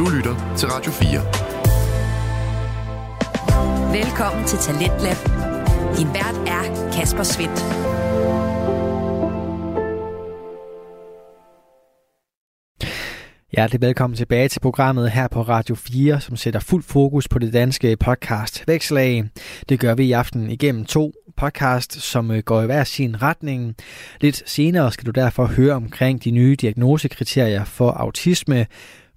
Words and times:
Du 0.00 0.08
lytter 0.08 0.54
til 0.56 0.68
Radio 0.68 0.92
4. 0.92 1.20
Velkommen 4.02 4.44
til 4.46 4.58
Talentlab. 4.58 5.16
Din 5.96 6.08
vært 6.14 6.36
er 6.48 6.90
Kasper 6.92 7.22
Svendt. 7.22 7.60
Hjertelig 13.52 13.80
velkommen 13.80 14.16
tilbage 14.16 14.48
til 14.48 14.60
programmet 14.60 15.10
her 15.10 15.28
på 15.28 15.42
Radio 15.42 15.74
4, 15.74 16.20
som 16.20 16.36
sætter 16.36 16.60
fuld 16.60 16.82
fokus 16.82 17.28
på 17.28 17.38
det 17.38 17.52
danske 17.52 17.96
podcast 17.96 18.64
Vækslag. 18.66 19.24
Det 19.68 19.80
gør 19.80 19.94
vi 19.94 20.04
i 20.04 20.12
aften 20.12 20.50
igennem 20.50 20.84
to 20.84 21.12
podcast, 21.36 22.00
som 22.00 22.30
øh, 22.30 22.38
går 22.38 22.62
i 22.62 22.66
hver 22.66 22.84
sin 22.84 23.22
retning. 23.22 23.76
Lidt 24.20 24.50
senere 24.50 24.92
skal 24.92 25.06
du 25.06 25.10
derfor 25.10 25.44
høre 25.44 25.74
omkring 25.74 26.24
de 26.24 26.30
nye 26.30 26.56
diagnosekriterier 26.56 27.64
for 27.64 27.90
autisme, 27.90 28.66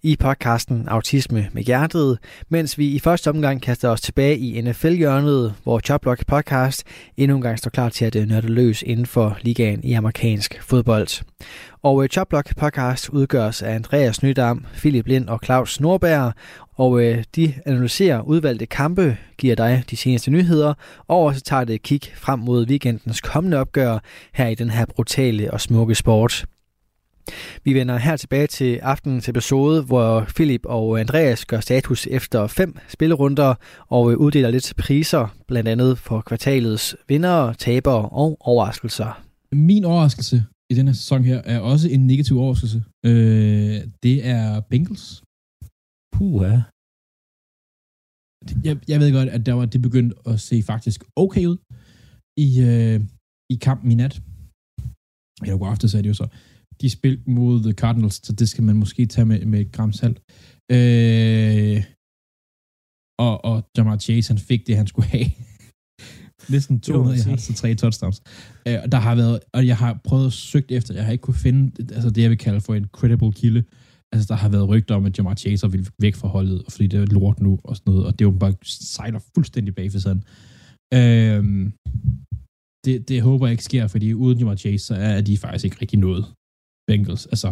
i 0.06 0.16
podcasten 0.16 0.88
Autisme 0.88 1.50
med 1.52 1.64
Hjertet, 1.64 2.18
mens 2.50 2.78
vi 2.78 2.88
i 2.88 3.00
første 3.00 3.30
omgang 3.30 3.62
kaster 3.62 3.90
os 3.90 4.02
tilbage 4.02 4.38
i 4.38 4.62
NFL-hjørnet, 4.62 5.54
hvor 5.64 5.80
Choplock 5.80 6.26
Podcast 6.28 6.84
endnu 7.18 7.36
en 7.38 7.42
gang 7.42 7.58
står 7.58 7.70
klar 7.70 7.90
til 7.90 8.06
at 8.06 8.16
øh, 8.16 8.28
nørde 8.28 8.48
løs 8.48 8.82
inden 8.82 9.06
for 9.06 9.38
ligaen 9.42 9.84
i 9.84 9.94
amerikansk 9.94 10.62
fodbold. 10.62 11.24
Og 11.84 12.04
øh, 12.04 12.10
Choplock 12.10 12.56
Podcast 12.56 13.10
udgøres 13.10 13.62
af 13.62 13.76
Andreas 13.76 14.24
Nydam, 14.24 14.66
Philip 14.74 15.08
Lind 15.08 15.30
og 15.30 15.40
Claus 15.46 15.80
Norberg, 15.80 16.34
og 16.76 17.04
øh, 17.04 17.24
de 17.36 17.54
analyserer 17.66 18.22
udvalgte 18.22 18.66
kampe, 18.66 19.18
giver 19.38 19.56
dig 19.56 19.84
de 19.90 19.98
seneste 19.98 20.32
nyheder, 20.32 20.74
og 21.08 21.36
så 21.36 21.42
tager 21.42 21.64
det 21.64 21.76
et 21.76 21.84
kig 21.84 22.02
frem 22.16 22.40
mod 22.40 22.68
weekendens 22.68 23.22
kommende 23.22 23.58
opgør 23.58 24.00
her 24.34 24.48
i 24.48 24.56
den 24.56 24.70
her 24.70 24.86
brutale 24.86 25.54
og 25.54 25.62
smukke 25.62 25.96
sport. 25.96 26.46
Vi 27.64 27.74
vender 27.74 27.98
her 27.98 28.18
tilbage 28.18 28.48
til 28.48 28.76
aftenens 28.76 29.30
episode, 29.30 29.84
hvor 29.84 30.26
Philip 30.36 30.66
og 30.66 31.00
Andreas 31.00 31.46
gør 31.46 31.60
status 31.60 32.08
efter 32.08 32.48
fem 32.48 32.78
spillerunder 32.90 33.56
og 33.88 34.04
uddeler 34.06 34.52
lidt 34.52 34.74
priser, 34.78 35.38
blandt 35.48 35.70
andet 35.70 35.98
for 35.98 36.22
kvartalets 36.22 36.96
vinder, 37.08 37.54
tabere 37.54 38.10
og 38.10 38.38
overraskelser. 38.40 39.24
Min 39.52 39.84
overraskelse 39.86 40.44
i 40.70 40.76
denne 40.76 40.94
sæson 40.94 41.24
her 41.24 41.42
er 41.46 41.60
også 41.60 41.90
en 41.90 42.08
negativ 42.08 42.38
overraskelse. 42.38 42.84
Øh, 43.06 43.78
det 44.04 44.26
er 44.36 44.62
Bengals. 44.70 45.24
Puh, 46.16 46.42
ja. 46.44 46.64
Jeg, 48.64 48.76
jeg 48.88 49.00
ved 49.00 49.12
godt, 49.12 49.30
at 49.30 49.46
der 49.46 49.54
var, 49.54 49.66
det 49.66 49.82
begyndte 49.82 50.16
at 50.26 50.40
se 50.40 50.64
faktisk 50.72 51.04
okay 51.16 51.46
ud 51.46 51.58
i, 52.46 52.50
øh, 52.70 52.98
i 53.54 53.56
kampen 53.68 53.92
i 53.92 53.96
nat. 53.96 54.22
Eller 55.42 55.58
god 55.58 55.68
aften, 55.74 55.90
sagde 55.90 56.04
det 56.04 56.10
jo 56.10 56.14
så 56.14 56.28
de 56.82 56.90
spil 56.90 57.20
mod 57.28 57.64
The 57.64 57.72
Cardinals, 57.72 58.26
så 58.28 58.34
det 58.34 58.50
skal 58.50 58.64
man 58.64 58.76
måske 58.76 59.06
tage 59.06 59.26
med, 59.26 59.46
med 59.46 59.60
et 59.60 59.72
gram 59.72 59.94
salt. 59.94 60.22
Øh, 60.72 61.84
og, 63.20 63.46
og 63.46 63.70
Jamar 63.78 63.98
Chase, 63.98 64.34
han 64.34 64.38
fik 64.38 64.68
det, 64.68 64.78
han 64.78 64.88
skulle 64.88 65.08
have. 65.08 65.26
Næsten 66.54 66.80
200 66.80 67.18
jeg 67.18 67.26
har 67.26 67.36
til 67.36 67.56
tre 67.56 67.76
touchdowns. 67.76 68.22
Øh, 68.68 68.74
der 68.92 68.98
har 68.98 69.16
været, 69.16 69.40
og 69.54 69.68
jeg 69.68 69.78
har 69.78 70.00
prøvet 70.04 70.26
at 70.26 70.34
søge 70.34 70.72
efter, 70.72 70.94
jeg 70.94 71.06
har 71.06 71.12
ikke 71.12 71.22
kunne 71.22 71.44
finde, 71.48 71.72
altså 71.94 72.10
det 72.10 72.22
jeg 72.22 72.30
vil 72.30 72.38
kalde 72.38 72.62
for 72.62 72.74
en 72.74 72.86
credible 72.86 73.32
kilde. 73.32 73.64
Altså 74.12 74.28
der 74.28 74.36
har 74.36 74.50
været 74.50 74.70
rygter 74.70 74.96
om, 74.96 75.06
at 75.06 75.18
Jamar 75.18 75.36
Chase 75.36 75.72
vil 75.72 75.90
væk 76.00 76.16
fra 76.16 76.28
holdet, 76.28 76.64
fordi 76.70 76.88
det 76.88 77.00
er 77.00 77.06
lort 77.06 77.40
nu 77.40 77.60
og 77.64 77.76
sådan 77.76 77.92
noget, 77.92 78.06
og 78.06 78.20
det 78.20 78.26
er 78.26 78.30
jo 78.30 78.38
bare 78.38 78.54
sejler 78.64 79.20
fuldstændig 79.36 79.76
bag 79.76 79.92
for 79.92 80.00
sådan. 80.00 80.24
Øh, 80.94 81.72
det, 82.86 83.10
det 83.10 83.22
håber 83.22 83.48
jeg 83.48 83.52
ikke 83.52 83.64
sker, 83.64 83.88
fordi 83.88 84.14
uden 84.14 84.38
Jamar 84.38 84.56
Chase, 84.56 84.86
så 84.86 84.96
er 84.96 85.22
de 85.22 85.38
faktisk 85.38 85.66
ikke 85.66 85.78
rigtig 85.82 86.00
noget. 86.00 86.26
Bengals. 86.88 87.26
Altså, 87.26 87.52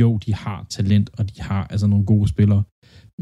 jo, 0.00 0.18
de 0.24 0.34
har 0.34 0.66
talent, 0.70 1.10
og 1.18 1.22
de 1.30 1.40
har 1.40 1.66
altså 1.72 1.86
nogle 1.86 2.06
gode 2.06 2.28
spillere, 2.28 2.62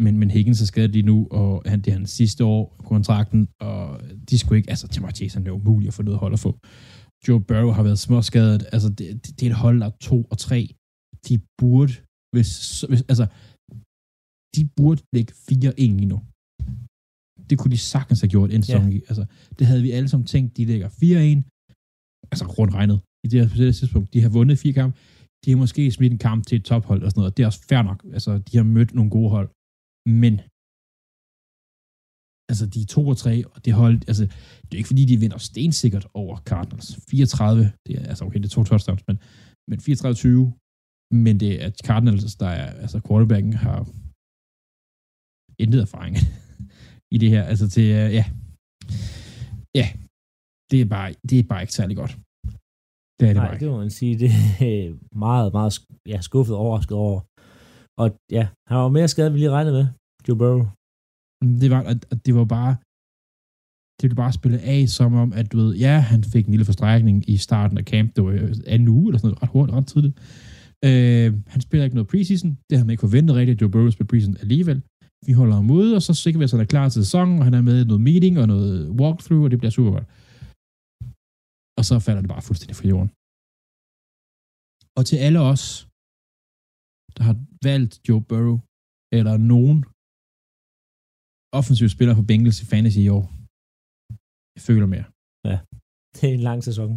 men, 0.05 0.19
men 0.19 0.31
Higgins 0.31 0.62
er 0.62 0.67
skadet 0.67 0.91
lige 0.91 1.08
nu, 1.12 1.28
og 1.31 1.62
han, 1.67 1.81
det 1.81 1.91
er 1.91 1.97
hans 1.98 2.11
sidste 2.11 2.44
år 2.44 2.75
på 2.78 2.83
kontrakten, 2.83 3.48
og 3.61 4.00
de 4.31 4.39
skulle 4.39 4.59
ikke, 4.59 4.70
altså 4.70 4.88
Jamar 4.94 5.10
Chase 5.10 5.41
er 5.47 5.50
umuligt 5.50 5.88
at 5.88 5.94
få 5.94 6.03
noget 6.03 6.21
hold 6.21 6.32
at 6.32 6.41
få. 6.47 6.59
Joe 7.28 7.41
Burrow 7.48 7.71
har 7.71 7.82
været 7.82 7.98
småskadet, 7.98 8.66
altså 8.72 8.88
det, 8.88 9.27
det, 9.27 9.41
det 9.41 9.47
er 9.47 9.50
et 9.50 9.56
hold, 9.56 9.81
der 9.81 9.87
er 9.87 9.97
to 10.00 10.19
og 10.32 10.38
tre. 10.38 10.60
De 11.28 11.34
burde, 11.60 11.94
hvis, 12.34 12.50
hvis 12.91 13.03
altså, 13.12 13.27
de 14.56 14.62
burde 14.77 15.00
lægge 15.15 15.32
4-1 15.32 15.75
lige 16.00 16.12
nu. 16.15 16.19
Det 17.50 17.59
kunne 17.59 17.75
de 17.77 17.78
sagtens 17.94 18.21
have 18.21 18.32
gjort 18.34 18.50
en 18.53 18.62
sæson 18.62 18.93
ja. 18.93 19.00
Altså, 19.10 19.25
det 19.59 19.66
havde 19.66 19.82
vi 19.82 19.91
alle 19.91 20.09
sammen 20.09 20.27
tænkt, 20.27 20.56
de 20.56 20.65
lægger 20.65 20.88
4-1, 20.88 20.94
altså 22.32 22.44
rundt 22.59 22.75
regnet, 22.75 22.98
i 23.25 23.28
det 23.28 23.37
her, 23.41 23.72
tidspunkt. 23.72 24.15
De 24.15 24.21
har 24.25 24.28
vundet 24.28 24.59
fire 24.59 24.72
kampe, 24.72 24.98
de 25.44 25.50
har 25.50 25.59
måske 25.65 25.93
smidt 25.93 26.12
en 26.12 26.19
kamp 26.28 26.47
til 26.47 26.56
et 26.59 26.65
tophold 26.65 27.03
og 27.03 27.10
sådan 27.10 27.21
noget. 27.21 27.37
Det 27.37 27.43
er 27.43 27.47
også 27.47 27.65
fair 27.71 27.82
nok. 27.82 28.00
Altså, 28.16 28.38
de 28.38 28.56
har 28.56 28.65
mødt 28.65 28.94
nogle 28.94 29.10
gode 29.10 29.31
hold. 29.37 29.49
Men 30.22 30.34
altså, 32.50 32.65
de 32.72 32.78
er 32.82 32.91
to 32.97 33.03
og 33.12 33.16
tre, 33.25 33.34
og 33.53 33.65
det 33.65 33.72
hold, 33.82 33.97
altså, 34.10 34.25
det 34.65 34.72
er 34.72 34.81
ikke 34.82 34.93
fordi, 34.93 35.04
de 35.04 35.21
vinder 35.22 35.38
stensikkert 35.38 36.06
over 36.15 36.37
Cardinals. 36.50 36.88
34, 37.10 37.72
det 37.87 37.93
er, 37.98 38.04
altså 38.10 38.25
okay, 38.25 38.38
det 38.38 38.47
er 38.47 38.56
to 38.56 38.65
touchdowns, 38.65 39.03
men, 39.09 39.16
men 39.71 39.78
34-20, 39.81 39.87
men 41.25 41.34
det 41.41 41.53
er 41.65 41.71
Cardinals, 41.88 42.37
der 42.43 42.50
er, 42.60 42.71
altså 42.82 42.98
quarterbacken 43.06 43.53
har 43.53 43.81
intet 45.62 45.81
erfaring 45.87 46.16
i 47.15 47.19
det 47.19 47.31
her. 47.31 47.43
Altså 47.53 47.66
til, 47.75 47.87
øh, 48.00 48.09
ja, 48.19 48.25
ja, 49.81 49.87
det 50.71 50.78
er 50.81 50.88
bare, 50.97 51.15
det 51.28 51.38
er 51.38 51.43
bare 51.53 51.62
ikke 51.62 51.78
særlig 51.81 51.97
godt. 51.97 52.19
Det 53.21 53.29
er 53.29 53.33
det 53.33 53.43
Nej, 53.43 53.55
det 53.61 53.69
må 53.71 53.77
man 53.79 53.91
sige. 53.91 54.19
Det 54.23 54.31
er 54.61 55.17
meget, 55.27 55.53
meget 55.53 55.73
ja, 56.12 56.21
skuffet 56.21 56.55
og 56.56 56.61
overrasket 56.62 56.97
over. 56.97 57.21
Og 58.03 58.06
ja, 58.31 58.45
han 58.69 58.77
var 58.79 58.89
mere 58.89 59.09
skadet, 59.09 59.33
vi 59.33 59.39
lige 59.39 59.51
regnede 59.51 59.75
med, 59.79 59.87
Joe 60.29 60.39
Burrow. 60.39 60.67
Det 61.62 61.71
var, 61.71 61.83
at 62.12 62.27
det 62.27 62.34
var 62.34 62.45
bare, 62.45 62.73
det 63.99 64.03
ville 64.03 64.23
bare 64.25 64.33
spille 64.33 64.59
af, 64.75 64.89
som 64.89 65.15
om, 65.15 65.33
at 65.33 65.53
du 65.53 65.57
ved, 65.57 65.75
ja, 65.87 65.99
han 66.12 66.25
fik 66.25 66.45
en 66.47 66.51
lille 66.51 66.65
forstrækning 66.65 67.31
i 67.31 67.37
starten 67.37 67.78
af 67.78 67.84
camp, 67.84 68.17
det 68.17 68.25
var 68.25 68.33
anden 68.67 68.89
uge, 68.89 69.09
eller 69.09 69.19
sådan 69.19 69.28
noget, 69.28 69.43
ret 69.43 69.53
hurtigt, 69.53 69.77
ret 69.77 69.87
tidligt. 69.87 70.17
Øh, 70.84 71.28
han 71.47 71.61
spiller 71.61 71.84
ikke 71.84 71.97
noget 71.97 72.09
preseason, 72.09 72.59
det 72.71 72.78
har 72.78 72.84
man 72.84 72.91
ikke 72.91 73.07
forventet 73.07 73.37
rigtigt, 73.37 73.61
Joe 73.61 73.71
Burrow 73.71 73.91
spiller 73.91 74.09
preseason 74.09 74.37
alligevel. 74.41 74.83
Vi 75.27 75.33
holder 75.33 75.55
ham 75.55 75.71
ude, 75.71 75.97
og 75.97 76.03
så 76.03 76.15
sikrer 76.15 76.39
vi 76.39 76.45
at 76.45 76.51
han 76.51 76.61
er 76.61 76.65
klar 76.65 76.89
til 76.89 77.05
sæsonen, 77.05 77.39
og 77.39 77.45
han 77.45 77.55
er 77.55 77.62
med 77.62 77.81
i 77.81 77.84
noget 77.84 78.01
meeting 78.01 78.39
og 78.39 78.47
noget 78.47 78.89
walkthrough, 79.01 79.45
og 79.45 79.51
det 79.51 79.59
bliver 79.59 79.71
super 79.71 79.91
godt 79.91 80.09
og 81.78 81.83
så 81.89 81.94
falder 82.06 82.22
det 82.22 82.31
bare 82.34 82.47
fuldstændig 82.49 82.77
fra 82.81 82.89
jorden. 82.93 83.11
Og 84.99 85.03
til 85.09 85.19
alle 85.27 85.41
os, 85.53 85.65
der 87.16 87.22
har 87.28 87.37
valgt 87.69 87.93
Joe 88.06 88.22
Burrow, 88.31 88.59
eller 89.19 89.34
nogen 89.53 89.78
offensiv 91.59 91.89
spiller 91.97 92.15
for 92.19 92.27
Bengals 92.31 92.62
i 92.62 92.66
fantasy 92.72 93.00
i 93.06 93.09
år, 93.19 93.25
jeg 94.56 94.62
føler 94.69 94.89
mere. 94.94 95.06
Ja, 95.49 95.56
det 96.16 96.25
er 96.28 96.34
en 96.39 96.47
lang 96.50 96.61
sæson. 96.69 96.91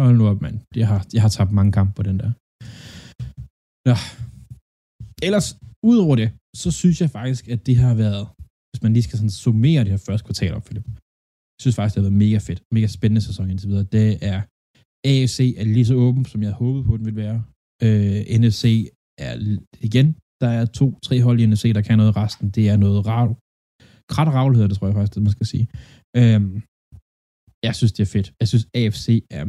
Hold 0.00 0.16
nu 0.18 0.24
op, 0.32 0.40
mand. 0.46 0.56
Jeg 0.80 0.86
har, 0.92 1.00
jeg 1.16 1.22
har 1.24 1.32
tabt 1.36 1.52
mange 1.58 1.72
kampe 1.78 1.92
på 1.98 2.02
den 2.08 2.16
der. 2.22 2.30
Ja. 3.90 3.96
Ellers, 5.26 5.48
udover 5.90 6.14
det, 6.22 6.28
så 6.62 6.68
synes 6.80 6.96
jeg 7.02 7.10
faktisk, 7.18 7.44
at 7.54 7.60
det 7.66 7.76
har 7.84 7.94
været, 8.04 8.24
hvis 8.70 8.82
man 8.84 8.92
lige 8.92 9.06
skal 9.06 9.18
sådan 9.18 9.38
summere 9.44 9.84
det 9.84 9.92
her 9.94 10.02
første 10.06 10.24
kvartal 10.26 10.52
op, 10.58 10.64
Philip, 10.66 10.86
synes 11.62 11.76
faktisk, 11.76 11.94
det 11.94 12.00
har 12.02 12.08
været 12.10 12.22
mega 12.24 12.38
fedt. 12.48 12.60
Mega 12.76 12.88
spændende 12.96 13.22
sæson 13.28 13.50
indtil 13.50 13.68
videre. 13.70 13.86
Det 13.96 14.06
er 14.32 14.38
AFC 15.10 15.38
er 15.60 15.66
lige 15.76 15.88
så 15.90 15.94
åben, 16.06 16.24
som 16.32 16.40
jeg 16.46 16.52
håbede 16.62 16.84
på, 16.88 16.92
den 16.98 17.04
ville 17.08 17.22
være. 17.26 17.38
Øh, 17.86 18.18
NFC 18.40 18.62
er 19.26 19.34
igen, 19.88 20.08
der 20.42 20.50
er 20.58 20.64
to, 20.78 20.86
tre 21.06 21.16
hold 21.26 21.40
i 21.40 21.46
NFC, 21.46 21.64
der 21.74 21.82
kan 21.88 21.98
noget. 21.98 22.16
Resten, 22.22 22.46
det 22.56 22.64
er 22.72 22.76
noget 22.84 23.00
rav. 23.10 23.28
Krat 24.12 24.28
og 24.28 24.34
ravl 24.38 24.54
hedder 24.54 24.68
det, 24.68 24.76
tror 24.76 24.86
jeg 24.88 24.96
faktisk, 24.96 25.14
det 25.14 25.22
man 25.22 25.36
skal 25.36 25.48
sige. 25.52 25.66
Øh, 26.20 26.40
jeg 27.66 27.74
synes, 27.78 27.92
det 27.96 28.02
er 28.06 28.12
fedt. 28.16 28.28
Jeg 28.40 28.48
synes, 28.48 28.64
AFC 28.80 29.06
er 29.38 29.44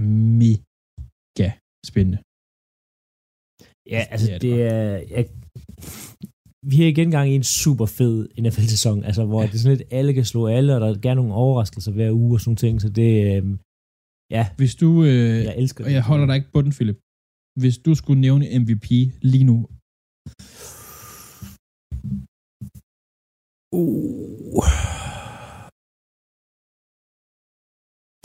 mega 0.45 1.50
spændende. 1.90 2.19
Ja, 3.94 4.01
altså 4.13 4.28
det 4.28 4.35
er, 4.35 4.40
det 4.45 4.53
er 4.74 4.91
jeg, 5.16 5.24
vi 6.69 6.83
er 6.83 6.88
igen 6.88 7.12
gang 7.12 7.30
i 7.30 7.36
en 7.36 7.44
super 7.44 7.86
fed 7.86 8.30
NFL-sæson, 8.44 9.04
altså 9.04 9.25
hvor 9.25 9.42
ja. 9.42 9.48
det 9.48 9.54
er 9.54 9.57
sådan 9.57 9.77
lidt, 9.77 9.88
alle 9.92 10.13
kan 10.13 10.25
slå 10.25 10.48
alle, 10.48 10.75
og 10.75 10.81
der 10.81 10.88
er 10.88 11.00
gerne 11.01 11.21
nogle 11.21 11.33
overraskelser 11.33 11.92
hver 11.92 12.12
uge 12.12 12.36
og 12.36 12.42
sådan 12.42 12.56
ting, 12.56 12.81
så 12.81 12.89
det, 12.89 13.12
øh, 13.31 13.44
ja. 14.31 14.44
Hvis 14.57 14.75
du, 14.75 15.04
øh, 15.04 15.44
jeg 15.48 15.56
elsker 15.57 15.86
og 15.86 15.92
jeg 15.92 16.04
holder 16.04 16.25
dig 16.25 16.36
ikke 16.36 16.51
på 16.54 16.62
den, 16.62 16.71
Philip. 16.71 17.00
Hvis 17.62 17.77
du 17.77 17.95
skulle 17.95 18.21
nævne 18.21 18.60
MVP 18.60 18.89
lige 19.21 19.44
nu. 19.44 19.57
Uh. 23.71 25.22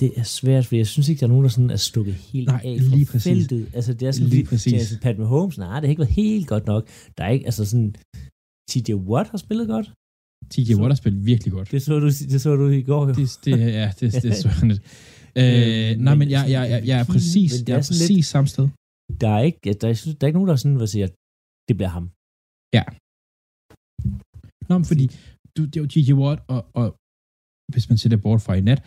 Det 0.00 0.10
er 0.20 0.26
svært, 0.40 0.66
for 0.66 0.74
jeg 0.76 0.86
synes 0.86 1.08
ikke, 1.08 1.20
der 1.20 1.26
er 1.26 1.34
nogen, 1.34 1.44
der 1.44 1.52
sådan 1.56 1.70
er 1.70 1.82
stukket 1.90 2.14
helt 2.14 2.48
nej, 2.48 2.62
af 2.64 2.76
fra 2.80 2.96
lige 2.96 3.06
præcis. 3.12 3.24
feltet. 3.32 3.62
Altså, 3.76 3.92
det 3.98 4.08
er 4.08 4.12
sådan 4.12 4.28
lige 4.36 4.46
præcis. 4.50 4.72
Altså, 4.72 5.00
Pat 5.04 5.18
Mahomes, 5.18 5.58
nej, 5.58 5.80
det 5.80 5.86
har 5.86 5.94
ikke 5.94 6.04
været 6.04 6.14
helt 6.24 6.46
godt 6.52 6.66
nok. 6.72 6.82
Der 7.16 7.22
er 7.24 7.30
ikke, 7.36 7.46
altså 7.50 7.64
sådan, 7.64 7.90
TJ 8.70 8.92
Watt 9.10 9.28
har 9.32 9.38
spillet 9.46 9.66
godt. 9.74 9.86
TJ 10.52 10.70
Watt 10.80 10.90
har 10.94 11.00
spillet 11.02 11.26
virkelig 11.32 11.52
godt. 11.56 11.70
Det 11.70 11.82
så 11.82 11.98
du, 12.04 12.06
det 12.32 12.40
så 12.40 12.50
du 12.56 12.68
i 12.68 12.82
går, 12.90 13.02
jo. 13.08 13.12
Det, 13.20 13.38
det, 13.44 13.52
ja, 13.80 13.92
det, 14.00 14.06
det 14.22 14.30
er 14.30 14.34
sådan 14.34 14.68
lidt. 14.72 14.82
Øh, 15.42 15.90
nej, 16.06 16.14
men 16.20 16.28
jeg, 16.34 16.44
jeg, 16.54 16.62
jeg, 16.72 16.80
jeg 16.90 16.96
er 17.02 17.06
præcis, 17.14 17.50
jeg 17.68 17.74
er, 17.74 17.78
er 17.78 17.80
præcis 17.90 18.10
lidt, 18.10 18.26
samme 18.34 18.48
sted. 18.54 18.66
Der 19.22 19.30
er 19.36 19.42
ikke, 19.48 19.58
der, 19.80 19.88
er, 19.92 19.94
der 20.18 20.22
er 20.24 20.28
ikke 20.30 20.38
nogen, 20.38 20.50
der 20.50 20.56
sådan 20.56 20.78
vil 20.80 20.88
sige, 20.94 21.04
at 21.08 21.14
det 21.68 21.74
bliver 21.78 21.92
ham. 21.96 22.04
Ja. 22.76 22.84
Nå, 24.68 24.74
men 24.78 24.86
fordi 24.90 25.04
du, 25.56 25.60
det 25.70 25.76
er 25.76 25.82
jo 25.84 25.88
G.J. 25.94 26.10
Watt, 26.22 26.40
og, 26.54 26.60
og 26.80 26.86
hvis 27.72 27.84
man 27.90 27.96
ser 27.98 28.10
det 28.14 28.20
bort 28.24 28.40
fra 28.46 28.54
i 28.60 28.62
nat, 28.68 28.80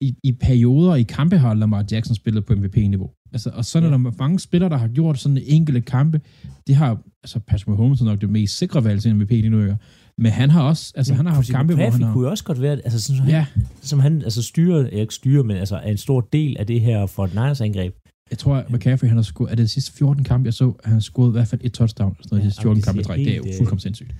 i, 0.00 0.14
i 0.24 0.32
perioder 0.32 0.94
i 0.94 1.02
kampe 1.02 1.38
har 1.38 1.54
Lamar 1.54 1.84
Jackson 1.92 2.14
spillet 2.14 2.44
på 2.44 2.54
MVP-niveau. 2.54 3.10
Altså, 3.32 3.50
og 3.54 3.64
sådan 3.64 3.88
ja. 3.88 3.94
er 3.94 3.98
der 3.98 4.12
mange 4.18 4.38
spillere, 4.38 4.70
der 4.70 4.76
har 4.76 4.88
gjort 4.88 5.18
sådan 5.18 5.38
enkelte 5.46 5.80
kampe. 5.80 6.20
Det 6.66 6.76
har, 6.76 6.98
altså 7.22 7.40
Patrick 7.40 7.68
Mahomes 7.68 8.00
er 8.00 8.04
nok 8.04 8.20
det 8.20 8.30
mest 8.30 8.58
sikre 8.58 8.84
valg 8.84 9.02
til 9.02 9.16
MVP 9.16 9.30
lige 9.30 9.50
nu, 9.50 9.74
men 10.18 10.32
han 10.32 10.50
har 10.50 10.62
også, 10.62 10.92
altså 10.96 11.12
ja, 11.12 11.16
han 11.16 11.26
har 11.26 11.34
haft 11.34 11.50
kampe, 11.50 11.74
hvor 11.74 11.90
han 11.90 12.02
har... 12.02 12.12
kunne 12.12 12.24
jo 12.24 12.30
også 12.30 12.44
godt 12.44 12.62
være, 12.62 12.72
altså 12.72 13.02
sådan, 13.02 13.18
som, 13.18 13.28
ja. 13.28 13.46
han, 13.54 13.66
som 13.82 13.98
han 13.98 14.22
altså 14.22 14.42
styrer, 14.42 14.86
ikke 14.86 15.14
styrer, 15.14 15.42
men 15.42 15.56
altså 15.56 15.76
er 15.76 15.90
en 15.90 15.96
stor 15.96 16.20
del 16.32 16.56
af 16.58 16.66
det 16.66 16.80
her 16.80 17.06
for 17.06 17.26
Niners 17.26 17.60
angreb. 17.60 17.94
Jeg 18.30 18.38
tror, 18.38 18.56
at 18.56 18.70
McCaffrey, 18.70 19.08
han 19.08 19.16
har 19.16 19.22
scoret, 19.22 19.50
er 19.50 19.54
det 19.54 19.62
de 19.62 19.68
sidste 19.68 19.92
14 19.92 20.24
kampe, 20.24 20.46
jeg 20.46 20.54
så, 20.54 20.72
han 20.84 20.92
har 20.92 21.00
scoret 21.00 21.30
i 21.30 21.32
hvert 21.32 21.48
fald 21.48 21.60
et 21.64 21.72
touchdown, 21.72 22.16
sådan 22.20 22.28
noget, 22.30 22.42
ja, 22.42 22.46
de 22.46 22.50
sidste 22.50 22.62
14 22.62 22.82
kampe 22.82 23.02
træk. 23.02 23.18
Det 23.18 23.32
er 23.32 23.36
jo 23.36 23.44
fuldkommen 23.56 23.80
sindssygt. 23.80 24.14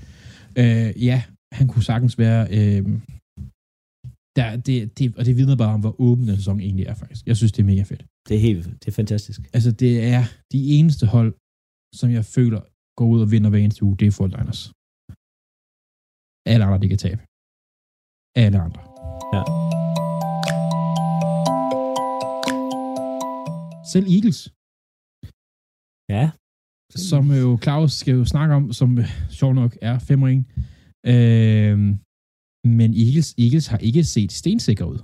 Øh, 0.57 1.05
ja, 1.05 1.23
han 1.53 1.69
kunne 1.69 1.83
sagtens 1.83 2.19
være, 2.19 2.47
øh, 2.51 2.85
der, 4.39 4.49
det, 4.67 4.75
det, 4.99 5.05
og 5.19 5.23
det 5.27 5.37
vidner 5.39 5.57
bare 5.63 5.75
om, 5.77 5.81
hvor 5.85 5.95
åben 6.07 6.25
den 6.29 6.37
sæson 6.37 6.61
egentlig 6.61 6.87
er 6.93 6.97
faktisk. 7.03 7.23
Jeg 7.31 7.37
synes, 7.37 7.53
det 7.53 7.63
er 7.63 7.71
mega 7.73 7.83
fedt. 7.91 8.03
Det 8.29 8.35
er 8.39 8.43
helt, 8.49 8.65
det 8.83 8.89
er 8.93 8.97
fantastisk. 9.03 9.41
Altså, 9.57 9.71
det 9.83 9.93
er 10.15 10.23
de 10.55 10.61
eneste 10.77 11.05
hold, 11.15 11.31
som 12.01 12.09
jeg 12.19 12.25
føler 12.37 12.63
går 12.99 13.09
ud 13.15 13.21
og 13.25 13.31
vinder 13.33 13.51
hver 13.51 13.63
eneste 13.65 13.85
uge, 13.87 13.97
det 14.01 14.07
er 14.07 14.17
Fort 14.19 14.33
Liners. 14.37 14.63
Alle 16.53 16.65
andre, 16.67 16.81
de 16.83 16.89
kan 16.93 17.01
tabe. 17.07 17.23
Alle 18.45 18.59
andre. 18.67 18.83
Ja. 19.35 19.43
Selv 23.93 24.07
Eagles. 24.17 24.41
Ja. 26.15 26.25
Som 27.09 27.25
jo 27.43 27.49
Claus 27.65 27.93
skal 28.01 28.15
jo 28.21 28.25
snakke 28.35 28.53
om, 28.59 28.65
som 28.81 28.91
sjov 29.39 29.53
nok 29.61 29.73
er 29.91 29.97
5 29.99 30.25
øh, 30.25 31.79
men 32.65 32.91
Eagles, 33.05 33.31
Eagles 33.45 33.67
har 33.73 33.81
ikke 33.89 34.05
set 34.15 34.33
stensikker 34.41 34.87
ud. 34.93 35.01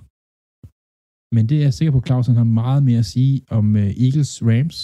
Men 1.34 1.42
det 1.48 1.56
er 1.58 1.64
jeg 1.68 1.74
sikker 1.74 1.92
på, 1.92 2.00
at 2.02 2.06
Clausen 2.08 2.36
har 2.40 2.48
meget 2.62 2.82
mere 2.88 3.02
at 3.04 3.10
sige 3.14 3.34
om 3.58 3.66
uh, 3.82 3.90
Eagles 4.04 4.32
Rams, 4.48 4.78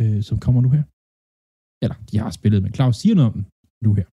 øh, 0.00 0.20
som 0.28 0.36
kommer 0.44 0.60
nu 0.66 0.70
her. 0.76 0.84
Eller, 1.82 1.96
de 2.10 2.16
har 2.22 2.30
spillet, 2.38 2.60
men 2.62 2.74
Claus 2.76 2.96
siger 3.02 3.14
noget 3.14 3.30
om 3.30 3.34
dem 3.38 3.44
nu 3.84 3.90
her. 3.98 4.06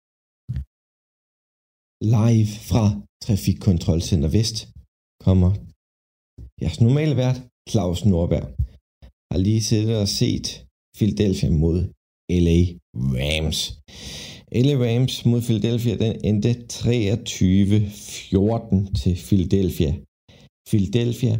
Live 2.16 2.50
fra 2.70 2.84
Trafikkontrolcenter 3.24 4.30
Vest 4.36 4.56
kommer 5.26 5.50
jeres 6.62 6.80
normale 6.86 7.16
vært, 7.22 7.38
Claus 7.70 8.00
Norberg, 8.12 8.46
har 9.30 9.38
lige 9.46 9.62
siddet 9.70 9.94
og 10.02 10.08
set 10.20 10.46
Philadelphia 10.96 11.50
mod 11.64 11.78
LA 12.44 12.60
Rams. 13.20 13.60
LA 14.62 14.74
Rams 14.84 15.14
mod 15.30 15.40
Philadelphia, 15.48 15.94
den 16.04 16.14
endte 16.28 16.50
23-14 16.72 16.74
til 19.00 19.14
Philadelphia. 19.28 19.92
Philadelphia, 20.70 21.34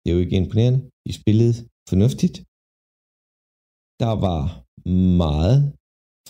det 0.00 0.06
er 0.08 0.14
jo 0.16 0.24
ikke 0.24 0.40
imponerende. 0.42 0.80
De 1.06 1.12
spillede 1.20 1.54
fornuftigt. 1.90 2.36
Der 4.02 4.12
var 4.26 4.42
meget 5.16 5.58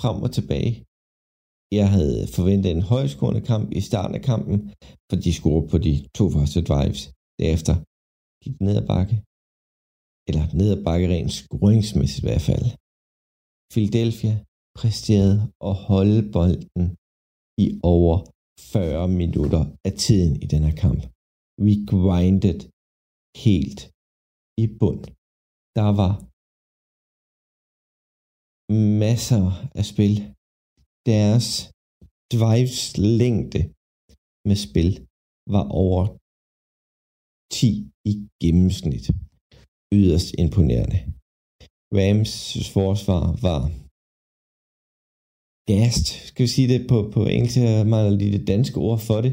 frem 0.01 0.17
og 0.27 0.31
tilbage. 0.39 0.73
Jeg 1.79 1.87
havde 1.97 2.19
forventet 2.37 2.71
en 2.73 2.89
højskårende 2.93 3.43
kamp 3.51 3.67
i 3.79 3.81
starten 3.89 4.15
af 4.19 4.23
kampen, 4.31 4.59
for 5.09 5.17
de 5.25 5.31
scorede 5.39 5.69
på 5.73 5.79
de 5.87 5.95
to 6.19 6.25
første 6.35 6.61
drives. 6.71 7.01
Derefter 7.41 7.75
gik 8.43 8.57
ned 8.67 8.75
ad 8.83 8.87
bakke. 8.93 9.17
Eller 10.29 10.45
ned 10.59 10.69
ad 10.77 10.81
bakke 10.89 11.07
rent 11.15 11.33
scoringsmæssigt 11.41 12.23
i 12.23 12.27
hvert 12.27 12.45
fald. 12.51 12.67
Philadelphia 13.73 14.35
præsterede 14.79 15.39
at 15.69 15.75
holde 15.89 16.21
bolden 16.37 16.87
i 17.65 17.67
over 17.95 18.15
40 18.73 19.09
minutter 19.21 19.63
af 19.89 19.93
tiden 20.05 20.33
i 20.45 20.47
den 20.53 20.63
her 20.67 20.77
kamp. 20.85 21.01
We 21.65 21.75
grinded 21.93 22.61
helt 23.45 23.81
i 24.63 24.65
bund. 24.81 25.03
Der 25.79 25.89
var 26.01 26.13
masser 29.03 29.47
af 29.79 29.85
spil. 29.93 30.15
Deres 31.11 31.49
drives 32.35 32.83
længde 33.21 33.63
med 34.49 34.59
spil 34.67 34.93
var 35.55 35.67
over 35.85 36.05
10 37.59 37.69
i 38.13 38.15
gennemsnit. 38.43 39.07
Yderst 39.99 40.31
imponerende. 40.43 40.99
Rams 41.99 42.35
forsvar 42.77 43.25
var 43.47 43.63
gassed, 45.71 46.07
skal 46.29 46.43
vi 46.47 46.51
sige 46.57 46.69
det 46.73 46.81
på, 46.91 46.97
på 47.15 47.21
engelsk, 47.35 47.57
jeg 47.57 47.87
mangler 47.93 48.19
lige 48.19 48.39
det 48.39 48.47
danske 48.55 48.79
ord 48.89 49.01
for 49.09 49.21
det. 49.27 49.33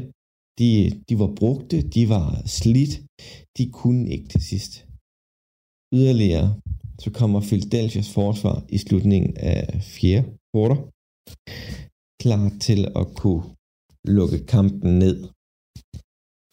De, 0.60 0.70
de 1.08 1.14
var 1.22 1.30
brugte, 1.40 1.76
de 1.96 2.02
var 2.14 2.26
slidt, 2.60 2.94
de 3.58 3.64
kunne 3.78 4.02
ikke 4.14 4.28
til 4.28 4.42
sidst. 4.50 4.72
Yderligere, 5.98 6.48
så 7.02 7.08
kommer 7.18 7.40
Philadelphia's 7.48 8.10
forsvar 8.18 8.56
i 8.76 8.78
slutningen 8.78 9.36
af 9.52 9.82
fjerde 9.94 10.26
quarter 10.50 10.78
klar 12.22 12.46
til 12.66 12.80
at 13.00 13.06
kunne 13.20 13.44
lukke 14.16 14.38
kampen 14.54 14.90
ned. 15.04 15.18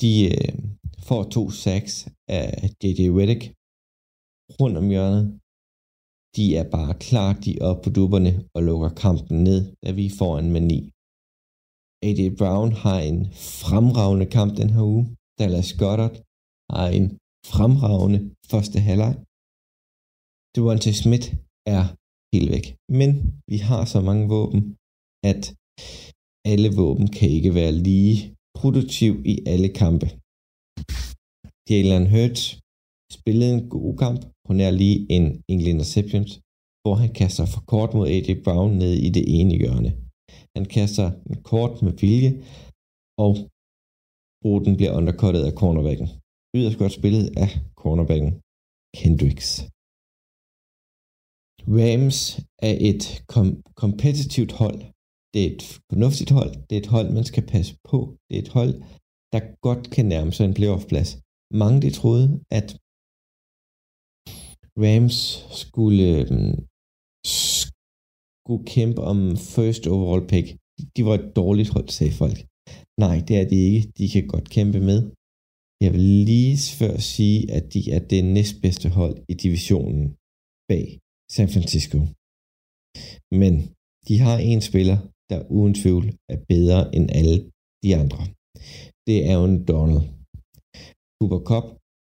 De 0.01 0.13
øh, 0.33 0.53
får 1.07 1.21
to 1.35 1.43
sacks 1.63 1.93
af 2.39 2.43
J.J. 2.81 3.01
Reddick 3.17 3.43
rundt 4.59 4.77
om 4.81 4.87
hjørnet, 4.93 5.25
de 6.35 6.45
er 6.59 6.65
bare 6.75 6.93
klar, 7.07 7.29
de 7.43 7.51
er 7.57 7.65
oppe 7.69 7.81
på 7.83 7.89
dupperne 7.97 8.33
og 8.55 8.63
lukker 8.67 8.91
kampen 9.03 9.37
ned, 9.49 9.59
da 9.83 9.89
vi 9.99 10.05
får 10.19 10.33
en 10.37 10.51
mani. 10.55 10.79
A.D. 12.07 12.21
Brown 12.39 12.71
har 12.83 12.99
en 13.09 13.19
fremragende 13.67 14.27
kamp 14.35 14.51
den 14.61 14.69
her 14.75 14.85
uge. 14.93 15.05
Dallas 15.39 15.71
Goddard 15.81 16.15
har 16.75 16.87
en 16.97 17.07
fremragende 17.53 18.19
første 18.51 18.77
halvleg. 18.87 19.13
Devontae 20.55 20.93
Smith 21.03 21.27
er 21.77 21.83
helt 22.33 22.49
væk. 22.55 22.65
Men 22.99 23.09
vi 23.51 23.57
har 23.69 23.83
så 23.93 23.99
mange 24.07 24.25
våben, 24.35 24.61
at 25.31 25.43
alle 26.51 26.69
våben 26.81 27.07
kan 27.17 27.29
ikke 27.37 27.55
være 27.59 27.73
lige 27.89 28.17
produktiv 28.59 29.11
i 29.33 29.35
alle 29.53 29.69
kampe. 29.81 30.07
Jalen 31.69 32.05
Hurts 32.13 32.43
spillede 33.17 33.53
en 33.57 33.69
god 33.75 33.91
kamp, 34.03 34.19
på 34.45 34.51
nær 34.53 34.71
lige 34.81 34.97
en 35.15 35.25
enkelt 35.51 35.69
interceptions, 35.73 36.31
hvor 36.81 36.95
han 37.01 37.11
kaster 37.19 37.45
for 37.53 37.61
kort 37.73 37.91
mod 37.93 38.07
A.J. 38.15 38.29
Brown 38.45 38.71
ned 38.81 38.93
i 39.07 39.09
det 39.17 39.25
ene 39.37 39.53
hjørne. 39.61 39.91
Han 40.55 40.65
kaster 40.77 41.07
en 41.29 41.37
kort 41.51 41.73
med 41.85 41.93
vilje, 42.01 42.31
og 43.25 43.31
ruten 44.45 44.73
bliver 44.77 44.93
undercuttet 44.99 45.43
af 45.49 45.53
cornerbacken. 45.61 46.07
Yderst 46.57 46.77
godt 46.81 46.93
spillet 46.99 47.25
af 47.43 47.49
cornerbacken 47.81 48.31
Kendricks. 48.99 49.49
Rams 51.77 52.19
er 52.69 52.75
et 52.89 53.03
kom- 53.33 53.61
kompetitivt 53.81 54.53
hold. 54.61 54.79
Det 55.33 55.39
er 55.43 55.49
et 55.55 55.63
fornuftigt 55.89 56.31
hold. 56.37 56.51
Det 56.67 56.73
er 56.75 56.81
et 56.85 56.93
hold, 56.95 57.09
man 57.17 57.25
skal 57.31 57.45
passe 57.53 57.73
på. 57.89 57.97
Det 58.27 58.33
er 58.37 58.43
et 58.45 58.53
hold, 58.57 58.73
der 59.33 59.41
godt 59.67 59.83
kan 59.95 60.05
nærme 60.13 60.31
sig 60.35 60.45
en 60.45 60.57
playoff-plads. 60.59 61.11
Mange 61.61 61.77
de 61.85 61.91
troede, 61.99 62.25
at 62.59 62.67
Rams 64.83 65.17
skulle, 65.61 66.05
øhm, 66.19 66.55
skulle 68.43 68.63
kæmpe 68.75 69.01
om 69.11 69.19
first 69.55 69.83
overall 69.95 70.25
pick. 70.31 70.47
De 70.95 71.01
var 71.07 71.15
et 71.19 71.27
dårligt 71.39 71.69
hold, 71.75 71.89
sagde 71.97 72.13
folk. 72.23 72.37
Nej, 73.03 73.15
det 73.27 73.35
er 73.41 73.45
de 73.53 73.59
ikke. 73.67 73.83
De 73.97 74.05
kan 74.13 74.25
godt 74.33 74.47
kæmpe 74.55 74.79
med. 74.89 74.99
Jeg 75.83 75.91
vil 75.95 76.05
lige 76.29 76.55
før 76.79 76.93
sige, 77.13 77.39
at 77.57 77.65
de 77.73 77.81
er 77.95 78.01
det 78.11 78.21
næstbedste 78.35 78.89
hold 78.99 79.15
i 79.31 79.33
divisionen 79.43 80.05
bag 80.69 80.85
San 81.35 81.49
Francisco. 81.53 81.97
Men 83.41 83.53
de 84.07 84.15
har 84.25 84.37
en 84.51 84.61
spiller, 84.69 84.97
der 85.29 85.39
uden 85.57 85.73
tvivl 85.81 86.05
er 86.33 86.39
bedre 86.53 86.79
end 86.95 87.05
alle 87.19 87.37
de 87.83 87.89
andre. 88.01 88.21
Det 89.07 89.15
er 89.25 89.25
Aaron 89.31 89.57
Donald. 89.71 90.03
Cooper 91.17 91.41
Cup 91.49 91.65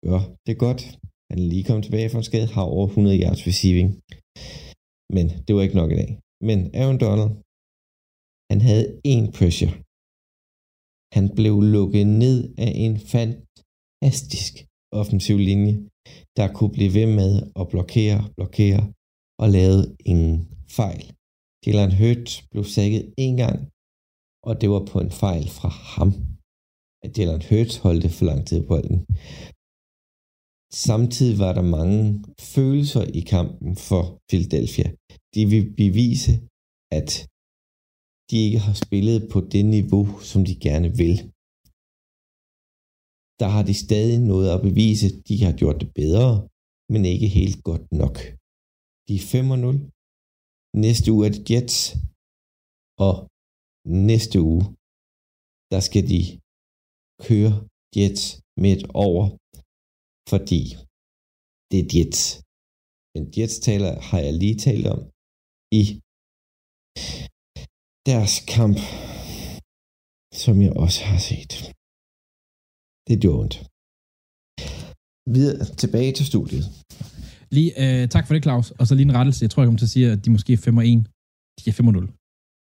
gør 0.06 0.20
det 0.46 0.56
godt. 0.66 0.82
Han 1.30 1.38
er 1.38 1.48
lige 1.52 1.66
kommet 1.68 1.84
tilbage 1.84 2.10
fra 2.10 2.20
en 2.20 2.28
skade, 2.30 2.48
har 2.56 2.66
over 2.74 2.86
100 2.86 3.22
yards 3.22 3.42
receiving. 3.50 3.88
Men 5.16 5.26
det 5.44 5.52
var 5.54 5.62
ikke 5.62 5.80
nok 5.82 5.92
i 5.92 6.00
dag. 6.02 6.10
Men 6.48 6.58
Aaron 6.80 7.00
Donald, 7.04 7.32
han 8.50 8.60
havde 8.68 8.86
en 9.14 9.24
pressure. 9.38 9.74
Han 11.16 11.24
blev 11.38 11.54
lukket 11.76 12.06
ned 12.22 12.38
af 12.64 12.72
en 12.86 12.94
fantastisk 13.14 14.54
offensiv 15.00 15.36
linje, 15.50 15.74
der 16.38 16.46
kunne 16.56 16.72
blive 16.76 16.94
ved 16.98 17.08
med 17.20 17.32
at 17.60 17.64
blokere, 17.72 18.18
blokere 18.36 18.82
og 19.42 19.48
lave 19.56 19.78
ingen 20.10 20.36
fejl. 20.78 21.02
Dylan 21.64 21.92
Hurt 22.00 22.28
blev 22.50 22.64
sækket 22.76 23.04
en 23.24 23.34
gang, 23.44 23.58
og 24.48 24.52
det 24.60 24.68
var 24.74 24.82
på 24.92 24.98
en 25.06 25.12
fejl 25.22 25.46
fra 25.58 25.70
ham, 25.94 26.10
at 27.04 27.10
Dylan 27.16 27.42
Hurt 27.48 27.72
holdte 27.84 28.08
for 28.16 28.24
lang 28.30 28.40
tid 28.48 28.58
på 28.62 28.68
bolden. 28.72 28.98
Samtidig 30.72 31.38
var 31.44 31.52
der 31.58 31.66
mange 31.78 32.00
følelser 32.54 33.04
i 33.18 33.20
kampen 33.34 33.76
for 33.88 34.02
Philadelphia. 34.28 34.88
De 35.34 35.42
vil 35.52 35.64
bevise, 35.82 36.32
at 36.98 37.10
de 38.30 38.36
ikke 38.46 38.60
har 38.66 38.76
spillet 38.84 39.18
på 39.32 39.38
det 39.54 39.64
niveau, 39.76 40.04
som 40.30 40.40
de 40.48 40.54
gerne 40.68 40.90
vil. 41.02 41.16
Der 43.40 43.48
har 43.54 43.64
de 43.68 43.74
stadig 43.86 44.18
noget 44.32 44.48
at 44.54 44.62
bevise. 44.68 45.08
De 45.28 45.36
har 45.44 45.52
gjort 45.60 45.78
det 45.82 45.90
bedre, 46.00 46.30
men 46.92 47.02
ikke 47.14 47.28
helt 47.38 47.58
godt 47.68 47.86
nok. 48.02 48.16
De 49.06 49.12
er 49.18 49.24
5-0. 49.32 49.76
Næste 50.84 51.06
uge 51.12 51.22
er 51.26 51.32
det 51.34 51.42
Jets. 51.50 51.78
Og 53.06 53.14
næste 54.08 54.36
uge, 54.50 54.64
der 55.72 55.80
skal 55.88 56.04
de 56.12 56.20
køre 57.26 57.54
Jets 57.96 58.24
midt 58.64 58.82
over, 59.06 59.24
fordi 60.32 60.62
det 61.70 61.78
er 61.82 61.88
Jets. 61.92 62.22
Men 63.12 63.22
Jets 63.36 63.58
taler 63.68 63.92
har 64.08 64.20
jeg 64.26 64.34
lige 64.42 64.58
talt 64.66 64.86
om 64.94 65.00
i 65.80 65.84
deres 68.10 68.34
kamp, 68.56 68.78
som 70.42 70.54
jeg 70.66 70.72
også 70.84 71.00
har 71.10 71.20
set. 71.30 71.52
Det 73.08 73.16
gjorde 73.22 73.40
ondt. 73.42 73.56
Videre 75.36 75.64
tilbage 75.82 76.12
til 76.18 76.26
studiet. 76.32 76.64
Lige, 77.56 77.70
øh, 77.82 78.02
tak 78.14 78.24
for 78.26 78.34
det, 78.34 78.42
Claus. 78.46 78.66
Og 78.78 78.84
så 78.86 78.92
lige 78.94 79.08
en 79.10 79.18
rettelse. 79.18 79.42
Jeg 79.42 79.50
tror, 79.50 79.62
jeg 79.62 79.68
kommer 79.68 79.82
til 79.82 79.90
at 79.90 79.94
sige, 79.96 80.06
at 80.12 80.24
de 80.24 80.30
måske 80.36 80.52
er 80.52 80.56
5 80.56 80.78
1. 80.78 81.06
De 81.58 81.70
er 81.70 81.72
5 81.72 81.86
0. 81.86 82.10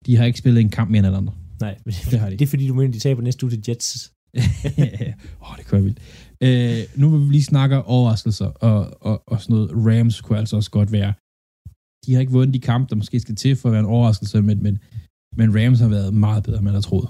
De 0.05 0.15
har 0.17 0.25
ikke 0.25 0.39
spillet 0.39 0.61
en 0.61 0.69
kamp 0.77 0.89
mere 0.91 0.99
end 0.99 1.07
alle 1.07 1.17
andre. 1.17 1.35
Nej, 1.65 1.73
det, 2.11 2.19
har 2.19 2.29
de. 2.29 2.37
det 2.37 2.45
er 2.45 2.53
fordi, 2.53 2.67
du 2.67 2.73
mener, 2.73 2.91
de 2.91 2.99
taber 2.99 3.21
næste 3.21 3.45
uge 3.45 3.51
til 3.51 3.63
Jets. 3.67 3.89
Åh, 5.41 5.51
oh, 5.51 5.57
det 5.57 5.65
kører 5.65 5.81
vildt. 5.81 5.99
Øh, 6.43 6.79
nu 7.01 7.05
vil 7.09 7.21
vi 7.27 7.31
lige 7.31 7.51
snakke 7.53 7.83
overraskelser, 7.95 8.49
og, 8.69 8.79
og, 9.01 9.23
og 9.27 9.41
sådan 9.41 9.55
noget. 9.55 9.69
Rams 9.87 10.21
kunne 10.21 10.37
altså 10.37 10.55
også 10.55 10.71
godt 10.71 10.91
være. 10.91 11.13
De 12.03 12.13
har 12.13 12.19
ikke 12.19 12.35
vundet 12.37 12.53
de 12.53 12.59
kampe, 12.59 12.89
der 12.89 12.95
måske 12.95 13.19
skal 13.19 13.35
til 13.35 13.55
for 13.55 13.69
at 13.69 13.73
være 13.73 13.83
en 13.85 13.93
overraskelse, 13.95 14.41
men, 14.41 14.63
men, 14.63 14.75
men 15.39 15.47
Rams 15.57 15.79
har 15.79 15.89
været 15.97 16.13
meget 16.13 16.43
bedre, 16.43 16.57
end 16.57 16.65
man 16.69 16.73
har 16.79 16.85
troet. 16.89 17.07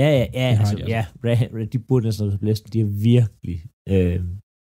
Ja, 0.00 0.08
ja, 0.18 0.26
ja, 0.40 0.48
altså, 0.60 0.74
de, 0.76 0.82
altså. 0.94 1.56
ja, 1.58 1.64
de 1.72 1.78
burde 1.78 2.04
næsten 2.06 2.30
have 2.30 2.38
blæst. 2.38 2.72
De 2.72 2.78
har 2.84 2.90
virkelig 3.12 3.56
øh, 3.94 4.20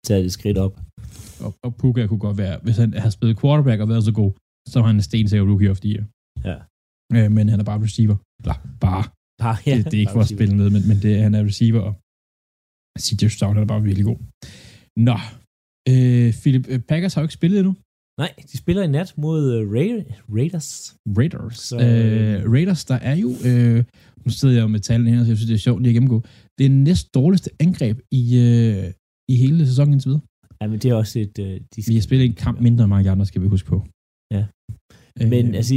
taget 0.07 0.25
et 0.25 0.33
skridt 0.39 0.59
op. 0.59 0.75
Og, 1.45 1.51
og 1.65 1.71
Puka 1.81 2.07
kunne 2.07 2.25
godt 2.29 2.39
være, 2.39 2.57
hvis 2.65 2.77
han 2.77 2.93
har 3.05 3.11
spillet 3.11 3.41
quarterback 3.41 3.81
og 3.81 3.89
været 3.89 4.05
så 4.05 4.13
god, 4.13 4.33
så 4.71 4.75
var 4.81 4.87
han 4.87 4.97
en 4.97 5.03
stensager 5.03 5.45
rookie 5.51 5.71
of 5.71 5.81
the 5.81 5.91
year. 5.95 6.05
Ja. 6.49 6.57
Øh, 7.17 7.29
men 7.37 7.45
han 7.53 7.61
er 7.61 7.65
bare 7.71 7.83
receiver. 7.87 8.17
Eller 8.41 8.57
bare. 8.87 9.05
bare 9.45 9.57
ja, 9.67 9.75
det, 9.77 9.85
det 9.91 9.95
er 9.95 10.03
ikke 10.05 10.17
for 10.19 10.25
at 10.27 10.35
spille 10.37 10.55
med, 10.61 10.69
men, 10.75 10.83
men 10.91 10.97
det, 11.05 11.13
han 11.27 11.35
er 11.39 11.43
receiver, 11.51 11.83
og 11.89 11.95
CJ 12.99 13.29
Stroud 13.29 13.57
er 13.57 13.65
bare 13.65 13.83
virkelig 13.83 14.05
god. 14.05 14.19
Nå, 15.09 15.17
øh, 15.93 16.29
Philip, 16.43 16.65
øh, 16.69 16.79
Packers 16.91 17.15
har 17.15 17.21
jo 17.23 17.25
ikke 17.25 17.41
spillet 17.41 17.59
endnu. 17.59 17.75
Nej, 18.21 18.33
de 18.53 18.57
spiller 18.59 18.83
i 18.83 18.87
nat 18.87 19.15
mod 19.17 19.41
uh, 19.55 19.63
Ra- 19.77 20.05
Raiders. 20.37 20.97
Raiders. 21.19 21.59
Så, 21.59 21.77
øh, 21.77 22.53
Raiders, 22.53 22.85
der 22.85 22.95
er 22.95 23.17
jo, 23.25 23.31
øh, 23.49 23.85
nu 24.25 24.31
sidder 24.31 24.55
jeg 24.55 24.63
jo 24.63 24.69
med 24.69 24.81
tallene 24.81 25.11
her, 25.11 25.25
så 25.25 25.31
jeg 25.31 25.37
synes, 25.37 25.49
det 25.51 25.55
er 25.55 25.67
sjovt 25.69 25.83
lige 25.83 25.91
at 25.91 25.95
gennemgå. 25.95 26.23
Det 26.59 26.67
er 26.67 26.71
næst 26.71 27.15
dårligste 27.15 27.51
angreb 27.61 27.97
i, 28.11 28.23
øh, 28.47 28.85
i 29.33 29.35
hele 29.37 29.67
sæsonen 29.67 29.93
indtil 29.93 30.09
videre. 30.09 30.23
Ja, 30.61 30.67
men 30.67 30.79
det 30.79 30.91
er 30.91 30.95
også 30.95 31.19
et... 31.19 31.39
Uh, 31.39 31.45
de 31.45 31.83
skal... 31.83 31.91
Vi 31.93 31.95
har 31.95 32.03
spillet 32.03 32.27
en 32.27 32.35
kamp 32.35 32.61
mindre 32.61 32.85
end 32.85 32.91
mange 32.91 33.11
andre, 33.11 33.27
skal 33.27 33.43
vi 33.43 33.49
huske 33.49 33.69
på. 33.69 33.87
Ja. 34.35 34.45
Øh, 35.21 35.29
men 35.29 35.55
altså, 35.55 35.75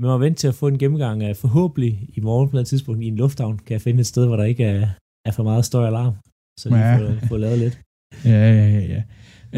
man 0.00 0.08
må 0.10 0.18
vente 0.18 0.38
til 0.40 0.48
at 0.48 0.54
få 0.54 0.68
en 0.68 0.78
gennemgang 0.78 1.22
af 1.22 1.36
forhåbentlig 1.36 1.92
i 2.16 2.20
morgen 2.20 2.48
på 2.48 2.58
et 2.58 2.66
tidspunkt 2.66 3.02
i 3.02 3.06
en 3.06 3.16
lufthavn, 3.16 3.58
kan 3.58 3.72
jeg 3.72 3.80
finde 3.80 4.00
et 4.00 4.06
sted, 4.06 4.26
hvor 4.26 4.36
der 4.36 4.44
ikke 4.44 4.64
er, 4.64 4.88
er 5.28 5.32
for 5.32 5.42
meget 5.42 5.64
støj 5.64 5.86
alarm, 5.86 6.14
så 6.60 6.68
vi 6.68 6.74
ja. 6.74 6.96
får, 6.98 7.26
får 7.28 7.38
lavet 7.38 7.58
lidt. 7.58 7.76
Ja, 8.24 8.40
ja, 8.52 8.68
ja. 8.78 8.84
ja. 8.94 9.02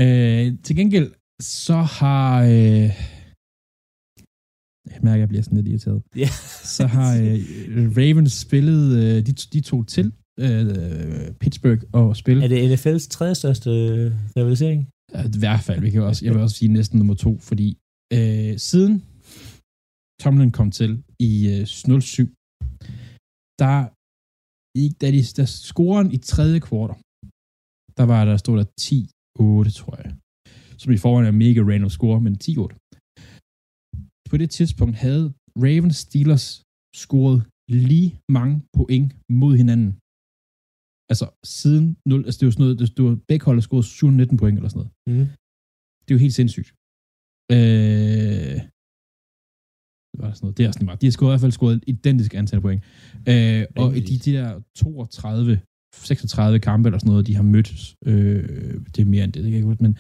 Øh, 0.00 0.46
til 0.64 0.76
gengæld, 0.76 1.10
så 1.40 1.76
har... 1.98 2.42
Øh, 2.42 2.90
jeg 4.92 5.00
mærker, 5.02 5.14
at 5.14 5.20
jeg 5.20 5.28
bliver 5.28 5.42
sådan 5.42 5.56
lidt 5.58 5.68
irriteret. 5.68 6.02
Yeah. 6.16 6.30
så 6.76 6.86
har 6.86 7.10
øh, 7.16 7.96
Ravens 7.98 8.32
spillet, 8.32 8.82
øh, 9.02 9.26
de, 9.26 9.32
de 9.32 9.60
tog 9.60 9.86
til 9.86 10.12
øh, 10.40 11.32
Pittsburgh 11.40 11.82
og 11.92 12.16
spille. 12.16 12.44
Er 12.44 12.48
det 12.48 12.58
NFL's 12.70 13.08
tredje 13.08 13.34
største 13.34 13.70
øh, 13.70 14.12
rivalisering? 14.36 14.88
Ja, 15.14 15.22
I 15.24 15.38
hvert 15.38 15.60
fald. 15.60 15.80
Vi 15.80 15.90
kan 15.90 16.02
også, 16.02 16.24
jeg 16.24 16.34
vil 16.34 16.42
også 16.42 16.56
sige 16.56 16.72
næsten 16.72 16.98
nummer 16.98 17.14
to, 17.14 17.38
fordi 17.38 17.78
øh, 18.12 18.58
siden 18.58 19.04
Tomlin 20.22 20.50
kom 20.50 20.70
til 20.70 21.02
i 21.18 21.32
øh, 21.60 21.66
07, 22.00 22.26
der, 23.58 23.76
da 25.00 25.06
de 25.16 25.22
der 25.38 25.48
scoren 25.68 26.08
i 26.16 26.18
tredje 26.30 26.58
kvartal, 26.66 26.96
der 27.98 28.04
var 28.12 28.24
der, 28.24 28.36
stod 28.36 28.56
der 28.60 28.68
10-8, 28.80 29.78
tror 29.78 29.96
jeg 30.02 30.10
som 30.80 30.92
i 30.92 31.02
forvejen 31.04 31.28
er 31.30 31.40
mega 31.44 31.60
random 31.70 31.92
score, 31.96 32.18
men 32.26 32.34
10-8. 32.44 32.74
På 34.30 34.34
det 34.42 34.50
tidspunkt 34.58 34.96
havde 35.04 35.26
Ravens 35.64 35.98
Steelers 36.04 36.46
scoret 37.02 37.38
lige 37.84 38.10
mange 38.36 38.56
point 38.76 39.08
mod 39.40 39.52
hinanden. 39.60 39.90
Altså 41.10 41.26
siden 41.60 41.86
0, 42.06 42.24
altså 42.26 42.38
det 42.38 42.46
jo 42.46 42.54
sådan 42.54 42.64
noget, 42.66 42.78
det 42.96 43.02
var 43.08 43.16
begge 43.30 43.44
hold 43.48 43.60
scoret 43.66 43.84
719 43.84 44.36
point 44.42 44.56
eller 44.58 44.70
sådan 44.70 44.80
noget. 44.82 44.92
Mm. 45.10 45.26
Det 46.02 46.10
er 46.10 46.16
jo 46.18 46.24
helt 46.26 46.38
sindssygt. 46.40 46.70
Øh, 47.56 48.58
det 50.12 50.18
var 50.22 50.32
sådan 50.32 50.44
noget, 50.46 50.58
det 50.58 50.66
er 50.66 50.72
sådan 50.72 50.84
meget. 50.84 51.00
De 51.00 51.06
har 51.06 51.10
scoret, 51.10 51.30
i 51.30 51.32
hvert 51.32 51.40
fald 51.40 51.52
scoret 51.52 51.74
et 51.74 51.84
identisk 51.86 52.34
antal 52.34 52.60
point. 52.60 52.82
Øh, 53.28 53.64
og 53.76 53.96
i 53.96 54.00
de, 54.00 54.18
de 54.18 54.32
der 54.38 54.60
32 54.76 55.60
36 55.94 56.58
kampe 56.58 56.86
eller 56.88 56.98
sådan 56.98 57.10
noget, 57.10 57.26
de 57.26 57.36
har 57.36 57.42
mødt, 57.42 57.94
øh, 58.06 58.80
det 58.94 59.02
er 59.02 59.04
mere 59.04 59.24
end 59.24 59.32
det, 59.32 59.44
det 59.44 59.52
kan 59.52 59.60
jeg 59.60 59.70
ikke 59.70 59.82
men 59.82 59.96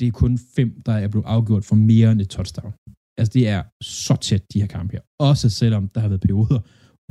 det 0.00 0.08
er 0.08 0.12
kun 0.12 0.38
fem, 0.56 0.82
der 0.86 0.92
er 0.92 1.08
blevet 1.08 1.26
afgjort 1.26 1.64
for 1.64 1.76
mere 1.76 2.12
end 2.12 2.20
et 2.20 2.28
touchdown. 2.28 2.72
Altså, 3.18 3.32
det 3.34 3.48
er 3.48 3.62
så 3.82 4.16
tæt, 4.16 4.42
de 4.52 4.60
her 4.60 4.66
kampe 4.66 4.92
her. 4.92 5.00
Også 5.20 5.50
selvom 5.50 5.88
der 5.88 6.00
har 6.00 6.08
været 6.08 6.20
perioder 6.20 6.60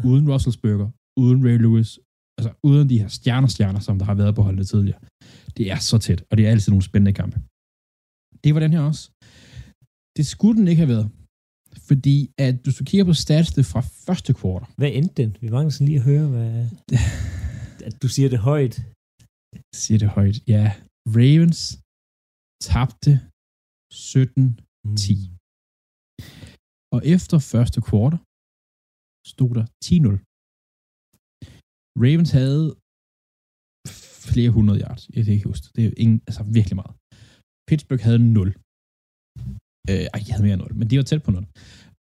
uden 0.10 0.32
Russellsburger, 0.32 0.90
uden 1.22 1.46
Ray 1.46 1.58
Lewis, 1.58 2.00
altså 2.38 2.52
uden 2.64 2.90
de 2.90 3.00
her 3.00 3.08
stjerner-stjerner, 3.08 3.80
som 3.80 3.98
der 4.00 4.06
har 4.06 4.14
været 4.14 4.36
på 4.36 4.42
holdene 4.42 4.64
tidligere. 4.64 5.00
Det 5.58 5.72
er 5.72 5.80
så 5.90 5.98
tæt, 5.98 6.24
og 6.30 6.38
det 6.38 6.48
er 6.48 6.52
altid 6.52 6.72
nogle 6.72 6.84
spændende 6.84 7.14
kampe. 7.14 7.38
Det 8.44 8.54
var 8.54 8.60
den 8.60 8.74
her 8.74 8.82
også. 8.92 9.04
Det 10.18 10.26
skulle 10.28 10.60
den 10.60 10.68
ikke 10.68 10.84
have 10.86 10.94
været. 10.96 11.10
Fordi 11.88 12.18
at 12.46 12.56
du 12.66 12.72
så 12.72 12.84
kigger 12.90 13.06
på 13.06 13.16
statsene 13.26 13.64
fra 13.72 13.82
første 14.06 14.32
kvartal. 14.40 14.74
Hvad 14.80 14.92
endte 14.98 15.16
den? 15.22 15.32
Vi 15.42 15.48
mangler 15.56 15.72
sådan 15.74 15.88
lige 15.88 16.02
at 16.02 16.08
høre, 16.12 16.28
hvad... 16.34 16.54
at 17.88 17.96
du 18.02 18.08
siger 18.16 18.30
det 18.34 18.40
højt. 18.52 18.76
Siger 19.84 20.00
det 20.04 20.10
højt, 20.18 20.38
ja. 20.54 20.66
Ravens 21.18 21.62
tabte 22.68 23.12
17-10. 23.94 24.30
Mm. 24.86 24.98
Og 26.96 27.00
efter 27.16 27.36
første 27.54 27.80
kvartal 27.88 28.20
stod 29.34 29.52
der 29.58 29.66
10-0. 29.86 30.16
Ravens 32.04 32.32
havde 32.40 32.66
flere 34.28 34.52
hundrede 34.58 34.80
yards. 34.84 35.04
Jeg 35.16 35.22
kan 35.24 35.34
ikke 35.34 35.50
huske 35.52 35.66
det. 35.76 35.84
er 35.86 35.94
ingen, 36.04 36.20
altså 36.28 36.42
virkelig 36.58 36.78
meget. 36.82 36.94
Pittsburgh 37.68 38.04
havde 38.08 38.20
0. 38.20 38.56
Øh, 39.90 40.06
ej, 40.14 40.20
jeg 40.28 40.34
havde 40.34 40.46
mere 40.48 40.54
end 40.54 40.62
0, 40.62 40.76
men 40.76 40.90
de 40.90 40.98
var 40.98 41.04
tæt 41.04 41.24
på 41.24 41.32
0. 41.32 41.46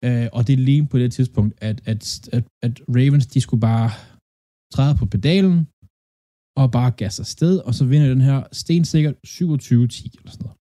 Øh, 0.05 0.27
og 0.35 0.41
det 0.47 0.53
er 0.53 0.63
lige 0.69 0.87
på 0.91 0.97
det 0.99 1.11
tidspunkt, 1.17 1.53
at, 1.69 1.77
at, 1.91 2.01
at, 2.37 2.43
at 2.65 2.73
Ravens, 2.97 3.27
de 3.27 3.41
skulle 3.41 3.61
bare 3.71 3.89
træde 4.73 4.95
på 4.99 5.05
pedalen, 5.05 5.57
og 6.61 6.65
bare 6.77 6.91
gasse 7.01 7.19
afsted, 7.25 7.55
og 7.67 7.73
så 7.77 7.83
vinder 7.91 8.09
den 8.15 8.21
her 8.29 8.39
stensikkert 8.61 9.15
27-10 9.15 9.37
eller 10.17 10.31
sådan 10.31 10.45
noget. 10.45 10.57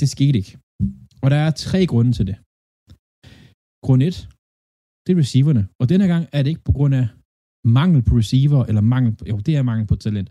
Det 0.00 0.08
skete 0.14 0.38
ikke. 0.40 0.58
Og 1.22 1.28
der 1.32 1.40
er 1.46 1.50
tre 1.50 1.80
grunde 1.92 2.12
til 2.12 2.26
det. 2.30 2.36
Grund 3.84 4.02
1, 4.02 4.14
det 5.04 5.10
er 5.12 5.18
receiverne. 5.24 5.62
Og 5.80 5.84
denne 5.88 6.06
gang 6.12 6.24
er 6.32 6.40
det 6.42 6.50
ikke 6.50 6.68
på 6.68 6.72
grund 6.78 6.94
af 7.00 7.06
mangel 7.78 8.02
på 8.08 8.12
receiver, 8.20 8.60
eller 8.68 8.80
mangel 8.94 9.12
på, 9.16 9.24
jo, 9.32 9.36
det 9.46 9.56
er 9.56 9.62
mangel 9.70 9.86
på 9.86 9.96
talent. 9.96 10.28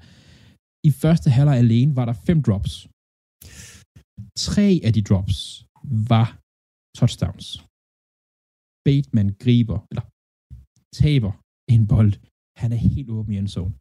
I 0.90 0.92
første 1.02 1.28
halvleg 1.30 1.58
alene 1.58 1.96
var 1.96 2.06
der 2.06 2.16
fem 2.28 2.40
drops. 2.48 2.74
Tre 4.48 4.68
af 4.88 4.92
de 4.94 5.02
drops 5.10 5.38
var 6.12 6.28
touchdowns. 7.00 7.48
Bateman 8.86 9.30
griber, 9.44 9.80
eller 9.92 10.06
taber 11.02 11.32
en 11.74 11.84
bold. 11.94 12.14
Han 12.62 12.70
er 12.76 12.82
helt 12.94 13.10
åben 13.18 13.34
i 13.34 13.38
endzone. 13.38 13.74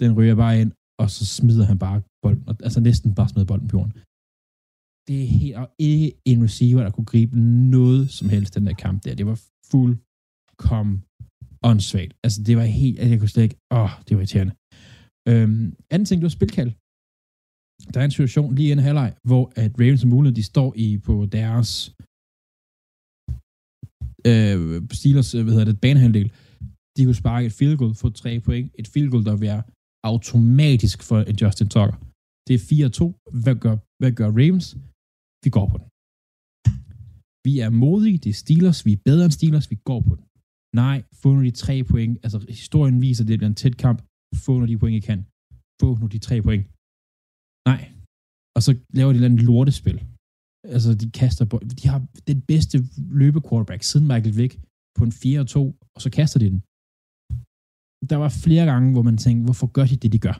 Den 0.00 0.10
ryger 0.18 0.36
bare 0.42 0.54
ind, 0.60 0.72
og 1.02 1.06
så 1.16 1.22
smider 1.36 1.66
han 1.70 1.78
bare 1.86 1.98
bolden, 2.22 2.44
altså 2.66 2.80
næsten 2.88 3.08
bare 3.18 3.28
smider 3.28 3.50
bolden 3.52 3.68
på 3.68 3.76
jorden. 3.78 3.94
Det 5.08 5.16
er 5.24 5.28
helt, 5.40 5.56
og 5.62 5.66
ikke 5.88 6.08
en 6.30 6.42
receiver, 6.46 6.82
der 6.82 6.92
kunne 6.94 7.10
gribe 7.12 7.34
noget 7.76 8.02
som 8.18 8.28
helst 8.34 8.54
den 8.56 8.66
der 8.66 8.76
kamp 8.84 8.98
der. 9.04 9.14
Det 9.14 9.26
var 9.26 9.38
fuldkommen 9.70 10.96
åndssvagt. 11.68 12.12
Altså, 12.24 12.38
det 12.46 12.54
var 12.56 12.66
helt, 12.82 12.98
at 13.02 13.10
jeg 13.10 13.18
kunne 13.18 13.34
slet 13.34 13.46
ikke, 13.48 13.58
åh, 13.80 13.92
det 14.06 14.12
var 14.16 14.22
irriterende. 14.22 14.54
Øhm, 15.30 15.64
anden 15.92 16.06
ting, 16.06 16.16
det 16.20 16.28
var 16.28 16.38
spilkald. 16.38 16.72
Der 17.92 18.00
er 18.00 18.04
en 18.04 18.16
situation 18.18 18.54
lige 18.54 18.68
i 18.68 18.72
en 18.72 18.86
halvleg, 18.88 19.10
hvor 19.30 19.44
at 19.62 19.70
Ravens 19.80 20.02
og 20.04 20.10
mulighed, 20.14 20.34
de 20.40 20.50
står 20.52 20.70
i 20.86 20.88
på 21.08 21.14
deres 21.38 21.70
øh, 24.30 24.58
Steelers, 24.98 25.30
øh, 25.34 25.42
hvad 25.44 25.52
hedder 25.54 25.70
det, 25.72 25.80
banehandel. 25.84 26.26
De 26.96 27.04
kunne 27.04 27.22
sparke 27.22 27.46
et 27.46 27.56
field 27.58 27.76
goal, 27.80 27.94
få 27.94 28.08
tre 28.22 28.32
point. 28.46 28.66
Et 28.80 28.88
field 28.92 29.10
goal, 29.10 29.24
der 29.24 29.32
vil 29.34 29.46
være 29.50 29.62
automatisk 30.12 30.98
for 31.08 31.18
en 31.30 31.36
Justin 31.42 31.68
Tucker. 31.74 31.96
Det 32.46 32.54
er 32.56 32.62
4-2. 32.62 33.04
Hvad 33.42 33.56
gør, 33.64 33.74
hvad 34.00 34.12
gør 34.18 34.28
Ravens? 34.40 34.68
Vi 35.44 35.50
går 35.56 35.66
på 35.72 35.76
den. 35.80 35.88
vi 37.46 37.52
er 37.64 37.70
modige, 37.84 38.18
det 38.24 38.30
er 38.30 38.40
Steelers, 38.44 38.80
vi 38.86 38.92
er 38.96 39.00
bedre 39.08 39.24
end 39.24 39.36
Steelers, 39.38 39.70
vi 39.72 39.78
går 39.90 40.00
på 40.08 40.14
den. 40.18 40.24
Nej, 40.82 40.98
få 41.22 41.28
nu 41.34 41.40
de 41.48 41.54
tre 41.64 41.76
point. 41.90 42.14
Altså, 42.24 42.38
historien 42.48 42.96
viser, 43.04 43.22
at 43.24 43.28
det 43.28 43.38
bliver 43.38 43.52
en 43.54 43.62
tæt 43.62 43.76
kamp. 43.84 43.98
Få 44.44 44.52
nu 44.60 44.66
de 44.66 44.78
point, 44.82 44.96
I 45.00 45.02
kan. 45.10 45.20
Få 45.80 45.88
nu 46.00 46.06
de 46.14 46.20
tre 46.28 46.36
point. 46.46 46.64
Nej. 47.70 47.82
Og 48.56 48.60
så 48.66 48.70
laver 48.98 49.10
de 49.10 49.14
et 49.14 49.16
eller 49.16 49.30
andet 49.30 49.44
lortespil. 49.50 49.98
Altså, 50.74 50.90
de 51.02 51.10
kaster 51.10 51.44
på. 51.44 51.56
De 51.80 51.88
har 51.92 52.00
den 52.30 52.40
bedste 52.50 52.76
løbequarterback 53.22 53.82
siden 53.82 54.06
Michael 54.12 54.36
Vick 54.40 54.52
på 54.98 55.04
en 55.04 55.12
4 55.12 55.40
og 55.40 55.48
2, 55.48 55.76
og 55.96 56.00
så 56.04 56.08
kaster 56.18 56.38
de 56.42 56.50
den. 56.52 56.60
Der 58.10 58.16
var 58.24 58.30
flere 58.44 58.64
gange, 58.72 58.92
hvor 58.94 59.02
man 59.10 59.16
tænkte, 59.24 59.44
hvorfor 59.44 59.68
gør 59.76 59.86
de 59.92 59.96
det, 60.02 60.12
de 60.12 60.20
gør? 60.26 60.36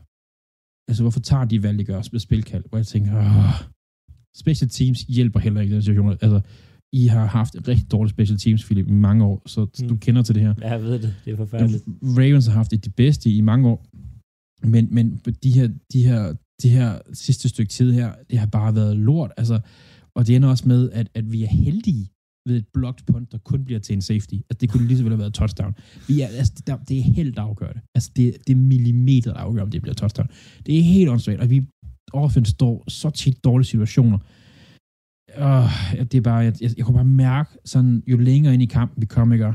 Altså, 0.88 1.02
hvorfor 1.04 1.21
tager 1.30 1.45
de 1.52 1.62
valg, 1.62 1.78
de 1.78 1.85
gør 1.85 2.00
med 2.12 2.21
spilkald? 2.21 2.64
Hvor 2.68 2.78
jeg 2.78 2.87
tænker, 2.87 3.12
Åh. 3.18 3.54
special 4.42 4.71
teams 4.78 4.99
hjælper 5.16 5.40
heller 5.40 5.61
ikke 5.61 5.73
i 5.73 5.75
den 5.75 5.83
situation. 5.83 6.11
Altså, 6.11 6.40
I 7.00 7.06
har 7.06 7.26
haft 7.38 7.54
et 7.54 7.68
rigtig 7.68 7.90
dårligt 7.90 8.14
special 8.16 8.38
teams, 8.38 8.64
Philip, 8.64 8.88
i 8.88 8.99
mange 9.09 9.25
år, 9.25 9.42
så 9.47 9.61
mm. 9.64 9.88
du 9.88 9.97
kender 9.97 10.23
til 10.23 10.35
det 10.35 10.42
her. 10.42 10.54
Ja, 10.61 10.71
jeg 10.73 10.83
ved 10.83 10.99
det. 11.04 11.14
Det 11.25 11.33
er 11.33 11.37
forfærdeligt. 11.37 11.85
Ravens 12.21 12.47
har 12.47 12.54
haft 12.61 12.71
det 12.71 12.85
de 12.85 12.90
bedste 12.90 13.30
i 13.30 13.40
mange 13.40 13.68
år, 13.73 13.78
men, 14.75 14.85
men 14.97 15.04
de, 15.45 15.50
her, 15.59 15.68
de, 15.92 16.00
her, 16.09 16.23
det 16.63 16.71
her 16.71 16.99
sidste 17.13 17.49
stykke 17.49 17.71
tid 17.71 17.93
her, 17.93 18.15
det 18.31 18.39
har 18.39 18.47
bare 18.47 18.75
været 18.75 18.97
lort. 18.97 19.33
Altså, 19.37 19.61
og 20.17 20.27
det 20.27 20.37
ender 20.37 20.49
også 20.49 20.69
med, 20.69 20.91
at, 20.91 21.09
at 21.15 21.33
vi 21.33 21.43
er 21.43 21.49
heldige 21.49 22.09
ved 22.49 22.57
et 22.57 22.69
blocked 22.75 23.05
punt, 23.07 23.33
der 23.33 23.39
kun 23.39 23.65
bliver 23.65 23.81
til 23.81 23.95
en 23.95 24.03
safety. 24.03 24.35
Altså, 24.35 24.59
det 24.61 24.71
kunne 24.71 24.87
lige 24.87 24.99
så 24.99 25.03
vel 25.03 25.13
have 25.13 25.19
været 25.19 25.35
touchdown. 25.35 25.75
Vi 26.09 26.21
er, 26.21 26.27
altså, 26.27 26.53
det, 26.57 26.67
der, 26.67 26.77
det 26.89 26.99
er 26.99 27.03
helt 27.03 27.39
afgørende. 27.39 27.81
Altså, 27.95 28.11
det, 28.17 28.37
det 28.47 28.53
er 28.53 28.57
millimeter, 28.57 29.33
der 29.33 29.41
afgør, 29.41 29.63
om 29.63 29.71
det 29.71 29.83
bliver 29.83 29.95
touchdown. 29.95 30.29
Det 30.67 30.79
er 30.79 30.83
helt 30.83 31.11
åndssvagt, 31.11 31.41
og 31.41 31.51
vi 31.51 31.67
offense 32.13 32.51
står 32.51 32.85
så 32.89 33.11
tit 33.11 33.45
dårlige 33.45 33.67
situationer. 33.67 34.19
Og 35.49 35.63
det 36.11 36.15
er 36.15 36.21
bare, 36.21 36.43
jeg, 36.47 36.55
jeg, 36.61 36.71
jeg 36.77 36.85
kunne 36.85 36.95
bare 36.95 37.15
mærke, 37.27 37.51
sådan, 37.65 38.03
jo 38.07 38.17
længere 38.17 38.55
ind 38.55 38.63
i 38.63 38.67
kampen 38.67 39.01
vi 39.01 39.07
kom, 39.07 39.33
ikke? 39.33 39.47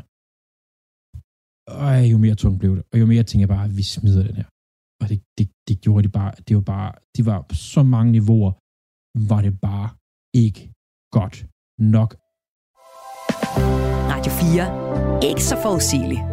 Og 1.68 2.12
jo 2.12 2.18
mere 2.18 2.36
tungt 2.36 2.60
blev 2.60 2.76
det, 2.76 2.84
og 2.94 3.00
jo 3.00 3.06
mere 3.06 3.24
tænker 3.24 3.42
jeg 3.42 3.54
bare, 3.56 3.66
at 3.66 3.78
vi 3.78 3.84
smider 3.84 4.24
den 4.28 4.36
her. 4.36 4.48
Og 5.02 5.10
det, 5.10 5.20
det, 5.38 5.46
det 5.68 5.76
gjorde 5.86 6.04
de 6.04 6.10
bare, 6.10 6.32
det 6.48 6.56
var 6.56 6.62
bare, 6.62 6.92
de 7.18 7.26
var 7.26 7.42
på 7.50 7.56
så 7.56 7.84
mange 7.84 8.12
niveauer, 8.12 8.52
var 9.30 9.42
det 9.42 9.54
bare 9.62 9.90
ikke 10.34 10.74
godt 11.12 11.46
nok. 11.80 12.16
Radio 14.12 14.32
4. 14.32 15.30
Ikke 15.30 15.44
så 15.44 15.56
forudsigeligt. 15.64 16.31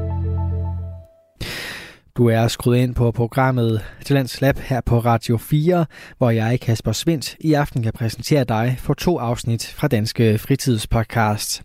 Du 2.19 2.27
er 2.27 2.49
skruet 2.49 2.79
ind 2.79 2.95
på 2.95 3.11
programmet 3.11 3.85
Talents 4.05 4.41
Lab 4.41 4.59
her 4.59 4.81
på 4.81 4.99
Radio 4.99 5.37
4, 5.37 5.87
hvor 6.19 6.31
jeg, 6.31 6.61
Kasper 6.61 6.93
Svindt, 6.93 7.37
i 7.41 7.53
aften 7.53 7.83
kan 7.83 7.93
præsentere 7.93 8.45
dig 8.45 8.77
for 8.79 8.95
to 8.95 9.19
afsnit 9.19 9.67
fra 9.67 9.89
Danske 9.89 10.39
Fritidspodcast. 10.39 11.63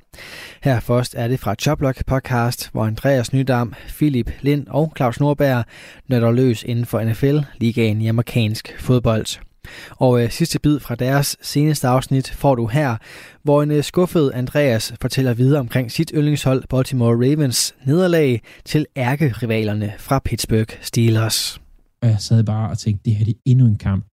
Her 0.63 0.79
først 0.79 1.15
er 1.17 1.27
det 1.27 1.39
fra 1.39 1.55
Choplock 1.55 2.05
podcast, 2.05 2.69
hvor 2.71 2.85
Andreas 2.85 3.33
Nydam, 3.33 3.73
Philip 3.87 4.31
Lind 4.41 4.67
og 4.69 4.93
Claus 4.97 5.19
Norberg 5.19 5.65
nødder 6.07 6.31
løs 6.31 6.63
inden 6.63 6.85
for 6.85 7.01
NFL-ligaen 7.01 8.01
i 8.01 8.07
amerikansk 8.07 8.75
fodbold. 8.79 9.52
Og 9.89 10.23
øh, 10.23 10.31
sidste 10.31 10.59
bid 10.59 10.79
fra 10.79 10.95
deres 10.95 11.37
seneste 11.41 11.87
afsnit 11.87 12.29
får 12.31 12.55
du 12.55 12.67
her, 12.67 12.97
hvor 13.43 13.63
en 13.63 13.71
øh, 13.71 13.83
skuffet 13.83 14.31
Andreas 14.33 14.93
fortæller 15.01 15.33
videre 15.33 15.59
omkring 15.59 15.91
sit 15.91 16.11
yndlingshold 16.15 16.63
Baltimore 16.69 17.15
Ravens 17.15 17.75
nederlag 17.85 18.41
til 18.65 18.85
ærkerivalerne 18.97 19.93
fra 19.99 20.19
Pittsburgh 20.19 20.77
Steelers. 20.81 21.61
Og 22.01 22.09
jeg 22.09 22.19
sad 22.19 22.43
bare 22.43 22.69
og 22.69 22.77
tænkte, 22.77 23.03
det 23.05 23.15
her 23.15 23.25
det 23.25 23.33
er 23.33 23.41
endnu 23.45 23.65
en 23.65 23.77
kamp, 23.77 24.05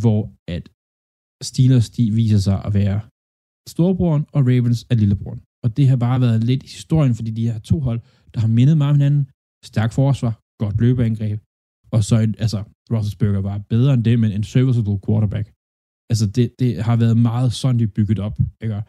hvor 0.00 0.30
at 0.48 0.68
Steelers 1.42 1.90
de 1.90 2.10
viser 2.10 2.38
sig 2.38 2.62
at 2.64 2.74
være 2.74 3.00
storebroren, 3.68 4.26
og 4.32 4.40
Ravens 4.46 4.86
er 4.90 4.94
lillebroren. 4.94 5.40
Og 5.64 5.76
det 5.76 5.88
har 5.88 5.96
bare 5.96 6.20
været 6.20 6.44
lidt 6.44 6.62
i 6.62 6.66
historien, 6.66 7.14
fordi 7.14 7.30
de 7.30 7.50
her 7.50 7.58
to 7.58 7.80
hold, 7.80 8.00
der 8.34 8.40
har 8.40 8.48
mindet 8.48 8.76
meget 8.76 8.90
om 8.90 8.96
hinanden. 8.96 9.30
Stærk 9.64 9.92
forsvar, 9.92 10.40
godt 10.62 10.80
løbeangreb, 10.80 11.38
og 11.90 12.04
så, 12.04 12.16
altså, 12.16 12.64
Roethlisberger 12.92 13.40
var 13.40 13.58
bedre 13.58 13.94
end 13.94 14.04
det, 14.04 14.18
men 14.18 14.32
en 14.32 14.44
serviceable 14.44 14.98
quarterback. 15.06 15.52
Altså, 16.10 16.26
det, 16.26 16.52
det 16.58 16.82
har 16.82 16.96
været 16.96 17.16
meget 17.16 17.52
sådan, 17.52 17.78
de 17.78 17.86
bygget 17.86 18.18
op, 18.18 18.38
ikke? 18.62 18.82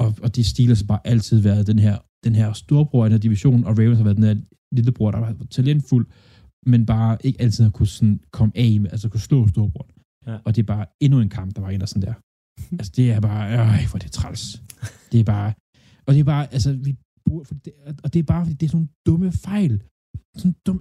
Og, 0.00 0.14
og 0.22 0.36
de 0.36 0.44
Steelers 0.44 0.80
har 0.80 0.86
bare 0.86 1.06
altid 1.06 1.38
været 1.40 1.66
den 1.66 1.78
her, 1.78 1.98
den 2.24 2.34
her 2.34 2.52
storbror 2.52 3.04
i 3.04 3.08
den 3.08 3.12
her 3.12 3.18
division, 3.18 3.64
og 3.64 3.78
Ravens 3.78 3.98
har 3.98 4.04
været 4.04 4.16
den 4.16 4.24
her 4.24 4.36
lillebror, 4.72 5.10
der 5.10 5.18
har 5.18 5.24
været 5.24 5.50
talentfuld, 5.50 6.06
men 6.66 6.86
bare 6.86 7.18
ikke 7.26 7.40
altid 7.42 7.64
har 7.64 7.70
kunne 7.70 7.86
sådan 7.86 8.20
komme 8.30 8.52
af 8.54 8.80
med, 8.80 8.90
altså 8.92 9.08
kunne 9.08 9.20
slå 9.20 9.48
storbror. 9.48 9.86
Ja. 10.26 10.38
Og 10.44 10.56
det 10.56 10.62
er 10.62 10.66
bare 10.66 10.86
endnu 11.00 11.20
en 11.20 11.28
kamp, 11.28 11.56
der 11.56 11.62
var 11.62 11.70
en 11.70 11.86
sådan 11.86 12.02
der. 12.02 12.14
altså, 12.78 12.92
det 12.96 13.12
er 13.12 13.20
bare, 13.20 13.52
øh, 13.52 13.90
hvor 13.90 13.98
det 13.98 14.06
er 14.06 14.16
træls. 14.20 14.62
Det 15.12 15.20
er 15.20 15.24
bare, 15.24 15.52
og 16.06 16.14
det 16.14 16.20
er 16.20 16.24
bare, 16.24 16.52
altså, 16.52 16.72
vi 16.72 16.96
burde, 17.26 17.44
for 17.44 17.54
det, 17.54 17.72
og 18.04 18.12
det 18.12 18.18
er 18.18 18.22
bare, 18.22 18.44
fordi 18.44 18.56
det 18.56 18.66
er 18.66 18.70
sådan 18.70 18.78
nogle 18.78 18.88
dumme 19.06 19.32
fejl. 19.32 19.82
Sådan 20.36 20.54
dum 20.66 20.80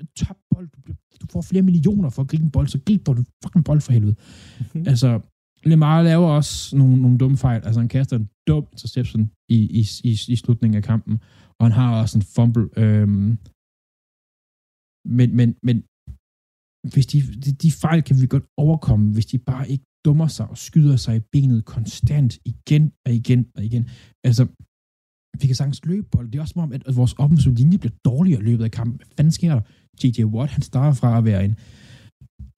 bold. 0.51 0.69
Du, 0.87 0.93
du 1.21 1.27
får 1.31 1.41
flere 1.41 1.61
millioner 1.61 2.09
for 2.09 2.21
at 2.21 2.27
gribe 2.27 2.43
en 2.43 2.51
bold, 2.51 2.67
så 2.67 2.79
grib 2.85 3.05
du 3.07 3.23
fucking 3.43 3.65
bold 3.65 3.81
for 3.81 3.91
helvede. 3.91 4.15
Mm-hmm. 4.59 4.87
Altså, 4.87 5.19
Lemar 5.63 6.01
laver 6.01 6.27
også 6.27 6.77
nogle, 6.77 7.01
nogle 7.01 7.17
dumme 7.17 7.37
fejl. 7.37 7.61
Altså, 7.65 7.79
han 7.79 7.89
kaster 7.89 8.15
en 8.15 8.29
dum 8.47 8.67
interception 8.71 9.31
i, 9.49 9.57
i, 9.79 9.81
i, 10.03 10.11
i 10.27 10.35
slutningen 10.35 10.77
af 10.77 10.83
kampen, 10.83 11.19
og 11.59 11.65
han 11.65 11.71
har 11.71 12.01
også 12.01 12.17
en 12.17 12.25
fumble. 12.35 12.69
Øhm, 12.77 13.37
men, 15.17 15.35
men, 15.35 15.49
men 15.67 15.77
hvis 16.93 17.07
de, 17.11 17.17
de, 17.43 17.51
de 17.63 17.71
fejl 17.71 18.03
kan 18.03 18.15
vi 18.21 18.27
godt 18.27 18.47
overkomme, 18.57 19.13
hvis 19.13 19.25
de 19.25 19.37
bare 19.37 19.69
ikke 19.69 19.85
dummer 20.05 20.27
sig 20.27 20.47
og 20.47 20.57
skyder 20.57 20.95
sig 20.95 21.15
i 21.17 21.25
benet 21.31 21.65
konstant 21.65 22.39
igen 22.45 22.91
og 23.05 23.11
igen 23.13 23.41
og 23.55 23.65
igen. 23.65 23.89
Altså, 24.23 24.43
vi 25.39 25.47
kan 25.47 25.55
sagtens 25.55 25.85
løbe 25.85 26.07
bold. 26.11 26.31
Det 26.31 26.37
er 26.37 26.41
også 26.41 26.53
som 26.53 26.61
om, 26.61 26.71
at, 26.71 26.83
at 26.87 26.95
vores 26.95 27.15
offensive 27.17 27.55
linje 27.55 27.77
bliver 27.77 27.95
dårligere 28.05 28.41
i 28.41 28.43
løbet 28.43 28.63
af 28.63 28.71
kampen. 28.71 28.97
Hvad 28.97 29.07
fanden 29.17 29.31
sker 29.31 29.53
der? 29.53 29.61
T.J. 29.99 30.23
Watt, 30.23 30.51
han 30.51 30.61
starter 30.61 30.93
fra 30.93 31.17
at 31.17 31.25
være 31.25 31.45
en... 31.45 31.55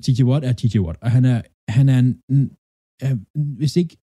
T.J. 0.04 0.24
Watt 0.24 0.46
er 0.46 0.54
T.J. 0.54 0.78
Watt, 0.80 0.98
og 1.02 1.12
han 1.12 1.26
er, 1.26 1.42
han 1.70 1.90
er 1.90 2.00
en, 2.00 2.52
er, 3.02 3.14
hvis 3.58 3.76
ikke, 3.76 3.98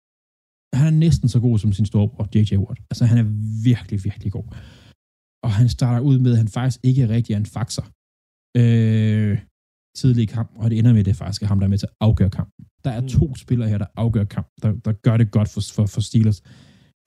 han 0.73 0.87
er 0.93 0.97
næsten 1.05 1.29
så 1.29 1.39
god 1.39 1.59
som 1.59 1.73
sin 1.73 1.85
storebror, 1.85 2.27
J.J. 2.35 2.57
Watt. 2.57 2.79
Altså, 2.89 3.05
han 3.05 3.17
er 3.17 3.27
virkelig, 3.63 4.03
virkelig 4.03 4.31
god. 4.31 4.47
Og 5.43 5.51
han 5.51 5.69
starter 5.69 5.99
ud 5.99 6.19
med, 6.19 6.31
at 6.31 6.37
han 6.37 6.47
faktisk 6.47 6.79
ikke 6.83 7.01
er 7.03 7.09
rigtig 7.09 7.35
en 7.35 7.45
faxer. 7.45 7.85
Øh, 8.57 9.39
tidlig 9.95 10.23
i 10.23 10.25
kampen, 10.25 10.57
og 10.61 10.69
det 10.69 10.79
ender 10.79 10.91
med, 10.91 10.99
at 10.99 11.05
det 11.05 11.15
faktisk 11.15 11.41
er 11.41 11.47
ham, 11.47 11.59
der 11.59 11.65
er 11.65 11.69
med 11.69 11.77
til 11.77 11.85
at 11.85 11.95
afgøre 12.01 12.29
kampen. 12.29 12.65
Der 12.83 12.91
er 12.91 13.01
mm. 13.01 13.07
to 13.07 13.35
spillere 13.35 13.69
her, 13.69 13.77
der 13.77 13.85
afgør 13.95 14.23
kampen, 14.23 14.53
der, 14.63 14.71
der 14.85 14.91
gør 14.91 15.17
det 15.17 15.31
godt 15.31 15.49
for, 15.49 15.61
for, 15.73 15.85
for 15.85 16.01
Steelers. 16.01 16.41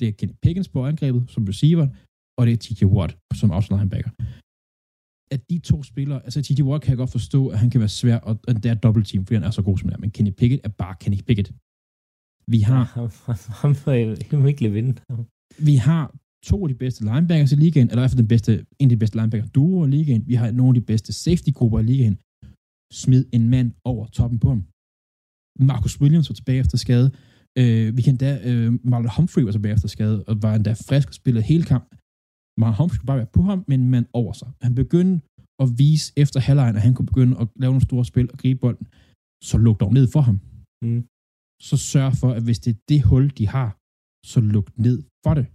Det 0.01 0.09
er 0.09 0.13
Kenny 0.19 0.35
Pickens 0.43 0.69
på 0.75 0.79
angrebet 0.91 1.23
som 1.35 1.43
receiver, 1.53 1.87
og 2.39 2.43
det 2.47 2.53
er 2.53 2.61
T.J. 2.65 2.83
Watt 2.97 3.13
som 3.41 3.51
outside 3.57 3.77
linebacker. 3.77 4.11
At 5.35 5.41
de 5.51 5.57
to 5.71 5.83
spillere, 5.83 6.19
altså 6.27 6.39
T.J. 6.43 6.63
Watt 6.69 6.83
kan 6.83 6.91
jeg 6.91 7.01
godt 7.03 7.17
forstå, 7.19 7.41
at 7.53 7.59
han 7.63 7.71
kan 7.71 7.81
være 7.85 7.95
svær, 8.01 8.19
og, 8.29 8.35
og 8.49 8.53
det 8.63 8.67
er 8.71 8.75
dobbelt 8.75 9.07
team, 9.07 9.23
fordi 9.27 9.35
han 9.35 9.45
er 9.49 9.55
så 9.59 9.63
god 9.69 9.79
som 9.79 9.89
han 9.89 9.97
er, 9.97 10.01
men 10.05 10.11
Kenny 10.11 10.33
Pickett 10.39 10.61
er 10.65 10.73
bare 10.83 10.95
Kenny 11.01 11.21
Pickett. 11.27 11.49
Vi 12.55 12.61
har... 12.69 12.83
Ham 13.63 14.43
vil 14.43 14.49
ikke 14.53 14.73
vinde. 14.79 14.93
Vi 15.69 15.77
har 15.89 16.05
to 16.51 16.57
af 16.65 16.69
de 16.69 16.75
bedste 16.75 17.01
linebackers 17.05 17.53
i 17.53 17.59
ligaen, 17.65 17.89
eller 17.89 18.01
i 18.01 18.03
hvert 18.03 18.11
fald 18.11 18.25
den 18.25 18.33
bedste, 18.35 18.53
en 18.81 18.87
af 18.89 18.93
de 18.95 19.03
bedste 19.03 19.17
linebacker 19.19 19.49
duo 19.49 19.85
i 19.87 19.91
ligaen. 19.97 20.23
Vi 20.31 20.35
har 20.35 20.51
nogle 20.51 20.71
af 20.71 20.81
de 20.81 20.87
bedste 20.93 21.13
safety-grupper 21.13 21.79
i 21.81 21.83
ligaen. 21.93 22.17
Smid 23.03 23.25
en 23.37 23.45
mand 23.55 23.69
over 23.91 24.05
toppen 24.07 24.39
på 24.45 24.49
ham. 24.49 24.63
Marcus 25.71 26.01
Williams 26.01 26.29
var 26.31 26.35
tilbage 26.35 26.61
efter 26.65 26.79
skade. 26.85 27.09
Øh, 27.61 27.87
vi 27.97 28.03
kan 28.07 28.17
da, 28.25 28.31
øh, 28.49 28.69
Marlon 28.91 29.15
Humphrey 29.17 29.43
var 29.47 29.53
tilbage 29.53 29.75
efter 29.75 29.89
skade, 29.97 30.19
og 30.29 30.35
var 30.45 30.55
endda 30.55 30.73
frisk 30.89 31.09
og 31.13 31.15
spillede 31.21 31.45
hele 31.53 31.65
kampen. 31.73 31.95
Marlon 32.61 32.79
Humphrey 32.79 32.97
skulle 32.97 33.11
bare 33.13 33.23
være 33.23 33.35
på 33.39 33.43
ham, 33.51 33.59
men 33.69 33.79
en 33.81 33.91
mand 33.95 34.07
over 34.21 34.33
sig. 34.41 34.49
Han 34.67 34.75
begyndte 34.83 35.17
at 35.63 35.69
vise 35.83 36.07
efter 36.23 36.39
halvlejen, 36.47 36.77
at 36.79 36.83
han 36.87 36.95
kunne 36.95 37.11
begynde 37.13 37.35
at 37.43 37.47
lave 37.63 37.73
nogle 37.73 37.89
store 37.89 38.05
spil 38.11 38.27
og 38.33 38.39
gribe 38.43 38.61
bolden. 38.65 38.87
Så 39.49 39.57
luk 39.65 39.77
dog 39.83 39.93
ned 39.99 40.07
for 40.15 40.23
ham. 40.29 40.37
Mm. 40.85 41.03
Så 41.69 41.77
sørg 41.93 42.13
for, 42.21 42.31
at 42.39 42.43
hvis 42.47 42.61
det 42.65 42.71
er 42.75 42.81
det 42.91 43.01
hul, 43.09 43.25
de 43.39 43.45
har, 43.55 43.69
så 44.33 44.39
luk 44.55 44.69
ned 44.87 44.99
for 45.25 45.35
det. 45.39 45.47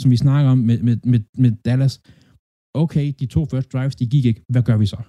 Som 0.00 0.08
vi 0.14 0.16
snakker 0.24 0.48
om 0.54 0.60
med, 0.68 0.78
med, 0.86 0.96
med, 1.12 1.20
med 1.42 1.52
Dallas. 1.66 1.94
Okay, 2.84 3.06
de 3.20 3.26
to 3.34 3.40
first 3.52 3.68
drives, 3.72 3.96
de 4.00 4.06
gik 4.14 4.24
ikke. 4.30 4.42
Hvad 4.52 4.62
gør 4.68 4.76
vi 4.82 4.86
så? 4.94 5.00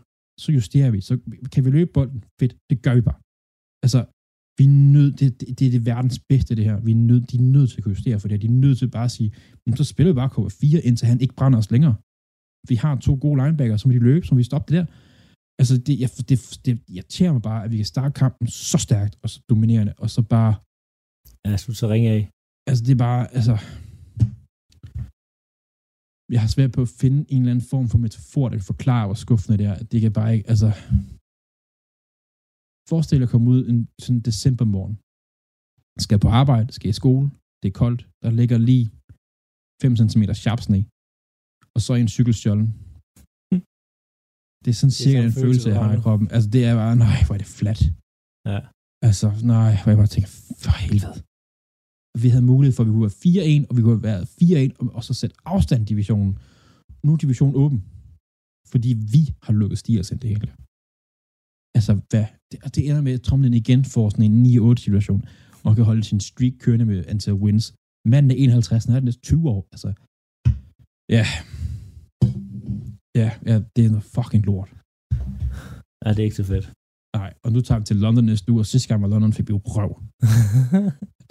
Så 0.44 0.48
justerer 0.58 0.92
vi. 0.96 1.00
Så 1.10 1.14
kan 1.54 1.62
vi 1.66 1.70
løbe 1.78 1.92
bolden? 1.98 2.20
Fedt. 2.40 2.54
Det 2.70 2.78
gør 2.86 2.96
vi 3.00 3.04
bare. 3.10 3.20
Altså, 3.86 4.00
vi 4.58 4.64
er 4.64 4.70
nødt, 4.70 5.20
det, 5.20 5.42
det, 5.42 5.60
det, 5.60 5.68
er 5.68 5.72
det 5.72 5.86
verdens 5.86 6.20
bedste, 6.30 6.56
det 6.56 6.66
her. 6.66 6.80
Vi 6.80 6.92
er 6.92 6.96
nødt, 6.96 7.32
de 7.32 7.38
er 7.38 7.42
nødt 7.42 7.70
til 7.70 7.82
at 7.82 7.88
justere 7.88 8.20
for 8.20 8.28
det 8.28 8.42
De 8.42 8.48
er 8.48 8.52
nødt 8.52 8.78
til 8.78 8.90
bare 8.90 9.06
at 9.06 9.12
sige, 9.12 9.32
så 9.76 9.84
spiller 9.84 10.14
vi 10.14 10.16
bare 10.16 10.34
KV4, 10.36 10.88
indtil 10.88 11.08
han 11.08 11.22
ikke 11.22 11.36
brænder 11.36 11.60
os 11.60 11.72
længere. 11.72 11.96
Vi 12.70 12.76
har 12.76 12.96
to 12.96 13.18
gode 13.22 13.38
linebacker, 13.42 13.78
som 13.78 13.92
de 13.92 14.00
løbe, 14.00 14.26
som 14.26 14.38
vi 14.38 14.44
stopper 14.44 14.72
det 14.74 14.80
der. 14.80 14.88
Altså, 15.60 15.78
det, 15.78 16.00
jeg, 16.00 16.10
det, 16.30 16.60
det 16.66 16.74
irriterer 16.88 17.32
mig 17.34 17.42
bare, 17.42 17.64
at 17.64 17.72
vi 17.72 17.78
kan 17.78 17.86
starte 17.86 18.14
kampen 18.14 18.48
så 18.48 18.78
stærkt 18.78 19.14
og 19.24 19.30
så 19.30 19.40
dominerende, 19.50 19.94
og 19.98 20.10
så 20.10 20.22
bare... 20.22 20.54
Ja, 21.46 21.58
synes, 21.58 21.78
så 21.78 21.88
ringe 21.90 22.10
af. 22.10 22.30
Altså, 22.70 22.84
det 22.86 22.92
er 22.92 23.02
bare, 23.08 23.22
altså... 23.38 23.56
Jeg 26.34 26.42
har 26.42 26.48
svært 26.48 26.72
på 26.72 26.82
at 26.82 26.90
finde 27.02 27.20
en 27.34 27.42
eller 27.42 27.52
anden 27.52 27.70
form 27.74 27.88
for 27.90 27.98
metafor, 27.98 28.50
der 28.50 28.56
kan 28.58 28.72
forklare, 28.74 29.06
hvor 29.06 29.20
skuffende 29.26 29.58
det 29.58 29.66
er. 29.66 29.78
Det 29.92 30.02
kan 30.02 30.14
bare 30.14 30.36
ikke, 30.36 30.50
altså... 30.50 30.70
Forestil 32.90 33.18
dig 33.20 33.28
at 33.28 33.34
komme 33.34 33.48
ud 33.56 33.62
en 33.72 33.80
sådan 34.04 34.22
decembermorgen. 34.30 34.96
Skal 36.06 36.20
på 36.26 36.30
arbejde, 36.42 36.70
skal 36.78 36.90
i 36.94 37.00
skole, 37.02 37.26
det 37.62 37.68
er 37.72 37.76
koldt, 37.84 38.02
der 38.24 38.32
ligger 38.40 38.58
lige 38.70 38.86
5 39.82 39.96
cm 40.12 40.24
sharp 40.42 40.60
sne, 40.68 40.80
og 41.76 41.80
så 41.86 41.92
en 41.94 42.10
cykelstjålen. 42.18 42.68
Hm. 43.50 43.62
Det 44.64 44.70
er 44.74 44.78
sådan 44.82 44.96
cirka 45.04 45.18
den 45.22 45.30
en 45.32 45.38
følelse, 45.44 45.66
jeg 45.74 45.80
har 45.86 45.94
i 45.98 46.02
kroppen. 46.06 46.28
Altså, 46.36 46.48
det 46.56 46.62
er 46.70 46.74
bare, 46.82 46.96
nej, 47.08 47.20
hvor 47.26 47.34
er 47.38 47.42
det 47.44 47.52
fladt. 47.60 47.82
Ja. 48.52 48.60
Altså, 49.08 49.28
nej, 49.56 49.72
hvor 49.80 49.90
jeg 49.92 50.00
bare 50.04 50.14
tænker, 50.16 50.32
for 50.66 50.74
helvede. 50.86 51.18
Vi 52.24 52.28
havde 52.34 52.46
mulighed 52.54 52.74
for, 52.76 52.82
at 52.84 52.88
vi 52.90 52.94
kunne 52.94 53.08
være 53.10 53.22
4-1, 53.62 53.68
og 53.70 53.74
vi 53.78 53.82
kunne 53.82 53.98
have 54.00 54.10
været 54.12 54.24
4-1, 54.42 54.96
og- 54.98 55.04
så 55.08 55.14
sætte 55.22 55.36
afstand 55.56 55.82
divisionen. 55.92 56.32
Nu 57.06 57.10
er 57.14 57.18
divisionen 57.26 57.56
åben, 57.64 57.80
fordi 58.74 58.90
vi 59.16 59.22
har 59.46 59.54
lukket 59.62 59.78
Stiers 59.84 60.12
ind 60.12 60.20
det 60.24 60.30
hele. 60.34 60.48
Altså, 61.78 61.94
hvad? 62.12 62.26
Det, 62.52 62.58
og 62.66 62.70
det 62.76 62.82
ender 62.90 63.02
med, 63.08 63.14
at 63.18 63.22
Tromlen 63.28 63.54
igen 63.62 63.82
får 63.94 64.06
sådan 64.10 64.26
en 64.32 64.46
9-8 64.46 64.76
situation, 64.86 65.22
og 65.66 65.76
kan 65.76 65.86
holde 65.90 66.04
sin 66.04 66.20
streak 66.20 66.54
kørende 66.64 66.86
med 66.92 67.00
antal 67.08 67.34
wins. 67.44 67.66
Manden 68.12 68.32
er 68.32 68.36
51, 68.36 68.86
han 68.86 68.96
er 68.96 69.00
næsten 69.00 69.24
20 69.24 69.50
år. 69.56 69.62
Altså, 69.74 69.90
ja. 71.18 71.26
Ja, 73.22 73.30
ja, 73.50 73.56
det 73.76 73.82
er 73.86 73.90
noget 73.96 74.08
fucking 74.16 74.44
lort. 74.50 74.70
Ja, 76.04 76.10
det 76.14 76.20
er 76.20 76.28
ikke 76.30 76.42
så 76.44 76.48
fedt. 76.54 76.66
Nej, 77.20 77.32
og 77.46 77.50
nu 77.54 77.60
tager 77.62 77.80
vi 77.80 77.86
til 77.86 77.98
London 78.06 78.26
næste 78.26 78.52
uge, 78.52 78.62
og 78.62 78.66
sidste 78.66 78.88
gang 78.90 79.02
var 79.02 79.08
London 79.08 79.34
fik 79.34 79.48
vi 79.48 79.54
jo 79.58 79.62
røv. 79.76 79.92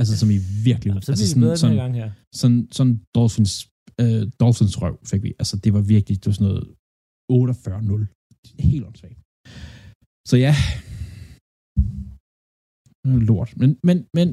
Altså, 0.01 0.15
som 0.21 0.31
i 0.31 0.39
virkelig... 0.69 0.91
Jamen, 0.91 1.03
så 1.03 1.13
altså, 1.13 1.35
det 1.35 1.41
bedre 1.41 1.51
den 1.51 1.59
sådan, 1.65 1.77
gang 1.77 1.95
her. 1.95 2.11
sådan, 2.41 2.69
sådan 2.73 2.95
Dolphins, 3.15 3.53
øh, 4.01 4.23
Dolphins 4.41 4.83
røv 4.83 4.95
fik 5.11 5.23
vi. 5.23 5.31
Altså, 5.39 5.57
det 5.65 5.71
var 5.77 5.81
virkelig, 5.95 6.17
det 6.21 6.27
var 6.27 6.37
sådan 6.39 6.49
noget 6.51 6.65
48-0. 7.33 8.63
Helt 8.71 8.85
åndssvagt. 8.89 9.19
Så 10.29 10.37
ja. 10.47 10.55
Lort. 13.29 13.51
Men, 13.61 13.71
men, 13.89 13.99
men 14.19 14.29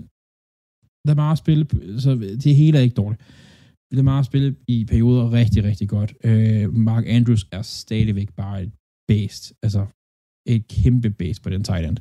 Lamar 1.08 1.36
spille, 1.36 1.64
så 2.04 2.12
det 2.44 2.56
hele 2.62 2.78
er 2.78 2.82
ikke 2.88 3.02
dårligt. 3.02 3.22
Lamar 3.98 4.22
spille 4.22 4.50
i 4.68 4.86
perioder 4.86 5.26
rigtig, 5.40 5.64
rigtig 5.64 5.90
godt. 5.90 6.12
Øh, 6.24 6.74
Mark 6.90 7.04
Andrews 7.08 7.44
er 7.52 7.62
stadigvæk 7.62 8.30
bare 8.42 8.64
et 8.64 8.72
based. 9.08 9.56
Altså, 9.66 9.82
et 10.54 10.68
kæmpe 10.68 11.10
base 11.10 11.42
på 11.42 11.50
den 11.50 11.64
tight 11.64 11.86
end. 11.90 11.98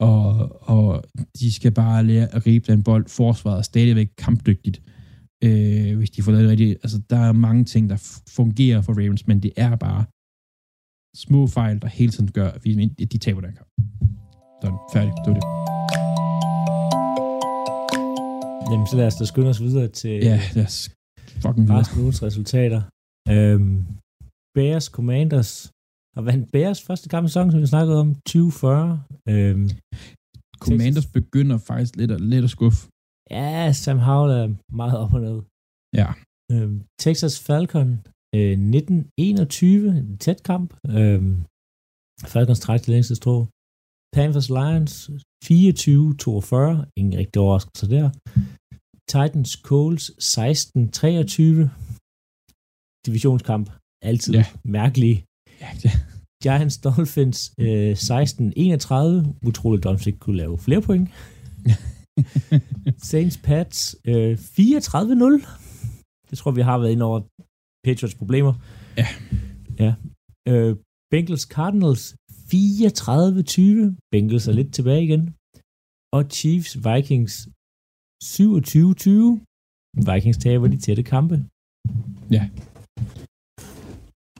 Og, 0.00 0.32
og 0.74 1.04
de 1.38 1.52
skal 1.52 1.72
bare 1.82 2.06
lære 2.10 2.34
at 2.34 2.42
gribe 2.44 2.72
den 2.72 2.82
bold. 2.88 3.06
Forsvaret 3.08 3.58
er 3.58 3.62
stadigvæk 3.72 4.10
kampdygtigt 4.24 4.78
øh, 5.44 5.96
hvis 5.98 6.10
de 6.10 6.22
får 6.22 6.32
lavet 6.32 6.44
det 6.44 6.50
rigtigt. 6.50 6.78
Altså, 6.84 6.98
der 7.10 7.18
er 7.28 7.32
mange 7.32 7.64
ting, 7.64 7.90
der 7.90 8.22
fungerer 8.38 8.80
for 8.80 8.92
Ravens, 9.00 9.26
men 9.26 9.42
det 9.42 9.52
er 9.56 9.76
bare 9.76 10.04
små 11.16 11.46
fejl, 11.46 11.82
der 11.82 11.88
hele 11.88 12.12
tiden 12.12 12.30
gør, 12.32 12.48
at 12.50 12.64
vi, 12.64 12.70
de 12.86 13.18
taber 13.18 13.40
den 13.40 13.52
kamp. 13.58 13.68
Sådan, 14.62 14.78
færdig. 14.94 15.12
Det 15.24 15.28
var 15.32 15.34
det. 15.40 15.44
Jamen, 18.70 18.86
så 18.86 18.96
lad 18.96 19.06
os 19.06 19.14
da 19.20 19.24
skynde 19.24 19.48
os 19.54 19.60
videre 19.62 19.88
til 19.88 20.10
Ja, 20.30 20.40
det 20.54 20.62
er 20.62 20.66
s- 20.66 20.90
fucking 21.42 21.66
vildt. 21.68 21.80
resten 21.80 22.00
ugens 22.00 22.22
resultater. 22.22 22.80
Øhm, 23.34 23.74
Bears 24.56 24.84
Commanders 24.96 25.52
har 26.16 26.22
vandt 26.30 26.52
Bears 26.52 26.80
første 26.88 27.08
kamp 27.08 27.24
i 27.24 27.28
sæsonen, 27.28 27.50
som 27.52 27.60
vi 27.60 27.66
snakkede 27.66 28.00
om, 28.00 28.08
2040. 28.14 29.02
Øhm, 29.32 29.68
Commanders 30.64 31.06
begynder 31.18 31.58
faktisk 31.70 31.96
lidt 31.96 32.10
at, 32.16 32.20
lidt 32.32 32.44
at 32.44 32.50
skuffe. 32.50 32.80
ja, 33.30 33.72
Sam 33.72 33.98
Howell 33.98 34.32
er 34.42 34.46
meget 34.80 34.96
op 35.02 35.12
og 35.16 35.20
ned. 35.20 35.38
Ja. 36.00 36.08
Øhm, 36.52 36.76
Texas 37.04 37.34
Falcon 37.46 37.88
øh, 38.36 38.50
1921, 38.50 39.88
en 39.98 40.18
tæt 40.18 40.42
kamp. 40.42 40.68
Øhm, 40.96 41.34
Falcons 42.32 42.60
træk 42.60 42.80
det 42.80 42.88
længste 42.88 43.14
strå. 43.14 43.46
Panthers 44.16 44.48
Lions 44.58 44.92
24-42, 45.44 46.92
ingen 47.00 47.14
rigtig 47.20 47.38
overraskelse 47.42 47.86
der. 47.94 48.06
Titans 49.12 49.52
Coles 49.68 50.04
16-23. 50.10 51.68
Divisionskamp, 53.06 53.66
altid 54.02 54.32
Ja. 54.34 54.38
ja. 54.38 54.44
mærkelig. 54.64 55.24
Ja, 55.62 55.70
det, 55.82 55.90
Giants 56.42 56.78
Dolphins 56.78 57.38
øh, 57.58 57.92
16-31. 57.92 59.48
Utroligt, 59.48 59.84
Dolphins 59.84 60.06
ikke 60.06 60.18
kunne 60.18 60.36
lave 60.36 60.58
flere 60.58 60.82
point. 60.82 61.08
Saints 63.10 63.36
Pats 63.46 63.96
øh, 64.04 64.32
34-0. 64.32 64.40
Det 66.30 66.38
tror 66.38 66.50
vi 66.50 66.60
har 66.60 66.78
været 66.78 66.92
ind 66.92 67.02
over 67.02 67.20
Patriots 67.88 68.14
problemer. 68.22 68.52
Ja. 69.00 69.06
Ja. 69.84 69.92
Øh, 70.50 70.72
Bengals 71.12 71.46
Cardinals 71.56 72.02
34-20. 72.50 73.96
Bengals 74.12 74.46
er 74.50 74.54
lidt 74.60 74.70
tilbage 74.78 75.02
igen. 75.08 75.22
Og 76.16 76.22
Chiefs 76.36 76.72
Vikings 76.86 77.34
27-20. 78.24 79.44
Vikings 80.10 80.38
taber 80.44 80.66
de 80.74 80.78
tætte 80.86 81.02
kampe. 81.14 81.36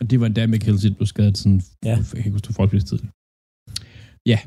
og 0.00 0.04
det 0.10 0.16
var 0.20 0.26
endda 0.26 0.46
med 0.46 0.58
Kelsey, 0.64 0.90
blev 0.96 1.06
skadet 1.06 1.38
sådan, 1.38 1.60
Ja. 1.88 1.96
jeg 2.14 2.22
kan 2.22 2.32
huske, 2.32 2.52
forholdsvis 2.56 2.84
tidligt. 2.90 3.12
Ja. 4.32 4.38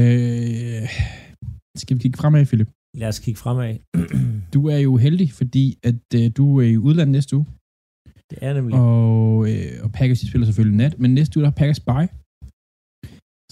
Øh, 0.00 0.84
skal 1.80 1.92
vi 1.96 2.00
kigge 2.04 2.18
fremad, 2.22 2.46
Philip? 2.50 2.70
Lad 3.00 3.08
os 3.12 3.18
kigge 3.24 3.38
fremad. 3.44 3.72
Du 4.54 4.60
er 4.74 4.78
jo 4.88 4.92
heldig, 4.96 5.28
fordi 5.40 5.64
at 5.88 6.04
øh, 6.18 6.26
du 6.38 6.44
er 6.60 6.66
i 6.74 6.76
udlandet 6.86 7.12
næste 7.18 7.36
uge. 7.36 7.46
Det 8.30 8.38
er 8.40 8.52
nemlig... 8.54 8.78
Og, 8.78 9.50
øh, 9.50 9.84
og 9.84 9.92
Packers, 9.92 10.20
de 10.20 10.28
spiller 10.28 10.46
selvfølgelig 10.46 10.76
nat, 10.76 10.98
men 10.98 11.14
næste 11.14 11.38
uge 11.38 11.42
der 11.44 11.50
er 11.50 11.54
Packers 11.54 11.80
bye. 11.80 12.08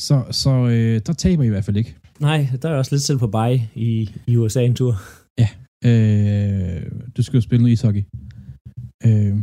Så, 0.00 0.16
så 0.30 0.50
øh, 0.50 1.00
der 1.06 1.12
taber 1.12 1.42
I 1.42 1.46
i 1.46 1.50
hvert 1.50 1.64
fald 1.64 1.76
ikke. 1.76 1.96
Nej, 2.20 2.48
der 2.62 2.68
er 2.70 2.76
også 2.76 2.94
lidt 2.94 3.02
selv 3.02 3.18
på 3.18 3.26
bye 3.26 3.68
i, 3.74 4.10
i 4.26 4.36
USA 4.36 4.62
en 4.64 4.74
tur. 4.74 4.94
Øh, 5.90 6.82
du 7.16 7.22
skal 7.22 7.36
jo 7.36 7.40
spille 7.40 7.62
noget 7.62 7.72
ishockey. 7.72 8.02
Øh, 9.06 9.34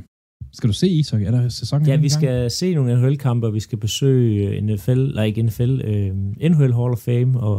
skal 0.53 0.67
du 0.67 0.73
se 0.73 0.87
ishockey? 0.89 1.25
Er 1.25 1.31
der 1.31 1.49
sæsonen 1.49 1.87
Ja, 1.87 1.95
vi 1.95 2.01
gang? 2.01 2.11
skal 2.11 2.51
se 2.51 2.73
nogle 2.75 2.95
NHL-kampe, 2.95 3.47
og 3.47 3.53
vi 3.53 3.59
skal 3.59 3.77
besøge 3.77 4.61
NFL, 4.61 4.89
eller 4.91 5.23
ikke 5.23 5.41
NFL, 5.43 5.81
øh, 5.83 6.15
NHL 6.51 6.73
Hall 6.79 6.91
of 6.95 6.99
Fame, 6.99 7.39
og 7.39 7.57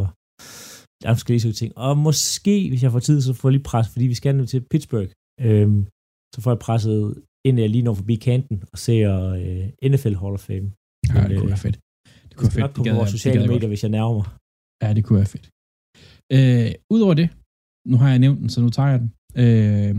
der 1.01 1.09
er 1.09 1.13
forskellige 1.13 1.41
sådan 1.41 1.53
ting. 1.55 1.77
Og 1.77 1.97
måske, 1.97 2.69
hvis 2.69 2.83
jeg 2.83 2.91
får 2.91 2.99
tid, 2.99 3.21
så 3.21 3.33
får 3.33 3.49
jeg 3.49 3.51
lige 3.53 3.63
pres, 3.63 3.89
fordi 3.89 4.07
vi 4.07 4.13
skal 4.13 4.35
nemlig 4.35 4.49
til 4.49 4.61
Pittsburgh. 4.71 5.09
Øh, 5.41 5.85
så 6.35 6.41
får 6.41 6.51
jeg 6.51 6.59
presset 6.59 7.15
ind, 7.47 7.55
jeg 7.59 7.69
lige 7.69 7.85
når 7.87 7.95
forbi 8.01 8.15
kanten 8.29 8.57
og 8.73 8.77
ser 8.85 9.09
øh, 9.41 9.91
NFL 9.91 10.15
Hall 10.21 10.35
of 10.37 10.43
Fame. 10.49 10.67
Ja, 11.13 11.21
det 11.29 11.35
kunne 11.39 11.53
være 11.55 11.65
fedt. 11.67 11.77
Det 12.29 12.35
kunne 12.37 12.51
være 12.55 12.63
er 12.63 12.67
nok 12.67 12.75
fedt. 12.75 12.87
på 12.89 12.95
vores 12.99 13.11
sociale 13.17 13.47
medier, 13.51 13.69
hvis 13.71 13.83
jeg 13.85 13.91
nærmer 13.97 14.13
mig. 14.19 14.27
Ja, 14.83 14.89
det 14.95 15.01
kunne 15.05 15.19
være 15.21 15.31
fedt. 15.35 15.47
Øh, 16.35 16.69
Udover 16.95 17.15
det, 17.21 17.27
nu 17.91 17.95
har 18.01 18.09
jeg 18.13 18.19
nævnt 18.25 18.39
den, 18.41 18.49
så 18.53 18.59
nu 18.65 18.69
tager 18.75 18.91
jeg 18.93 18.99
den. 19.03 19.09
Øh, 19.43 19.93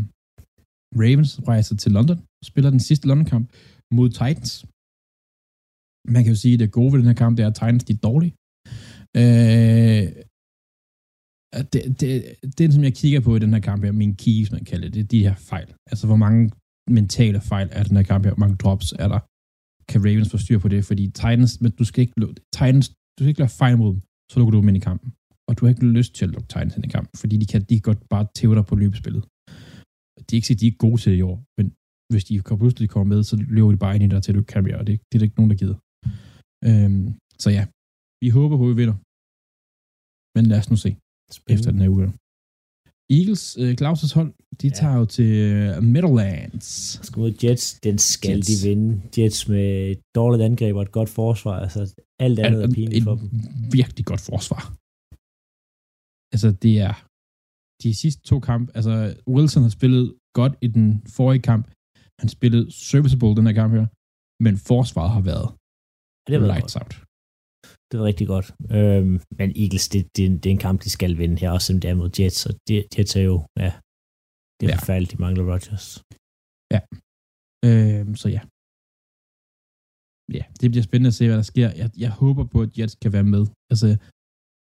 Ravens 1.03 1.33
rejser 1.49 1.77
til 1.83 1.91
London, 1.97 2.19
spiller 2.51 2.71
den 2.71 2.83
sidste 2.89 3.09
London-kamp 3.09 3.47
mod 3.97 4.09
Titans. 4.19 4.53
Man 6.15 6.21
kan 6.23 6.33
jo 6.35 6.39
sige, 6.45 6.55
at 6.55 6.61
det 6.61 6.77
gode 6.79 6.91
ved 6.93 6.99
den 7.03 7.11
her 7.13 7.21
kamp, 7.23 7.33
det 7.37 7.43
er, 7.43 7.51
at 7.51 7.59
Titans 7.61 7.85
de 7.89 7.93
er 7.97 8.03
dårlige. 8.09 8.35
Øh, 9.21 10.07
det, 11.73 11.81
det, 12.01 12.11
det, 12.59 12.75
som 12.75 12.83
jeg 12.89 12.95
kigger 13.01 13.21
på 13.27 13.31
i 13.37 13.39
den 13.45 13.53
her 13.55 13.61
kamp, 13.69 13.85
er 13.85 13.93
min 13.93 14.15
keys, 14.23 14.49
man 14.57 14.65
kalder 14.71 14.87
det, 14.89 14.95
det 14.95 15.03
er 15.05 15.11
de 15.15 15.27
her 15.29 15.37
fejl. 15.53 15.69
Altså, 15.91 16.05
hvor 16.07 16.21
mange 16.27 16.43
mentale 16.91 17.41
fejl 17.41 17.69
er 17.73 17.83
den 17.83 17.97
her 17.97 18.03
kamp 18.03 18.25
her, 18.25 18.35
mange 18.43 18.57
drops 18.57 18.93
er 18.93 19.09
der. 19.09 19.21
Kan 19.91 20.01
Ravens 20.07 20.31
få 20.31 20.39
styr 20.39 20.59
på 20.59 20.69
det? 20.69 20.85
Fordi 20.85 21.05
Titans, 21.21 21.61
men 21.61 21.71
du 21.79 21.85
skal 21.85 22.01
ikke, 22.03 22.15
Titans, 22.57 22.89
du 22.89 23.21
skal 23.21 23.29
ikke 23.29 23.41
lade 23.41 23.59
fejl 23.63 23.79
mod 23.79 23.93
dem 23.93 24.01
så 24.31 24.35
lukker 24.39 24.53
du 24.53 24.61
dem 24.61 24.69
ind 24.69 24.81
i 24.81 24.89
kampen. 24.91 25.09
Og 25.49 25.53
du 25.57 25.61
har 25.65 25.71
ikke 25.71 25.87
lyst 25.99 26.13
til 26.15 26.25
at 26.27 26.33
lukke 26.35 26.49
Titans 26.53 26.77
ind 26.77 26.87
i 26.89 26.95
kampen, 26.97 27.15
fordi 27.23 27.35
de 27.43 27.47
kan, 27.53 27.61
de 27.69 27.75
kan 27.77 27.87
godt 27.91 28.03
bare 28.15 28.27
tæve 28.39 28.55
dig 28.59 28.65
på 28.71 28.75
løbespillet. 28.83 29.23
De 30.27 30.31
er 30.33 30.39
ikke 30.39 30.49
sige, 30.49 30.59
de 30.61 30.67
er 30.67 30.71
ikke 30.71 30.85
gode 30.87 30.99
til 31.01 31.13
det 31.13 31.19
i 31.19 31.29
år, 31.31 31.39
men 31.59 31.67
hvis 32.13 32.25
de 32.29 32.43
pludselig 32.61 32.89
kommer 32.95 33.09
med, 33.15 33.21
så 33.29 33.35
løber 33.57 33.71
de 33.73 33.83
bare 33.85 33.95
ind 33.97 34.05
i 34.05 34.13
dig 34.15 34.23
til, 34.23 34.35
du 34.35 34.43
kan 34.53 34.65
mere, 34.67 34.79
og 34.81 34.87
det, 34.87 34.95
det 35.09 35.15
er 35.15 35.21
der 35.21 35.29
ikke 35.29 35.41
nogen, 35.41 35.53
der 35.53 35.59
gider. 35.63 35.79
Øhm, 36.69 37.07
så 37.43 37.49
ja, 37.57 37.65
vi 38.23 38.29
håber 38.37 38.55
at 38.57 38.69
vi 38.71 38.77
vinder. 38.83 38.97
Men 40.37 40.45
lad 40.51 40.59
os 40.63 40.71
nu 40.73 40.77
se, 40.85 40.91
efter 41.55 41.71
den 41.75 41.81
her 41.83 41.91
uge. 41.95 42.13
Eagles, 43.11 43.57
øh, 43.61 43.73
Claus' 43.81 44.15
hold, 44.15 44.33
de 44.61 44.67
Ja. 44.67 44.73
tager 44.81 44.97
jo 44.97 45.05
til 45.05 45.31
øh, 45.53 45.83
Meadowlands. 45.83 46.67
Skal 47.07 47.19
mod 47.21 47.33
Jets, 47.45 47.81
den 47.81 47.99
skal 47.99 48.37
Jets. 48.37 48.49
De 48.49 48.69
vinde. 48.69 49.03
Jets 49.19 49.49
med 49.49 49.91
et 49.91 50.01
dårligt 50.15 50.43
angreb 50.43 50.77
og 50.77 50.83
et 50.83 50.93
godt 50.93 51.09
forsvar. 51.09 51.57
Altså, 51.65 51.95
alt 52.19 52.39
andet 52.39 52.63
er 52.65 52.69
pinligt 52.79 52.97
et 52.99 53.03
for 53.03 53.15
dem. 53.15 53.31
virkelig 53.73 54.05
godt 54.07 54.21
forsvar. 54.21 54.63
Altså, 56.35 56.49
det 56.65 56.75
er 56.89 56.95
de 57.83 57.95
sidste 57.95 58.23
to 58.31 58.41
kampe, 58.41 58.73
altså 58.77 58.93
Wilson 59.29 59.63
har 59.63 59.69
spillet 59.79 60.15
godt 60.35 60.55
i 60.67 60.69
den 60.77 61.03
forrige 61.17 61.43
kamp. 61.43 61.65
Han 62.21 62.29
spillede 62.29 62.67
serviceable 62.73 63.37
den 63.39 63.47
her 63.47 63.53
kamp 63.61 63.73
her, 63.79 63.87
men 64.45 64.55
forsvaret 64.71 65.11
har 65.17 65.25
været 65.33 65.49
Det 66.27 66.33
har 66.35 66.41
været 66.41 66.55
lights 66.55 66.75
godt. 66.75 66.83
out. 66.85 67.04
Det 67.91 68.01
var 68.01 68.07
rigtig 68.11 68.27
godt. 68.35 68.47
Øhm, 68.79 69.17
men 69.39 69.49
Eagles, 69.63 69.89
det, 69.89 70.03
det, 70.17 70.25
det, 70.43 70.47
er 70.51 70.55
en 70.59 70.67
kamp, 70.69 70.79
de 70.85 70.91
skal 70.91 71.19
vinde 71.19 71.37
her, 71.41 71.51
også 71.51 71.67
som 71.67 71.81
det 71.81 71.91
er 71.91 71.95
mod 71.95 72.11
Jets. 72.19 72.47
Og 72.49 72.55
det, 72.69 72.79
Jets 72.99 73.17
er 73.17 73.25
jo, 73.33 73.37
ja, 73.65 73.73
det 74.59 74.65
er 74.65 74.71
Ja. 74.71 74.75
ja. 74.75 74.77
forfærdeligt, 74.81 75.13
de 75.13 75.19
mangler 75.25 75.45
Rodgers. 75.53 75.87
Øhm, 77.69 78.15
så 78.23 78.29
ja. 78.37 78.43
Ja, 80.37 80.45
det 80.61 80.67
bliver 80.71 80.83
spændende 80.89 81.09
at 81.13 81.15
se, 81.19 81.27
hvad 81.27 81.37
der 81.37 81.43
sker. 81.53 81.69
Jeg, 81.81 81.91
jeg 82.05 82.11
håber 82.23 82.45
på, 82.53 82.59
at 82.63 82.79
Jets 82.79 82.95
kan 83.03 83.13
være 83.13 83.29
med. 83.35 83.45
Altså, 83.73 83.89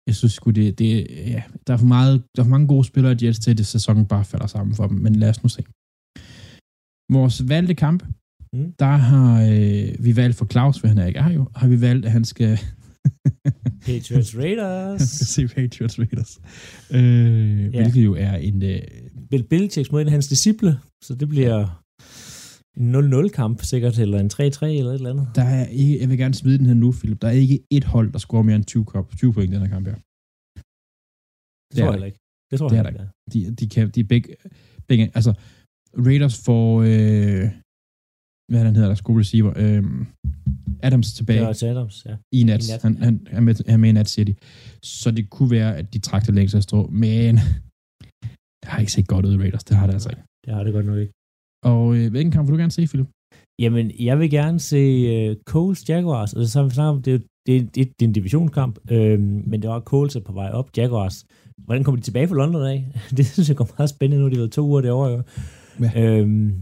Jeg 0.07 0.15
synes 0.15 0.33
sgu, 0.33 0.47
det, 0.51 0.79
det 0.79 0.91
ja, 1.35 1.43
der 1.67 1.73
er 1.73 1.77
for 1.77 1.91
meget, 1.97 2.15
der 2.35 2.39
er 2.41 2.45
for 2.45 2.55
mange 2.55 2.67
gode 2.73 2.85
spillere 2.91 3.13
i 3.13 3.17
Jets 3.25 3.39
til, 3.39 3.51
at 3.51 3.57
det 3.57 3.67
sæsonen 3.75 4.05
bare 4.13 4.25
falder 4.25 4.47
sammen 4.47 4.75
for 4.75 4.87
dem. 4.87 4.97
Men 5.05 5.15
lad 5.15 5.29
os 5.29 5.43
nu 5.43 5.49
se. 5.49 5.61
Vores 7.17 7.49
valgte 7.49 7.75
kamp, 7.85 8.01
mm. 8.53 8.73
der 8.83 8.93
har 9.09 9.29
øh, 9.51 10.05
vi 10.05 10.11
valgt 10.15 10.37
for 10.39 10.45
Claus, 10.53 10.79
for 10.79 10.87
han 10.87 10.97
er 10.97 11.05
ikke 11.07 11.19
er 11.19 11.29
jo, 11.29 11.43
har 11.55 11.67
vi 11.67 11.81
valgt, 11.81 12.05
at 12.05 12.11
han 12.11 12.25
skal... 12.25 12.59
Patriots 13.85 14.37
Raiders. 14.37 15.01
se 15.33 15.47
Patriots 15.47 15.99
Raiders. 15.99 16.39
Øh, 16.91 17.73
ja. 17.73 17.81
Hvilket 17.81 18.05
jo 18.05 18.15
er 18.15 18.35
en... 18.35 18.63
Øh, 18.63 18.81
Bill 19.29 19.43
Belichick 19.43 19.91
mod 19.91 20.01
en 20.01 20.07
af 20.07 20.11
hans 20.11 20.27
disciple, 20.27 20.79
så 21.03 21.15
det 21.15 21.29
bliver 21.29 21.81
en 22.77 22.95
0-0-kamp 22.95 23.63
sikkert, 23.63 23.99
eller 23.99 24.19
en 24.19 24.31
3-3 24.33 24.39
eller 24.39 24.91
et 24.91 24.95
eller 24.95 25.09
andet. 25.09 25.27
Der 25.35 25.43
er 25.43 25.65
ikke, 25.65 25.99
jeg 26.01 26.09
vil 26.09 26.17
gerne 26.17 26.33
smide 26.33 26.57
den 26.57 26.65
her 26.65 26.73
nu, 26.73 26.91
Philip. 26.91 27.21
Der 27.21 27.27
er 27.27 27.31
ikke 27.31 27.59
et 27.71 27.83
hold, 27.83 28.11
der 28.11 28.19
scorer 28.19 28.43
mere 28.43 28.55
end 28.55 28.65
20, 28.65 28.85
kop, 28.85 29.17
20 29.17 29.33
point 29.33 29.51
i 29.51 29.53
den 29.53 29.61
her 29.61 29.69
kamp 29.69 29.87
her. 29.87 29.95
Det, 29.95 30.03
det 31.71 31.77
tror 31.77 31.85
jeg 31.85 31.93
heller 31.93 32.05
ikke. 32.05 32.19
Det 32.51 32.59
tror 32.59 32.69
det 32.69 32.75
jeg 32.75 32.85
er 32.85 32.89
ikke. 32.89 32.99
De, 33.33 33.55
de, 33.55 33.69
kan, 33.69 33.89
de 33.89 34.03
begge, 34.03 34.35
begge, 34.87 35.11
altså 35.15 35.33
Raiders 35.97 36.37
får, 36.45 36.81
øh, 36.81 37.51
hvad 38.49 38.59
er 38.59 38.65
han 38.65 38.75
hedder, 38.75 38.89
der 38.89 38.95
skulle 38.95 39.19
receiver, 39.19 39.53
øh, 39.55 39.83
Adams 40.83 41.13
tilbage. 41.13 41.41
Ja, 41.41 41.71
Adams, 41.71 42.05
ja. 42.05 42.15
I 42.31 42.43
nat. 42.43 42.67
I 42.67 42.71
nat 42.71 42.81
han, 42.81 42.97
han, 42.97 43.27
han, 43.27 43.37
er 43.37 43.41
med, 43.41 43.55
han 43.65 43.73
er 43.73 43.77
med 43.77 43.89
i 43.89 43.91
nat, 43.91 44.09
siger 44.09 44.25
de. 44.25 44.35
Så 44.83 45.11
det 45.11 45.29
kunne 45.29 45.51
være, 45.51 45.77
at 45.77 45.93
de 45.93 45.99
trak 45.99 46.25
det 46.25 46.35
længst 46.35 46.55
af 46.55 46.63
strå, 46.63 46.87
men 46.87 47.35
det 48.61 48.67
har 48.71 48.79
ikke 48.79 48.91
set 48.91 49.07
godt 49.07 49.25
ud 49.25 49.33
i 49.33 49.37
Raiders. 49.37 49.63
Det 49.63 49.77
har 49.77 49.85
det 49.85 49.93
altså 49.93 50.09
ikke. 50.09 50.21
Det 50.45 50.53
har 50.53 50.63
det 50.63 50.73
godt 50.73 50.85
nok 50.85 50.97
ikke. 50.97 51.13
Og 51.71 51.95
øh, 51.97 52.11
hvilken 52.11 52.31
kamp 52.31 52.47
vil 52.47 52.53
du 52.53 52.57
gerne 52.57 52.71
se, 52.71 52.87
Philip? 52.87 53.07
Jamen, 53.59 53.91
jeg 53.99 54.19
vil 54.19 54.29
gerne 54.29 54.59
se 54.59 54.81
uh, 55.29 55.35
Coles 55.45 55.89
Jaguars. 55.89 56.33
Altså, 56.33 56.51
så 56.51 56.63
vi 56.63 56.79
om, 56.79 57.01
det, 57.01 57.23
det, 57.47 57.75
det, 57.75 57.87
det 57.99 58.05
er 58.05 58.07
en 58.07 58.13
divisionskamp, 58.13 58.91
øh, 58.91 59.19
men 59.19 59.61
det 59.61 59.69
var 59.69 59.79
Coles 59.79 60.17
på 60.25 60.33
vej 60.33 60.49
op. 60.49 60.69
Jaguars. 60.77 61.25
Hvordan 61.65 61.83
kommer 61.83 61.99
de 61.99 62.05
tilbage 62.05 62.27
fra 62.27 62.35
London 62.35 62.65
af? 62.65 62.87
det 63.17 63.25
synes 63.25 63.49
jeg 63.49 63.57
går 63.57 63.69
meget 63.77 63.89
spændende 63.89 64.23
nu. 64.23 64.29
De 64.29 64.35
har 64.35 64.41
været 64.41 64.51
to 64.51 64.67
uger 64.67 64.81
derovre. 64.81 65.11
Jo. 65.11 65.23
Ja. 65.79 66.01
Øhm, 66.01 66.53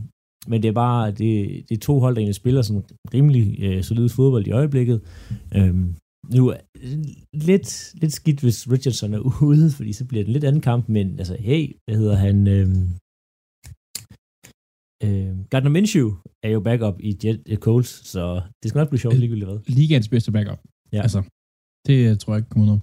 men 0.47 0.61
det 0.61 0.69
er 0.69 0.73
bare, 0.85 1.11
det, 1.11 1.29
det 1.69 1.75
er 1.75 1.79
to 1.79 1.99
hold, 1.99 2.15
der 2.15 2.19
egentlig 2.19 2.35
spiller 2.35 2.61
sådan 2.61 2.83
rimelig 3.13 3.63
øh, 3.63 3.83
solid 3.83 4.09
fodbold 4.09 4.47
i 4.47 4.51
øjeblikket. 4.51 5.01
Øhm, 5.55 5.95
nu 6.35 6.47
er 6.47 6.57
lidt, 7.49 7.93
lidt 8.01 8.13
skidt, 8.13 8.39
hvis 8.41 8.71
Richardson 8.71 9.13
er 9.13 9.19
ude, 9.49 9.71
fordi 9.71 9.93
så 9.93 10.05
bliver 10.05 10.23
det 10.23 10.27
en 10.27 10.33
lidt 10.33 10.43
anden 10.43 10.61
kamp, 10.61 10.89
men 10.89 11.19
altså, 11.19 11.35
hey, 11.39 11.75
hvad 11.85 11.97
hedder 11.97 12.15
han? 12.15 12.47
Øhm, 12.47 12.83
øh, 15.05 15.45
Gardner 15.51 15.69
Minshew 15.69 16.09
er 16.43 16.49
jo 16.49 16.59
backup 16.59 16.97
i 16.99 17.17
Jet 17.23 17.41
uh, 17.51 17.57
Coles, 17.57 17.87
så 17.87 18.41
det 18.63 18.69
skal 18.69 18.79
nok 18.79 18.89
blive 18.89 18.99
sjovt 18.99 19.19
ligegyldigt 19.19 19.49
hvad. 19.49 19.59
Ligaens 19.67 20.09
bedste 20.09 20.31
backup. 20.31 20.59
Ja. 20.93 21.01
Altså, 21.01 21.19
det 21.87 22.19
tror 22.19 22.33
jeg 22.33 22.39
ikke 22.39 22.49
kommer 22.49 22.65
noget 22.65 22.81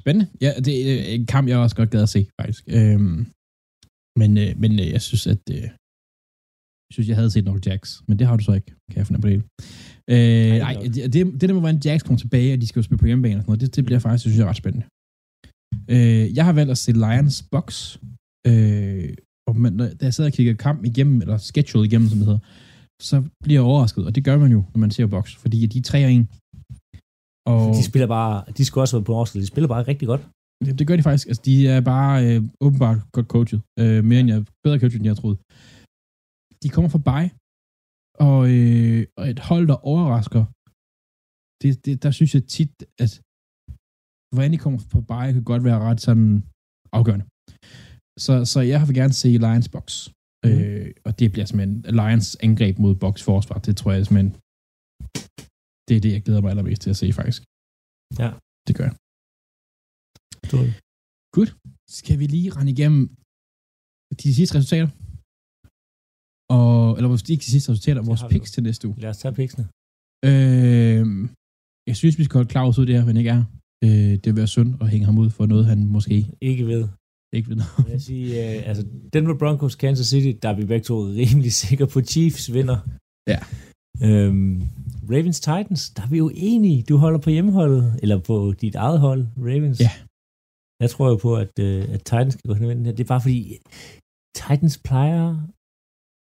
Spændende. 0.00 0.26
Ja, 0.40 0.50
det 0.66 0.74
er 0.90 1.14
en 1.14 1.26
kamp, 1.26 1.48
jeg 1.48 1.58
også 1.58 1.76
godt 1.76 1.90
gad 1.90 2.02
at 2.02 2.08
se, 2.08 2.26
faktisk. 2.40 2.64
Øhm, 2.78 3.18
men, 4.20 4.30
øh, 4.42 4.50
men 4.62 4.72
øh, 4.82 4.88
jeg 4.94 5.02
synes, 5.08 5.26
at 5.26 5.42
øh, 5.56 5.68
synes, 6.92 7.08
jeg 7.08 7.16
havde 7.16 7.30
set 7.30 7.44
nok 7.44 7.66
Jax, 7.66 8.00
men 8.08 8.18
det 8.18 8.26
har 8.26 8.36
du 8.36 8.44
så 8.44 8.52
ikke, 8.52 8.66
kan 8.90 8.98
jeg 8.98 9.06
fornemme 9.06 9.22
på 9.22 9.28
det 9.28 9.42
øh, 10.14 10.58
nej, 10.58 10.74
det, 10.94 11.12
det, 11.12 11.40
det 11.40 11.48
der 11.48 11.54
må 11.54 11.60
være, 11.60 11.70
en 11.70 11.82
Jax 11.84 12.02
kommer 12.04 12.18
tilbage, 12.18 12.54
og 12.54 12.60
de 12.60 12.66
skal 12.66 12.80
jo 12.80 12.82
spille 12.82 12.98
på 12.98 13.06
hjemmebane 13.06 13.36
og 13.36 13.42
sådan 13.42 13.50
noget, 13.50 13.60
det, 13.60 13.76
det 13.76 13.84
bliver 13.84 13.98
mm. 13.98 14.02
faktisk, 14.02 14.24
det 14.24 14.32
synes 14.32 14.38
jeg, 14.38 14.48
ret 14.48 14.62
spændende. 14.62 14.86
Øh, 15.94 16.36
jeg 16.36 16.44
har 16.44 16.52
valgt 16.52 16.70
at 16.70 16.78
se 16.78 16.92
Lions 16.92 17.44
Box, 17.50 17.98
øh, 18.46 19.08
og 19.48 19.56
man, 19.56 19.78
da 19.78 20.04
jeg 20.08 20.14
sad 20.14 20.26
og 20.26 20.32
kiggede 20.32 20.56
kamp 20.56 20.84
igennem, 20.84 21.20
eller 21.22 21.36
schedule 21.36 21.86
igennem, 21.86 22.08
som 22.08 22.18
det 22.18 22.26
hedder, 22.26 22.44
så 23.02 23.16
bliver 23.44 23.60
jeg 23.60 23.68
overrasket, 23.70 24.06
og 24.06 24.14
det 24.14 24.24
gør 24.24 24.38
man 24.38 24.52
jo, 24.52 24.64
når 24.74 24.78
man 24.78 24.90
ser 24.90 25.06
box, 25.06 25.36
fordi 25.36 25.66
de 25.66 25.78
er 25.78 25.82
3 25.82 26.04
og 26.04 26.12
1. 26.12 26.26
Og 27.46 27.74
de 27.76 27.82
spiller 27.90 28.06
bare, 28.06 28.44
de 28.56 28.64
skal 28.64 28.80
også 28.80 28.96
være 28.96 29.04
på 29.04 29.14
overskud, 29.14 29.40
de 29.40 29.46
spiller 29.46 29.68
bare 29.68 29.82
rigtig 29.82 30.08
godt. 30.08 30.22
Ja, 30.66 30.72
det 30.72 30.86
gør 30.86 30.96
de 30.96 31.02
faktisk. 31.02 31.28
Altså, 31.28 31.42
de 31.44 31.68
er 31.68 31.80
bare 31.80 32.14
øh, 32.26 32.42
åbenbart 32.60 32.98
godt 33.12 33.26
coachet. 33.26 33.60
Øh, 33.80 34.04
mere 34.04 34.20
end 34.20 34.28
jeg, 34.28 34.44
bedre 34.64 34.78
coachet, 34.78 34.98
end 34.98 35.06
jeg 35.06 35.16
troede. 35.16 35.36
De 36.62 36.68
kommer 36.74 36.90
fra 36.94 37.06
bye, 37.10 37.30
og, 38.28 38.40
øh, 38.54 39.00
og 39.18 39.24
et 39.32 39.40
hold, 39.50 39.66
der 39.72 39.78
overrasker, 39.92 40.42
det, 41.62 41.70
det, 41.84 41.94
der 42.04 42.10
synes 42.18 42.32
jeg 42.36 42.44
tit, 42.56 42.74
at 43.04 43.12
hvordan 44.32 44.52
de 44.54 44.62
kommer 44.64 44.80
fra 44.92 45.00
bye, 45.10 45.32
kan 45.36 45.44
godt 45.52 45.64
være 45.68 45.80
ret 45.88 46.00
sådan 46.06 46.30
afgørende. 46.98 47.26
Så, 48.24 48.34
så 48.52 48.60
jeg 48.72 48.80
vil 48.86 48.96
gerne 49.00 49.16
se 49.22 49.28
Lions 49.46 49.68
box. 49.76 49.88
Mm. 50.44 50.50
Øh, 50.50 50.88
og 51.06 51.12
det 51.18 51.26
bliver 51.32 51.46
simpelthen 51.46 51.74
Lions 52.00 52.28
angreb 52.46 52.74
mod 52.84 52.94
box 53.04 53.14
forsvar. 53.30 53.58
Det 53.66 53.74
tror 53.76 53.90
jeg 53.92 54.06
simpelthen, 54.06 54.32
det 55.86 55.94
er 55.96 56.02
det, 56.04 56.12
jeg 56.16 56.22
glæder 56.24 56.42
mig 56.42 56.50
allermest 56.50 56.82
til 56.82 56.90
at 56.94 56.98
se, 57.02 57.06
faktisk. 57.20 57.40
Ja. 58.22 58.30
Det 58.66 58.74
gør 58.78 58.86
jeg. 58.90 58.96
Godt. 61.36 61.50
Skal 61.98 62.16
vi 62.20 62.26
lige 62.26 62.50
rende 62.56 62.72
igennem 62.76 63.02
de 64.22 64.28
sidste 64.38 64.54
resultater? 64.58 64.88
Og, 66.56 66.96
eller 66.96 67.08
ikke 67.34 67.44
de 67.46 67.52
sidste 67.54 67.68
resultater, 67.72 68.02
vores 68.10 68.24
picks 68.30 68.50
til 68.54 68.62
næste 68.62 68.88
uge. 68.88 68.96
Lad 69.00 69.10
os 69.10 69.18
tage 69.22 69.34
picksene. 69.40 69.64
Øh, 70.30 71.04
jeg 71.88 71.96
synes, 72.00 72.18
vi 72.18 72.24
skal 72.24 72.38
holde 72.38 72.50
Claus 72.50 72.78
ud 72.78 72.86
der, 72.86 73.04
men 73.08 73.16
ikke 73.16 73.30
er. 73.38 73.44
Øh, 73.84 74.12
det 74.20 74.26
vil 74.26 74.36
være 74.36 74.54
synd 74.56 74.70
at 74.82 74.88
hænge 74.92 75.06
ham 75.06 75.18
ud 75.18 75.30
for 75.30 75.46
noget, 75.46 75.64
han 75.66 75.78
måske 75.96 76.16
ikke 76.40 76.66
ved. 76.66 76.84
Ikke 77.36 77.48
ved 77.48 77.56
noget. 77.56 77.90
Jeg 77.92 78.00
sige, 78.00 78.26
øh, 78.40 78.68
altså 78.68 78.84
Denver 79.12 79.38
Broncos, 79.38 79.74
Kansas 79.74 80.06
City, 80.06 80.32
der 80.42 80.48
er 80.48 80.56
vi 80.60 80.64
begge 80.72 80.84
to 80.84 80.96
rimelig 81.20 81.52
sikre 81.52 81.86
på 81.86 82.00
Chiefs 82.00 82.52
vinder. 82.52 82.78
Ja. 83.32 83.38
Øhm, 84.06 84.62
Ravens 85.12 85.40
Titans, 85.40 85.90
der 85.90 86.02
er 86.02 86.10
vi 86.14 86.18
jo 86.18 86.30
enige. 86.34 86.82
Du 86.82 86.96
holder 86.96 87.18
på 87.18 87.30
hjemmeholdet, 87.30 87.84
eller 88.02 88.18
på 88.18 88.54
dit 88.60 88.74
eget 88.74 89.00
hold, 89.00 89.22
Ravens. 89.48 89.80
Ja. 89.80 89.92
Jeg 90.82 90.90
tror 90.90 91.08
jo 91.08 91.16
på, 91.16 91.30
at, 91.36 91.54
øh, 91.66 91.82
at 91.94 92.00
Titans 92.08 92.34
skal 92.34 92.48
gå 92.48 92.54
hen 92.54 92.86
og 92.86 92.96
Det 92.96 93.00
er 93.00 93.12
bare 93.14 93.20
fordi, 93.20 93.58
Titans 94.38 94.78
plejer 94.88 95.26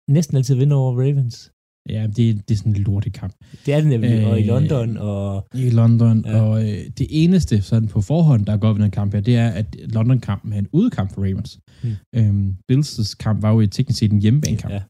næsten 0.10 0.38
altid 0.38 0.56
vinde 0.56 0.76
over 0.76 0.92
Ravens. 1.02 1.52
Ja, 1.90 2.08
det, 2.08 2.50
det 2.50 2.52
er 2.52 2.58
sådan 2.58 2.76
en 2.76 2.84
lortet 2.84 3.14
kamp. 3.14 3.34
Det 3.66 3.74
er 3.74 3.80
det 3.82 3.88
nemlig, 3.88 4.12
øh, 4.12 4.28
og 4.30 4.40
i 4.40 4.42
øh, 4.42 4.48
London. 4.48 4.98
Og, 4.98 5.48
I 5.54 5.70
London, 5.70 6.26
ja. 6.26 6.42
og 6.42 6.64
øh, 6.64 6.86
det 6.98 7.08
eneste 7.10 7.62
sådan 7.62 7.88
på 7.88 8.02
forhånd, 8.02 8.46
der 8.46 8.54
er 8.54 8.58
godt 8.58 8.78
ved 8.78 8.84
den 8.84 8.92
kamp 8.92 9.14
her, 9.14 9.22
det 9.22 9.36
er, 9.36 9.50
at 9.50 9.76
London-kampen 9.94 10.54
er 10.54 10.58
en 10.58 10.68
udekamp 10.72 11.14
for 11.14 11.22
Ravens. 11.22 11.60
Hmm. 11.84 11.96
Øhm, 12.16 12.56
Bills' 12.72 13.16
kamp 13.20 13.42
var 13.42 13.52
jo 13.52 13.60
i 13.62 13.68
teknisk 13.68 14.00
set 14.00 14.12
en 14.12 14.22
hjemmebanekamp. 14.22 14.74
Ja. 14.74 14.84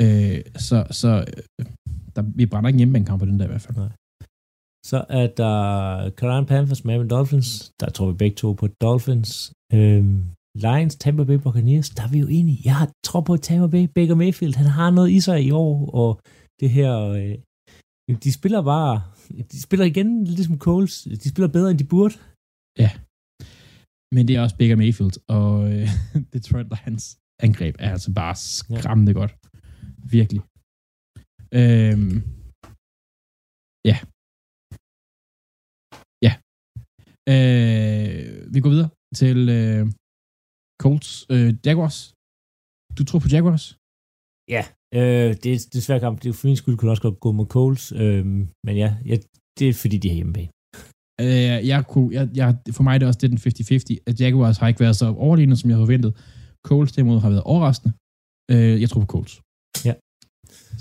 Øh, 0.00 0.40
så 0.56 0.86
så 0.90 1.24
øh, 1.60 1.66
der, 2.16 2.22
vi 2.22 2.46
brænder 2.46 2.68
ikke 2.68 2.76
en 2.76 2.78
hjemmebanekamp 2.78 3.18
på 3.20 3.26
den 3.26 3.38
der 3.38 3.44
i 3.44 3.48
hvert 3.48 3.60
fald. 3.60 3.76
Nej. 3.76 3.88
Så 4.86 5.04
er 5.08 5.26
der 5.26 6.10
Carolina 6.10 6.46
Panthers, 6.46 6.84
Miami 6.84 7.08
Dolphins. 7.08 7.72
Der 7.80 7.90
tror 7.90 8.10
vi 8.10 8.16
begge 8.16 8.36
to 8.36 8.52
på 8.52 8.66
Dolphins. 8.66 9.52
Øhm, 9.72 10.24
Lions, 10.54 10.96
Tampa 10.96 11.24
Bay 11.24 11.38
Buccaneers, 11.44 11.90
der 11.90 12.02
er 12.02 12.10
vi 12.14 12.18
jo 12.18 12.28
enige. 12.38 12.58
Jeg 12.64 12.88
tror 13.06 13.20
på 13.20 13.36
Tampa 13.36 13.66
Bay, 13.74 13.84
Baker 13.94 14.14
Mayfield, 14.14 14.54
han 14.54 14.66
har 14.66 14.90
noget 14.90 15.10
i 15.10 15.20
sig 15.20 15.38
i 15.48 15.50
år, 15.50 15.90
og 16.00 16.10
det 16.60 16.70
her, 16.70 16.92
øh, 17.20 17.36
de 18.24 18.32
spiller 18.32 18.62
bare, 18.62 18.94
de 19.52 19.58
spiller 19.66 19.86
igen 19.86 20.24
ligesom 20.24 20.58
Coles, 20.58 20.94
de 21.22 21.28
spiller 21.32 21.48
bedre, 21.56 21.70
end 21.70 21.78
de 21.78 21.90
burde. 21.94 22.14
Ja, 22.82 22.90
men 24.14 24.22
det 24.28 24.32
er 24.36 24.42
også 24.44 24.56
Baker 24.60 24.76
Mayfield, 24.76 25.16
og 25.38 25.52
øh, 25.72 25.88
Detroit 26.32 26.68
Lions 26.74 27.04
angreb 27.46 27.74
er 27.78 27.90
altså 27.96 28.10
bare 28.20 28.34
skræmmende 28.36 29.12
ja. 29.12 29.18
godt. 29.20 29.32
Virkelig. 30.16 30.42
Øhm, 31.60 32.16
ja. 33.90 33.96
Ja. 36.26 36.32
Øh, 37.32 38.54
vi 38.54 38.58
går 38.60 38.70
videre 38.74 38.90
til 39.20 39.38
øh, 39.58 39.84
Colts. 40.82 41.10
Øh, 41.32 41.50
Jaguars. 41.66 41.98
Du 42.98 43.02
tror 43.08 43.18
på 43.24 43.28
Jaguars? 43.34 43.64
Ja, 44.54 44.62
øh, 44.98 45.30
det, 45.42 45.50
er, 45.54 45.58
det 45.72 45.78
svært 45.86 46.00
kamp. 46.06 46.16
Det 46.22 46.28
er 46.28 46.32
for 46.32 46.46
min 46.46 46.60
skyld 46.60 46.76
kunne 46.76 46.90
også 46.94 47.04
godt 47.06 47.20
gå 47.24 47.30
med 47.32 47.46
Colts. 47.54 47.84
Øh, 48.02 48.26
men 48.66 48.74
ja, 48.82 48.90
ja, 49.10 49.16
det 49.58 49.68
er 49.68 49.74
fordi, 49.82 49.96
de 50.02 50.08
er 50.10 50.16
hjemmebane. 50.18 50.50
Øh, 51.24 51.58
jeg 51.72 51.80
kunne, 51.90 52.08
jeg, 52.16 52.24
jeg, 52.40 52.48
for 52.76 52.82
mig 52.82 52.94
er 52.94 52.98
det 52.98 53.08
også 53.08 53.20
det 53.22 53.30
den 53.30 53.38
50-50, 53.38 54.08
at 54.08 54.20
Jaguars 54.20 54.58
har 54.58 54.68
ikke 54.68 54.80
været 54.80 54.96
så 54.96 55.06
overlignet, 55.26 55.58
som 55.58 55.70
jeg 55.70 55.76
havde 55.76 55.86
forventet. 55.86 56.12
Colts 56.68 56.92
derimod 56.92 57.20
har 57.20 57.30
været 57.34 57.42
overraskende. 57.52 57.92
Øh, 58.52 58.80
jeg 58.82 58.88
tror 58.90 59.00
på 59.00 59.10
Colts. 59.14 59.34
Ja. 59.88 59.94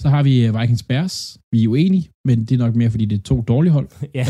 Så 0.02 0.08
har 0.14 0.24
vi 0.24 0.34
øh, 0.46 0.60
Vikings 0.60 0.84
Bears. 0.84 1.16
Vi 1.52 1.64
er 1.64 1.68
uenige, 1.68 2.06
men 2.28 2.38
det 2.46 2.52
er 2.52 2.62
nok 2.66 2.76
mere, 2.76 2.92
fordi 2.92 3.06
det 3.06 3.18
er 3.20 3.24
to 3.32 3.42
dårlige 3.42 3.74
hold. 3.78 3.88
ja, 4.20 4.26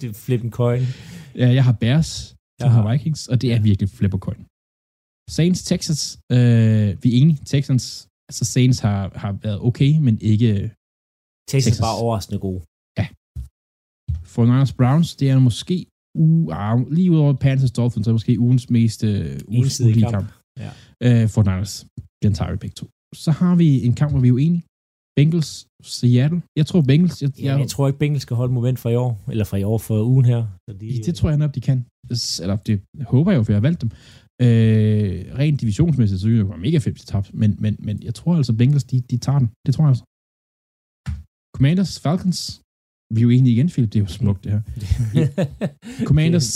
det 0.00 0.06
er 0.10 0.14
flip 0.24 0.42
en 0.44 0.50
coin. 0.50 0.82
Ja, 1.40 1.48
jeg 1.58 1.64
har 1.64 1.76
Bears, 1.82 2.08
så 2.60 2.66
har 2.68 2.92
Vikings, 2.92 3.28
og 3.28 3.42
det 3.42 3.52
er 3.52 3.60
virkelig 3.60 3.88
flip 3.90 4.14
coin. 4.26 4.46
Saints, 5.30 5.60
Texans, 5.70 6.02
øh, 6.32 6.88
vi 7.02 7.06
er 7.12 7.16
enige. 7.20 7.38
Texans, 7.52 8.08
altså 8.28 8.44
Saints 8.54 8.78
har, 8.86 9.00
har 9.22 9.32
været 9.32 9.58
okay, 9.68 9.92
men 10.06 10.14
ikke 10.20 10.50
Texans. 10.52 11.64
Texans 11.64 11.80
bare 11.86 11.96
overraskende 12.02 12.38
gode. 12.46 12.60
Ja. 13.00 13.06
For 14.32 14.42
Niners 14.50 14.72
Browns, 14.80 15.16
det 15.20 15.26
er 15.30 15.38
måske 15.38 15.76
uh, 16.14 16.46
uh, 16.60 16.92
lige 16.96 17.10
ud 17.12 17.18
over 17.24 17.32
Panthers 17.32 17.72
Dolphins, 17.78 18.04
så 18.04 18.10
er 18.10 18.18
måske 18.20 18.40
ugens 18.46 18.70
mest 18.70 19.04
ugens 19.48 19.78
kamp. 19.78 20.14
kamp. 20.14 20.28
Ja. 20.64 20.70
Uh, 21.06 21.28
for 21.34 21.42
Niners. 21.48 21.74
Den 22.22 22.32
tager 22.34 22.50
vi 22.52 22.56
begge 22.64 22.74
to. 22.80 22.86
Så 23.24 23.30
har 23.40 23.54
vi 23.62 23.68
en 23.86 23.94
kamp, 24.00 24.12
hvor 24.12 24.20
vi 24.20 24.28
er 24.28 24.32
uenige. 24.32 24.64
Bengals, 25.18 25.66
Seattle. 25.82 26.42
Jeg 26.56 26.66
tror 26.66 26.80
Bengals... 26.90 27.22
Jeg, 27.22 27.30
Ja, 27.40 27.56
jeg 27.56 27.68
tror 27.68 27.86
ikke, 27.88 27.98
Bengals 27.98 28.22
skal 28.22 28.36
holde 28.36 28.52
moment 28.52 28.78
fra 28.78 28.90
i 28.90 28.94
år, 28.94 29.12
eller 29.32 29.44
fra 29.44 29.56
i 29.56 29.64
år 29.72 29.78
for 29.78 30.02
ugen 30.12 30.24
her. 30.24 30.40
Så 30.68 30.76
de, 30.80 31.02
det 31.06 31.14
tror 31.14 31.28
jeg 31.28 31.38
nok, 31.38 31.54
de 31.54 31.60
kan. 31.60 31.78
Eller 32.42 32.56
det 32.56 32.80
håber 33.12 33.30
jeg 33.30 33.38
jo, 33.38 33.42
for 33.42 33.52
jeg 33.52 33.56
har 33.56 33.68
valgt 33.68 33.80
dem. 33.82 33.90
Øh, 34.42 35.38
rent 35.40 35.60
divisionsmæssigt, 35.60 36.20
så 36.20 36.28
det 36.28 36.48
være 36.48 36.58
mega 36.58 36.78
fedt, 36.78 36.94
hvis 36.94 37.04
de 37.04 37.10
tabte. 37.12 37.30
Men, 37.36 37.56
men, 37.58 37.76
men 37.78 38.02
jeg 38.02 38.14
tror 38.14 38.36
altså, 38.36 38.52
Bengals, 38.52 38.84
de, 38.84 39.00
de 39.00 39.16
tager 39.16 39.38
den. 39.38 39.48
Det 39.66 39.74
tror 39.74 39.84
jeg 39.84 39.88
altså. 39.88 40.04
Commanders, 41.56 42.00
Falcons. 42.00 42.60
Vi 43.14 43.20
er 43.20 43.22
jo 43.22 43.30
enige 43.30 43.52
igen, 43.52 43.68
Philip. 43.68 43.92
Det 43.92 43.98
er 43.98 44.04
jo 44.04 44.06
smukt, 44.20 44.44
det 44.44 44.52
her. 44.52 44.62
Commanders. 46.08 46.48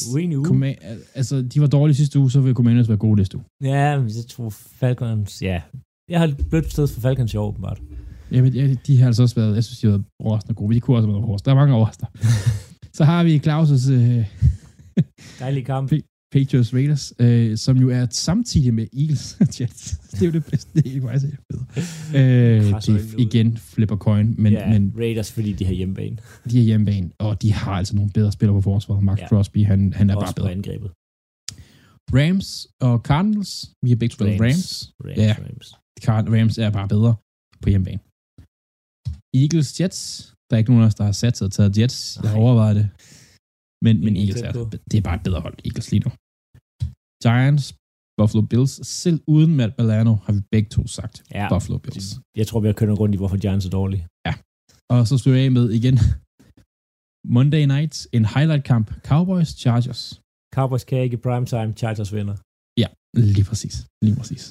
Comma- 0.50 0.78
altså, 1.14 1.42
de 1.42 1.60
var 1.60 1.66
dårlige 1.66 1.96
sidste 1.96 2.18
uge, 2.18 2.30
så 2.30 2.40
vil 2.40 2.54
Commanders 2.54 2.88
være 2.88 2.98
gode 2.98 3.16
næste 3.16 3.36
uge. 3.36 3.44
Ja, 3.64 3.98
men 3.98 4.08
jeg 4.08 4.26
tror 4.28 4.48
Falcons, 4.50 5.42
ja. 5.42 5.62
Jeg 6.10 6.20
har 6.20 6.34
blødt 6.50 6.72
sted 6.72 6.86
for 6.88 7.00
Falcons 7.00 7.34
i 7.34 7.36
år, 7.36 7.48
åbenbart. 7.48 7.80
Jamen, 8.32 8.52
ja, 8.52 8.74
de 8.86 8.98
har 8.98 9.06
altså 9.06 9.22
også 9.22 9.34
været, 9.34 9.54
jeg 9.54 9.64
synes, 9.64 9.80
de 9.80 9.86
har 9.86 9.92
været 9.92 10.04
overraskende 10.24 10.54
gode. 10.54 10.74
De 10.74 10.80
kunne 10.80 10.96
også 10.96 11.06
have 11.06 11.14
været 11.14 11.24
overraskende. 11.24 11.50
Der 11.50 11.56
er 11.56 11.60
mange 11.60 11.74
overraskende. 11.74 12.10
så 12.98 13.04
har 13.04 13.24
vi 13.24 13.38
Claus' 13.46 13.92
øh, 13.92 14.26
Dejlig 15.38 15.64
kamp. 15.66 15.92
Patriots 16.32 16.74
Raiders, 16.74 17.12
øh, 17.18 17.56
som 17.56 17.76
jo 17.76 17.88
er 17.90 18.06
samtidig 18.10 18.74
med 18.74 18.86
Eagles 18.98 19.36
Jets. 19.60 19.90
det 20.12 20.22
er 20.22 20.26
jo 20.26 20.32
det 20.32 20.44
bedste. 20.44 20.70
Det 20.82 20.96
er 20.96 21.00
det 21.18 21.38
er 22.14 22.68
øh, 22.68 22.72
ud. 22.74 23.14
igen 23.18 23.56
flipper 23.56 23.96
coin, 23.96 24.34
men, 24.38 24.52
ja, 24.52 24.68
men 24.68 24.94
Raiders, 24.98 25.32
fordi 25.32 25.52
de 25.52 25.64
har 25.64 25.72
hjemmebane. 25.72 26.16
de 26.50 26.58
er 26.58 26.62
hjemmebane, 26.62 27.10
og 27.18 27.42
de 27.42 27.52
har 27.52 27.72
altså 27.72 27.96
nogle 27.96 28.10
bedre 28.14 28.32
spillere 28.32 28.56
på 28.56 28.60
forsvaret. 28.60 29.02
Mark 29.04 29.18
Ja. 29.18 29.28
Crosby, 29.28 29.64
han, 29.66 29.92
han 29.92 30.10
er 30.10 30.16
Også 30.16 30.26
bare 30.26 30.32
på 30.32 30.42
bedre. 30.42 30.52
angrebet. 30.52 30.90
Rams 32.14 32.68
og 32.80 32.98
Cardinals, 32.98 33.70
vi 33.82 33.88
har 33.88 33.96
begge 33.96 34.12
spillet 34.14 34.40
Rams. 34.40 34.92
Rams. 35.04 35.16
Ja. 35.18 35.36
Rams. 35.38 35.74
Rams 36.34 36.58
er 36.58 36.70
bare 36.70 36.88
bedre 36.88 37.14
på 37.62 37.68
hjemmebane. 37.68 37.98
Eagles, 39.34 39.80
Jets. 39.80 40.32
Der 40.50 40.56
er 40.56 40.58
ikke 40.58 40.70
nogen 40.70 40.82
af 40.82 40.86
os, 40.86 40.94
der 40.94 41.04
har 41.04 41.12
sat 41.12 41.36
sig 41.36 41.44
og 41.44 41.52
taget 41.52 41.78
Jets. 41.78 42.18
Jeg 42.22 42.30
har 42.30 42.36
Nej. 42.36 42.44
overvejet 42.44 42.76
det. 42.76 42.88
Men, 43.84 43.94
men 44.04 44.12
Eagles 44.20 44.40
er, 44.48 44.52
det 44.90 44.96
er 45.00 45.04
bare 45.08 45.16
et 45.20 45.24
bedre 45.28 45.40
hold, 45.46 45.56
Eagles 45.68 45.88
lige 45.92 46.02
nu. 46.06 46.10
Giants, 47.26 47.64
Buffalo 48.18 48.42
Bills. 48.50 48.72
Selv 49.02 49.18
uden 49.34 49.50
Matt 49.58 49.72
Milano 49.78 50.14
har 50.24 50.32
vi 50.36 50.40
begge 50.54 50.68
to 50.76 50.82
sagt 50.98 51.14
Ja, 51.38 51.44
Buffalo 51.52 51.78
Bills. 51.84 52.06
jeg 52.40 52.46
tror, 52.48 52.60
vi 52.64 52.68
har 52.70 52.76
kørt 52.80 52.98
rundt 53.00 53.14
i, 53.14 53.18
hvorfor 53.20 53.38
Giants 53.44 53.66
er 53.66 53.70
dårlige. 53.80 54.04
Og 54.94 55.00
så 55.08 55.14
slutter 55.18 55.38
jeg 55.40 55.46
af 55.48 55.52
med 55.58 55.66
igen 55.78 55.96
Monday 57.36 57.64
night, 57.74 57.94
en 58.16 58.24
highlight 58.34 58.64
kamp. 58.72 58.86
Cowboys, 59.10 59.50
Chargers. 59.62 60.02
Cowboys 60.56 60.84
kan 60.88 60.98
ikke 61.04 61.16
i 61.18 61.22
primetime, 61.26 61.70
Chargers 61.80 62.10
vinder. 62.16 62.36
Ja, 62.82 62.88
lige 63.34 63.44
præcis. 63.50 63.74
Lige 64.04 64.16
præcis. 64.20 64.44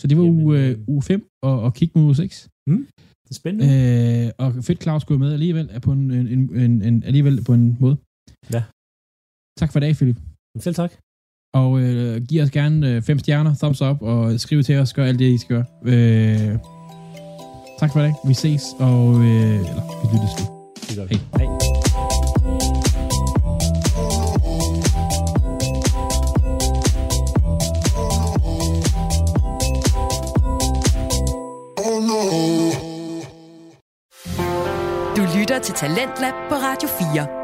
Så 0.00 0.06
det 0.06 0.18
var 0.18 0.24
Jamen, 0.24 0.42
uge, 0.44 0.58
øh, 0.60 0.78
uge 0.86 1.02
5, 1.02 1.28
og, 1.42 1.60
og 1.60 1.74
kig 1.74 1.90
mod 1.94 2.04
uge 2.04 2.14
6. 2.14 2.48
Det 2.66 3.30
er 3.30 3.34
spændende. 3.34 3.66
Øh, 4.26 4.30
og 4.38 4.64
fedt 4.64 4.82
Claus 4.82 5.02
skulle 5.02 5.18
med 5.18 5.32
alligevel 5.32 5.80
på 5.82 5.92
en, 5.92 6.10
en, 6.10 6.26
en, 6.28 6.56
en, 6.56 6.82
en, 6.82 7.02
alligevel 7.04 7.44
på 7.44 7.54
en 7.54 7.76
måde. 7.80 7.96
Ja. 8.52 8.62
Tak 9.58 9.72
for 9.72 9.78
i 9.78 9.80
dag, 9.80 9.94
Philip. 9.94 10.16
Selv 10.58 10.74
tak. 10.74 10.92
Og 11.54 11.80
øh, 11.80 12.22
giv 12.28 12.42
os 12.42 12.50
gerne 12.50 12.90
øh, 12.90 13.02
fem 13.02 13.18
stjerner, 13.18 13.54
thumbs 13.54 13.82
up, 13.82 14.02
og 14.02 14.40
skriv 14.40 14.62
til 14.62 14.76
os, 14.76 14.92
gør 14.92 15.04
alt 15.04 15.18
det, 15.18 15.32
I 15.34 15.38
skal 15.38 15.56
gøre. 15.56 15.66
Øh, 15.84 16.58
tak 17.78 17.92
for 17.92 18.00
i 18.00 18.02
dag. 18.02 18.14
Vi 18.28 18.34
ses, 18.34 18.62
og 18.78 19.14
øh, 19.14 19.70
eller, 19.70 19.84
vi 20.00 20.06
lyttes 20.14 20.34
vi. 20.38 20.44
Hej. 20.94 21.46
Hej. 21.46 21.89
Lytter 35.50 35.62
til 35.64 35.74
Talentlab 35.74 36.34
på 36.48 36.54
Radio 36.54 36.88
4. 36.88 37.39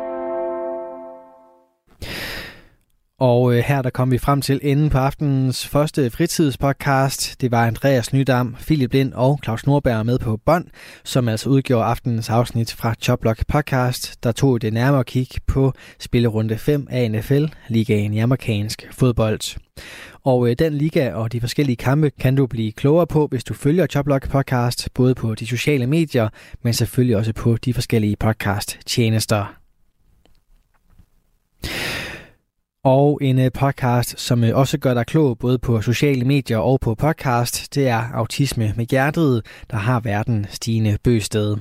Og 3.18 3.54
øh, 3.54 3.64
her 3.66 3.82
der 3.82 3.90
kom 3.90 4.10
vi 4.10 4.18
frem 4.18 4.40
til 4.40 4.60
enden 4.62 4.90
på 4.90 4.98
aftenens 4.98 5.66
første 5.66 6.10
fritidspodcast. 6.10 7.40
Det 7.40 7.50
var 7.50 7.66
Andreas 7.66 8.12
Nydam, 8.12 8.56
Philip 8.60 8.92
Lind 8.92 9.12
og 9.12 9.40
Claus 9.44 9.66
Nordberg 9.66 10.06
med 10.06 10.18
på 10.18 10.36
bånd, 10.36 10.66
som 11.04 11.28
altså 11.28 11.50
udgjorde 11.50 11.84
aftenens 11.84 12.30
afsnit 12.30 12.72
fra 12.72 12.94
Choplock 13.02 13.46
Podcast, 13.46 14.24
der 14.24 14.32
tog 14.32 14.62
det 14.62 14.72
nærmere 14.72 15.04
kig 15.04 15.28
på 15.46 15.72
spillerunde 15.98 16.58
5 16.58 16.86
af 16.90 17.10
NFL, 17.10 17.44
ligaen 17.68 18.14
i 18.14 18.18
amerikansk 18.18 18.88
fodbold. 18.92 19.58
Og 20.24 20.50
øh, 20.50 20.56
den 20.58 20.74
liga 20.74 21.12
og 21.12 21.32
de 21.32 21.40
forskellige 21.40 21.76
kampe 21.76 22.10
kan 22.10 22.36
du 22.36 22.46
blive 22.46 22.72
klogere 22.72 23.06
på, 23.06 23.26
hvis 23.26 23.44
du 23.44 23.54
følger 23.54 23.86
Choplock 23.86 24.30
Podcast, 24.30 24.88
både 24.94 25.14
på 25.14 25.34
de 25.34 25.46
sociale 25.46 25.86
medier, 25.86 26.28
men 26.62 26.72
selvfølgelig 26.72 27.16
også 27.16 27.32
på 27.32 27.56
de 27.56 27.74
forskellige 27.74 28.16
podcast-tjenester. 28.16 29.55
Og 32.86 33.18
en 33.22 33.38
øh, 33.38 33.50
podcast, 33.52 34.20
som 34.20 34.44
øh, 34.44 34.56
også 34.56 34.78
gør 34.78 34.94
dig 34.94 35.06
klog 35.06 35.38
både 35.38 35.58
på 35.58 35.82
sociale 35.82 36.24
medier 36.24 36.58
og 36.58 36.80
på 36.80 36.94
podcast, 36.94 37.74
det 37.74 37.88
er 37.88 38.02
Autisme 38.14 38.74
med 38.76 38.86
Hjertet, 38.86 39.46
der 39.70 39.76
har 39.76 40.00
verden 40.00 40.46
Stine 40.50 40.98
Bøsted. 41.04 41.56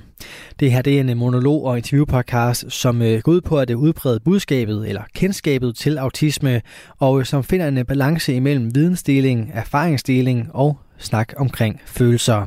Det 0.59 0.71
her 0.71 0.81
det 0.81 0.95
er 0.95 0.99
en 0.99 1.09
øh, 1.09 1.17
monolog- 1.17 1.65
og 1.65 1.77
interviewpodcast, 1.77 2.71
som 2.71 2.99
går 2.99 3.31
ud 3.31 3.41
på 3.41 3.59
at 3.59 3.71
udbrede 3.71 4.19
budskabet 4.19 4.89
eller 4.89 5.01
kendskabet 5.15 5.75
til 5.75 5.97
autisme, 5.97 6.61
og 6.99 7.27
som 7.27 7.43
finder 7.43 7.67
en 7.67 7.85
balance 7.85 8.33
imellem 8.33 8.75
vidensdeling, 8.75 9.51
erfaringsdeling 9.53 10.49
og 10.53 10.77
snak 10.97 11.33
omkring 11.37 11.81
følelser. 11.85 12.45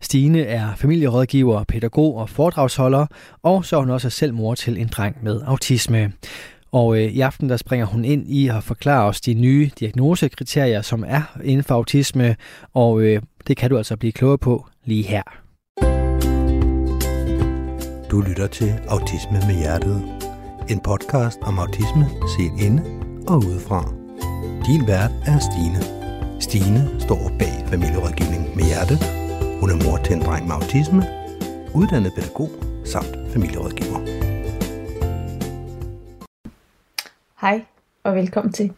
Stine 0.00 0.42
er 0.42 0.74
familierådgiver, 0.76 1.64
pædagog 1.64 2.16
og 2.16 2.30
foredragsholder, 2.30 3.06
og 3.42 3.64
så 3.64 3.76
er 3.76 3.80
hun 3.80 3.90
også 3.90 4.10
selv 4.10 4.34
mor 4.34 4.54
til 4.54 4.78
en 4.78 4.88
dreng 4.88 5.16
med 5.22 5.40
autisme. 5.46 6.12
Og 6.72 6.96
øh, 6.96 7.04
i 7.04 7.20
aften 7.20 7.48
der 7.48 7.56
springer 7.56 7.86
hun 7.86 8.04
ind 8.04 8.30
i 8.30 8.48
at 8.48 8.64
forklare 8.64 9.04
os 9.04 9.20
de 9.20 9.34
nye 9.34 9.70
diagnosekriterier, 9.80 10.82
som 10.82 11.04
er 11.06 11.22
inden 11.44 11.64
for 11.64 11.74
autisme, 11.74 12.36
og 12.74 13.00
øh, 13.00 13.22
det 13.46 13.56
kan 13.56 13.70
du 13.70 13.76
altså 13.76 13.96
blive 13.96 14.12
klogere 14.12 14.38
på 14.38 14.66
lige 14.84 15.02
her. 15.02 15.22
Du 18.10 18.20
lytter 18.20 18.46
til 18.46 18.74
Autisme 18.88 19.38
med 19.46 19.58
Hjertet. 19.58 20.02
En 20.68 20.80
podcast 20.80 21.38
om 21.42 21.58
autisme 21.58 22.06
set 22.36 22.66
inde 22.66 22.82
og 23.28 23.36
udefra. 23.36 23.92
Din 24.66 24.86
vært 24.86 25.10
er 25.26 25.38
Stine. 25.38 25.80
Stine 26.40 27.00
står 27.00 27.32
bag 27.38 27.64
familierådgivning 27.66 28.56
med 28.56 28.64
hjertet. 28.64 28.98
Hun 29.60 29.70
er 29.70 29.84
mor 29.84 29.96
til 29.96 30.16
en 30.16 30.22
dreng 30.22 30.46
med 30.46 30.54
autisme, 30.54 31.02
uddannet 31.74 32.12
pædagog 32.16 32.50
samt 32.84 33.32
familierådgiver. 33.32 34.17
Hej 37.40 37.64
og 38.02 38.14
velkommen 38.14 38.52
til. 38.52 38.72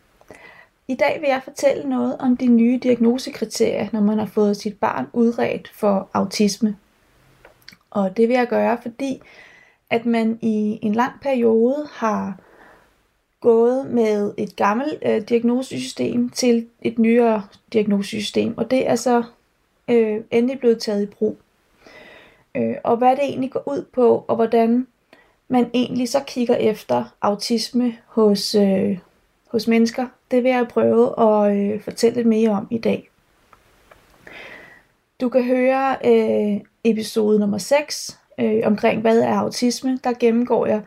I 0.88 0.94
dag 0.94 1.20
vil 1.20 1.28
jeg 1.28 1.40
fortælle 1.44 1.88
noget 1.88 2.18
om 2.18 2.36
de 2.36 2.46
nye 2.46 2.78
diagnosekriterier, 2.82 3.88
når 3.92 4.00
man 4.00 4.18
har 4.18 4.26
fået 4.26 4.56
sit 4.56 4.78
barn 4.78 5.06
udredt 5.12 5.68
for 5.74 6.08
autisme. 6.12 6.76
Og 7.90 8.16
det 8.16 8.28
vil 8.28 8.34
jeg 8.34 8.46
gøre, 8.48 8.78
fordi 8.82 9.22
at 9.90 10.06
man 10.06 10.38
i 10.42 10.78
en 10.82 10.92
lang 10.92 11.12
periode 11.22 11.88
har 11.92 12.38
gået 13.40 13.86
med 13.86 14.34
et 14.36 14.56
gammelt 14.56 14.98
øh, 15.02 15.28
diagnosesystem 15.28 16.30
til 16.30 16.66
et 16.82 16.98
nyere 16.98 17.42
diagnosesystem, 17.72 18.58
og 18.58 18.70
det 18.70 18.88
er 18.88 18.96
så 18.96 19.24
øh, 19.88 20.20
endelig 20.30 20.58
blevet 20.58 20.80
taget 20.82 21.02
i 21.02 21.06
brug. 21.06 21.38
Øh, 22.54 22.76
og 22.84 22.96
hvad 22.96 23.10
det 23.10 23.24
egentlig 23.24 23.50
går 23.50 23.68
ud 23.68 23.84
på, 23.92 24.24
og 24.28 24.36
hvordan 24.36 24.86
man 25.50 25.70
egentlig 25.74 26.08
så 26.08 26.20
kigger 26.26 26.56
efter 26.56 27.04
autisme 27.20 27.96
hos, 28.06 28.54
øh, 28.54 28.98
hos 29.48 29.68
mennesker, 29.68 30.06
det 30.30 30.44
vil 30.44 30.50
jeg 30.50 30.68
prøve 30.68 31.20
at 31.20 31.56
øh, 31.56 31.80
fortælle 31.82 32.16
lidt 32.16 32.26
mere 32.26 32.50
om 32.50 32.66
i 32.70 32.78
dag. 32.78 33.10
Du 35.20 35.28
kan 35.28 35.44
høre 35.44 35.96
øh, 36.04 36.60
episode 36.84 37.38
nummer 37.38 37.58
6 37.58 38.18
øh, 38.40 38.62
omkring, 38.64 39.00
hvad 39.00 39.20
er 39.20 39.34
autisme. 39.34 39.98
Der 40.04 40.12
gennemgår 40.12 40.66
jeg 40.66 40.82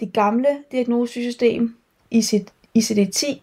det 0.00 0.12
gamle 0.12 0.48
diagnosesystem, 0.72 1.76
ICD, 2.10 2.50
ICD-10, 2.78 3.38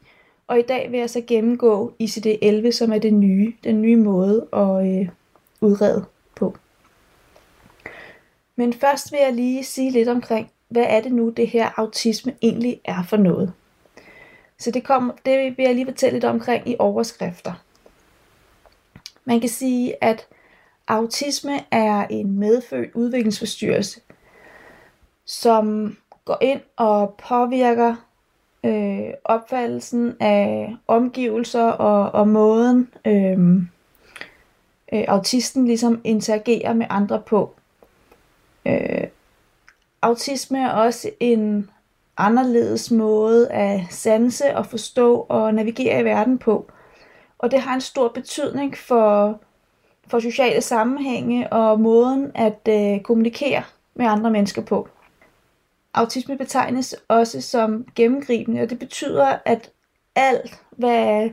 og 0.48 0.60
i 0.60 0.62
dag 0.62 0.92
vil 0.92 1.00
jeg 1.00 1.10
så 1.10 1.22
gennemgå 1.28 1.94
ICD-11, 2.04 2.72
som 2.72 2.92
er 2.92 3.00
det 3.00 3.14
nye, 3.14 3.54
den 3.64 3.82
nye 3.82 3.96
måde 3.96 4.48
at 4.54 4.88
øh, 4.88 5.10
udrede 5.62 6.06
på. 6.36 6.56
Men 8.56 8.74
først 8.74 9.12
vil 9.12 9.20
jeg 9.24 9.34
lige 9.34 9.64
sige 9.64 9.92
lidt 9.92 10.10
omkring, 10.10 10.52
hvad 10.70 10.86
er 10.88 11.02
det 11.02 11.12
nu, 11.12 11.30
det 11.30 11.48
her 11.48 11.70
autisme 11.78 12.34
egentlig 12.42 12.82
er 12.86 13.04
for 13.04 13.18
noget. 13.18 13.54
Så 14.60 14.72
det, 14.72 14.84
kom, 14.84 15.18
det 15.26 15.58
vil 15.58 15.64
jeg 15.64 15.76
lige 15.76 15.86
fortælle 15.86 16.16
lidt 16.16 16.26
omkring 16.26 16.70
i 16.70 16.76
overskrifter. 16.80 17.54
Man 19.26 19.40
kan 19.40 19.50
sige, 19.50 20.04
at 20.04 20.28
autisme 20.88 21.60
er 21.72 22.08
en 22.10 22.40
medfødt 22.40 22.90
udviklingsforstyrrelse, 22.94 24.02
som 25.26 25.98
går 26.26 26.38
ind 26.42 26.62
og 26.76 27.16
påvirker 27.28 27.96
øh, 28.64 29.14
opfattelsen 29.24 30.16
af 30.20 30.76
omgivelser 30.88 31.64
og, 31.64 32.12
og 32.12 32.28
måden, 32.28 32.90
øh, 33.06 33.40
øh, 34.94 35.06
autisten 35.08 35.66
ligesom 35.66 36.02
interagerer 36.04 36.74
med 36.74 36.86
andre 36.90 37.22
på. 37.22 37.56
Øh, 38.66 39.07
autisme 40.08 40.60
er 40.60 40.70
også 40.70 41.10
en 41.20 41.70
anderledes 42.18 42.92
måde 42.92 43.52
at 43.52 43.82
sanse 43.90 44.56
og 44.56 44.66
forstå 44.66 45.26
og 45.30 45.54
navigere 45.54 46.02
i 46.02 46.04
verden 46.04 46.38
på. 46.38 46.72
Og 47.38 47.52
det 47.52 47.60
har 47.60 47.74
en 47.74 47.82
stor 47.82 48.08
betydning 48.08 48.78
for, 48.78 49.40
for 50.08 50.20
sociale 50.20 50.62
sammenhænge 50.62 51.54
og 51.54 51.80
måden 51.80 52.32
at 52.36 52.68
øh, 52.70 53.02
kommunikere 53.02 53.64
med 53.96 54.06
andre 54.06 54.32
mennesker 54.32 54.62
på. 54.62 54.88
Autisme 55.94 56.38
betegnes 56.38 56.96
også 57.08 57.42
som 57.42 57.86
gennemgribende, 57.96 58.62
og 58.62 58.70
det 58.70 58.80
betyder, 58.80 59.38
at 59.46 59.72
alt, 60.16 60.62
hvad 60.72 61.30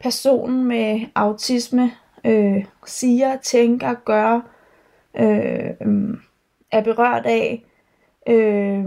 personen 0.00 0.64
med 0.64 1.00
autisme 1.14 1.92
øh, 2.24 2.64
siger, 2.86 3.36
tænker, 3.36 3.94
gør, 3.94 4.40
øh, 5.14 5.70
er 6.70 6.82
berørt 6.84 7.26
af, 7.26 7.64
øh, 8.26 8.84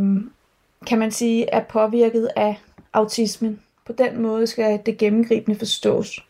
kan 0.87 0.99
man 0.99 1.11
sige, 1.11 1.49
er 1.49 1.63
påvirket 1.63 2.29
af 2.35 2.59
autismen. 2.93 3.61
På 3.85 3.93
den 3.93 4.21
måde 4.21 4.47
skal 4.47 4.81
det 4.85 4.97
gennemgribende 4.97 5.59
forstås. 5.59 6.27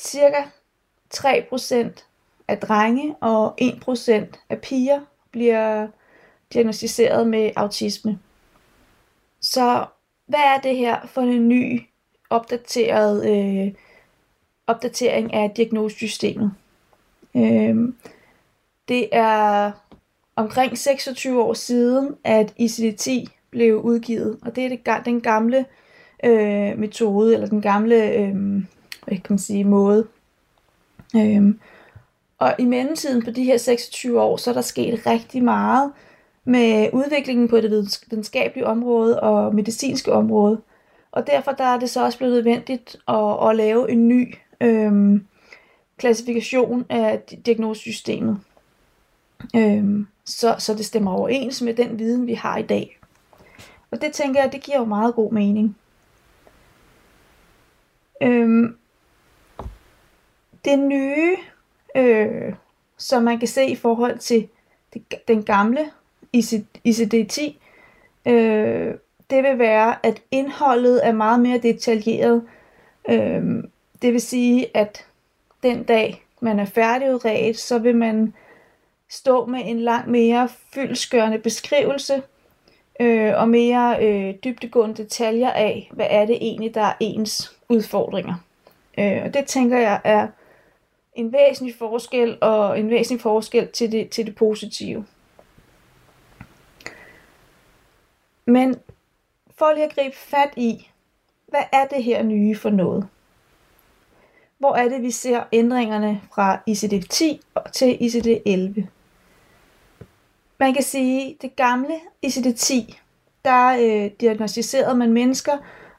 Cirka 0.00 0.42
3% 1.14 2.04
af 2.48 2.58
drenge 2.58 3.14
og 3.20 3.54
1% 3.60 4.12
af 4.48 4.60
piger 4.60 5.00
bliver 5.30 5.88
diagnostiseret 6.52 7.26
med 7.26 7.50
autisme. 7.56 8.18
Så 9.40 9.86
hvad 10.26 10.40
er 10.40 10.60
det 10.60 10.76
her 10.76 11.06
for 11.06 11.20
en 11.20 11.48
ny 11.48 11.82
opdateret 12.30 13.30
øh, 13.30 13.72
opdatering 14.66 15.34
af 15.34 15.50
diagnosesystemet? 15.56 16.52
Øh, 17.36 17.76
det 18.88 19.08
er 19.12 19.72
omkring 20.36 20.78
26 20.78 21.42
år 21.42 21.54
siden, 21.54 22.14
at 22.24 22.54
ICD-10 22.60 23.24
blev 23.50 23.80
udgivet, 23.80 24.38
og 24.42 24.56
det 24.56 24.64
er 24.64 24.68
det, 24.68 25.04
den 25.04 25.20
gamle 25.20 25.64
øh, 26.24 26.78
metode, 26.78 27.34
eller 27.34 27.46
den 27.46 27.62
gamle 27.62 28.12
øh, 28.12 28.34
hvad 29.06 29.16
kan 29.16 29.26
man 29.28 29.38
sige, 29.38 29.64
måde. 29.64 30.06
Øh, 31.16 31.54
og 32.38 32.54
i 32.58 32.64
mellemtiden 32.64 33.24
på 33.24 33.30
de 33.30 33.44
her 33.44 33.56
26 33.56 34.20
år, 34.20 34.36
så 34.36 34.50
er 34.50 34.54
der 34.54 34.60
sket 34.60 35.06
rigtig 35.06 35.44
meget 35.44 35.92
med 36.44 36.88
udviklingen 36.92 37.48
på 37.48 37.56
det 37.56 37.70
videnskabelige 37.70 38.66
område 38.66 39.20
og 39.20 39.54
medicinske 39.54 40.12
område. 40.12 40.60
Og 41.12 41.26
derfor 41.26 41.52
der 41.52 41.64
er 41.64 41.78
det 41.78 41.90
så 41.90 42.04
også 42.04 42.18
blevet 42.18 42.34
nødvendigt 42.34 42.96
at, 43.08 43.48
at 43.48 43.56
lave 43.56 43.90
en 43.90 44.08
ny 44.08 44.34
øhm, 44.60 45.26
klassifikation 45.96 46.84
af 46.88 47.22
diagnosesystemet. 47.46 48.40
Øhm, 49.56 50.06
så, 50.24 50.56
så 50.58 50.74
det 50.74 50.86
stemmer 50.86 51.12
overens 51.12 51.62
med 51.62 51.74
den 51.74 51.98
viden, 51.98 52.26
vi 52.26 52.34
har 52.34 52.58
i 52.58 52.62
dag. 52.62 52.98
Og 53.90 54.02
det 54.02 54.12
tænker 54.12 54.42
jeg, 54.42 54.52
det 54.52 54.62
giver 54.62 54.78
jo 54.78 54.84
meget 54.84 55.14
god 55.14 55.32
mening. 55.32 55.76
Øhm, 58.22 58.76
det 60.64 60.78
nye, 60.78 61.36
øh, 61.96 62.54
som 62.98 63.22
man 63.22 63.38
kan 63.38 63.48
se 63.48 63.66
i 63.66 63.76
forhold 63.76 64.18
til 64.18 64.48
det, 64.94 65.28
den 65.28 65.42
gamle 65.42 65.90
ICD-10, 66.36 67.52
øh, 68.26 68.94
det 69.30 69.42
vil 69.42 69.58
være, 69.58 70.06
at 70.06 70.22
indholdet 70.30 71.06
er 71.06 71.12
meget 71.12 71.40
mere 71.40 71.58
detaljeret. 71.58 72.42
Øh, 73.08 73.64
det 74.02 74.12
vil 74.12 74.20
sige, 74.20 74.76
at 74.76 75.06
den 75.62 75.82
dag 75.82 76.24
man 76.40 76.60
er 76.60 76.64
færdigudredet, 76.64 77.58
så 77.58 77.78
vil 77.78 77.96
man 77.96 78.34
stå 79.10 79.46
med 79.46 79.60
en 79.64 79.80
langt 79.80 80.08
mere 80.08 80.48
fyldskørende 80.74 81.38
beskrivelse 81.38 82.22
øh, 83.00 83.32
og 83.36 83.48
mere 83.48 83.96
øh, 84.06 84.34
dybdegående 84.44 85.02
detaljer 85.02 85.50
af, 85.50 85.90
hvad 85.92 86.06
er 86.10 86.26
det 86.26 86.36
egentlig, 86.36 86.74
der 86.74 86.80
er 86.82 86.94
ens 87.00 87.56
udfordringer. 87.68 88.34
Øh, 88.98 89.22
og 89.24 89.34
det 89.34 89.46
tænker 89.46 89.78
jeg 89.78 90.00
er 90.04 90.28
en 91.14 91.32
væsentlig 91.32 91.74
forskel, 91.78 92.38
og 92.40 92.80
en 92.80 92.90
væsentlig 92.90 93.22
forskel 93.22 93.68
til 93.68 93.92
det, 93.92 94.10
til 94.10 94.26
det 94.26 94.34
positive. 94.34 95.06
Men 98.46 98.76
for 99.58 99.72
lige 99.74 99.84
at 99.84 99.94
gribe 99.94 100.16
fat 100.16 100.50
i, 100.56 100.90
hvad 101.46 101.62
er 101.72 101.86
det 101.86 102.04
her 102.04 102.22
nye 102.22 102.56
for 102.56 102.70
noget? 102.70 103.08
Hvor 104.64 104.76
er 104.76 104.88
det, 104.88 105.02
vi 105.02 105.10
ser 105.10 105.42
ændringerne 105.52 106.20
fra 106.34 106.60
ICD-10 106.70 107.24
til 107.72 107.96
ICD-11? 108.00 108.82
Man 110.58 110.74
kan 110.74 110.82
sige, 110.82 111.36
det 111.42 111.56
gamle 111.56 111.94
ICD-10, 112.26 112.96
der 113.44 113.76
øh, 113.80 114.10
diagnostiserede 114.20 114.94
man 114.94 115.12
mennesker 115.12 115.52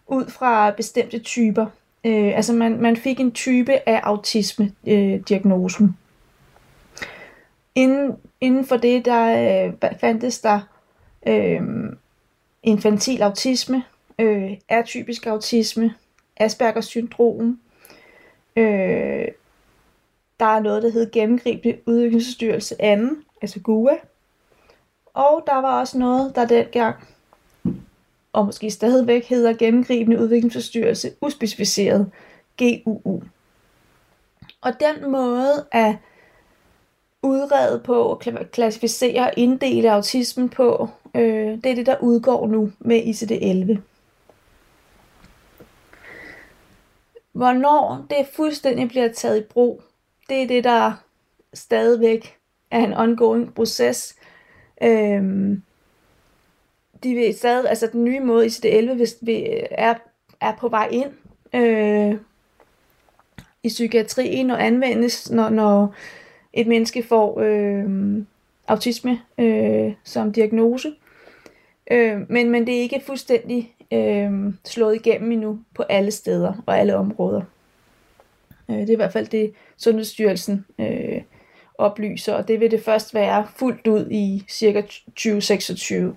ud 0.07 0.29
fra 0.29 0.71
bestemte 0.71 1.19
typer. 1.19 1.65
Øh, 2.03 2.35
altså 2.35 2.53
man, 2.53 2.81
man 2.81 2.97
fik 2.97 3.19
en 3.19 3.31
type 3.31 3.89
af 3.89 3.99
autisme-diagnosen. 4.03 5.85
Øh, 5.85 5.91
inden, 7.75 8.15
inden 8.41 8.65
for 8.65 8.77
det, 8.77 9.05
der 9.05 9.65
øh, 9.67 9.73
fandtes 9.99 10.39
der 10.39 10.59
øh, 11.27 11.61
infantil 12.63 13.21
autisme, 13.21 13.83
øh, 14.19 14.51
atypisk 14.69 15.25
autisme, 15.27 15.93
Aspergers 16.37 16.85
syndrom. 16.85 17.59
Øh, 18.55 19.27
der 20.39 20.45
er 20.45 20.59
noget, 20.59 20.83
der 20.83 20.89
hedder 20.89 21.09
gennemgribende 21.11 21.77
udviklingsstyrelse 21.85 22.75
2, 22.75 22.81
altså 23.41 23.59
GUA. 23.59 23.95
Og 25.13 25.43
der 25.47 25.55
var 25.55 25.79
også 25.79 25.97
noget, 25.97 26.35
der 26.35 26.45
dengang, 26.45 26.95
og 28.33 28.45
måske 28.45 28.71
stadigvæk 28.71 29.25
hedder 29.25 29.53
gennemgribende 29.53 30.19
udviklingsforstyrrelse 30.19 31.11
uspecificeret, 31.21 32.11
GUU. 32.57 33.21
Og 34.61 34.73
den 34.79 35.11
måde 35.11 35.65
at 35.71 35.95
udrede 37.21 37.79
på, 37.79 38.21
klassificere 38.51 39.21
og 39.21 39.33
inddele 39.37 39.91
autismen 39.91 40.49
på, 40.49 40.89
øh, 41.15 41.63
det 41.63 41.65
er 41.65 41.75
det, 41.75 41.85
der 41.85 41.97
udgår 42.01 42.47
nu 42.47 42.71
med 42.79 43.01
ICD-11. 43.01 43.94
Hvornår 47.35 48.05
det 48.09 48.27
fuldstændig 48.33 48.87
bliver 48.87 49.07
taget 49.13 49.39
i 49.39 49.43
brug, 49.43 49.81
det 50.29 50.43
er 50.43 50.47
det, 50.47 50.63
der 50.63 51.03
stadigvæk 51.53 52.37
er 52.71 52.79
en 52.79 52.93
ongoing 52.93 53.53
proces. 53.53 54.15
Øhm, 54.83 55.63
de 57.03 57.13
vil 57.13 57.37
stadig, 57.37 57.69
altså 57.69 57.87
den 57.91 58.03
nye 58.03 58.19
måde 58.19 58.45
ICD-11 58.45 58.93
hvis 58.93 59.15
vi 59.21 59.47
er, 59.71 59.93
er 60.41 60.55
på 60.55 60.67
vej 60.67 60.87
ind 60.91 61.11
øh, 61.53 62.17
i 63.63 63.67
psykiatrien 63.67 64.51
og 64.51 64.65
anvendes, 64.65 65.31
når, 65.31 65.49
når 65.49 65.95
et 66.53 66.67
menneske 66.67 67.03
får 67.03 67.39
øh, 67.39 67.85
autisme 68.67 69.21
øh, 69.37 69.93
som 70.03 70.33
diagnose. 70.33 70.95
Øh, 71.91 72.31
men, 72.31 72.49
men 72.49 72.67
det 72.67 72.77
er 72.77 72.81
ikke 72.81 73.01
fuldstændig 73.05 73.74
øh, 73.91 74.53
slået 74.65 74.95
igennem 74.95 75.31
endnu 75.31 75.59
på 75.75 75.83
alle 75.83 76.11
steder 76.11 76.53
og 76.65 76.79
alle 76.79 76.95
områder. 76.95 77.41
Øh, 78.69 78.75
det 78.75 78.89
er 78.89 78.93
i 78.93 78.95
hvert 78.95 79.13
fald 79.13 79.27
det, 79.27 79.53
Sundhedsstyrelsen 79.77 80.65
øh, 80.79 81.21
oplyser, 81.77 82.33
og 82.33 82.47
det 82.47 82.59
vil 82.59 82.71
det 82.71 82.83
først 82.83 83.13
være 83.13 83.47
fuldt 83.55 83.87
ud 83.87 84.07
i 84.11 84.45
cirka 84.49 84.81
2026. 84.81 86.15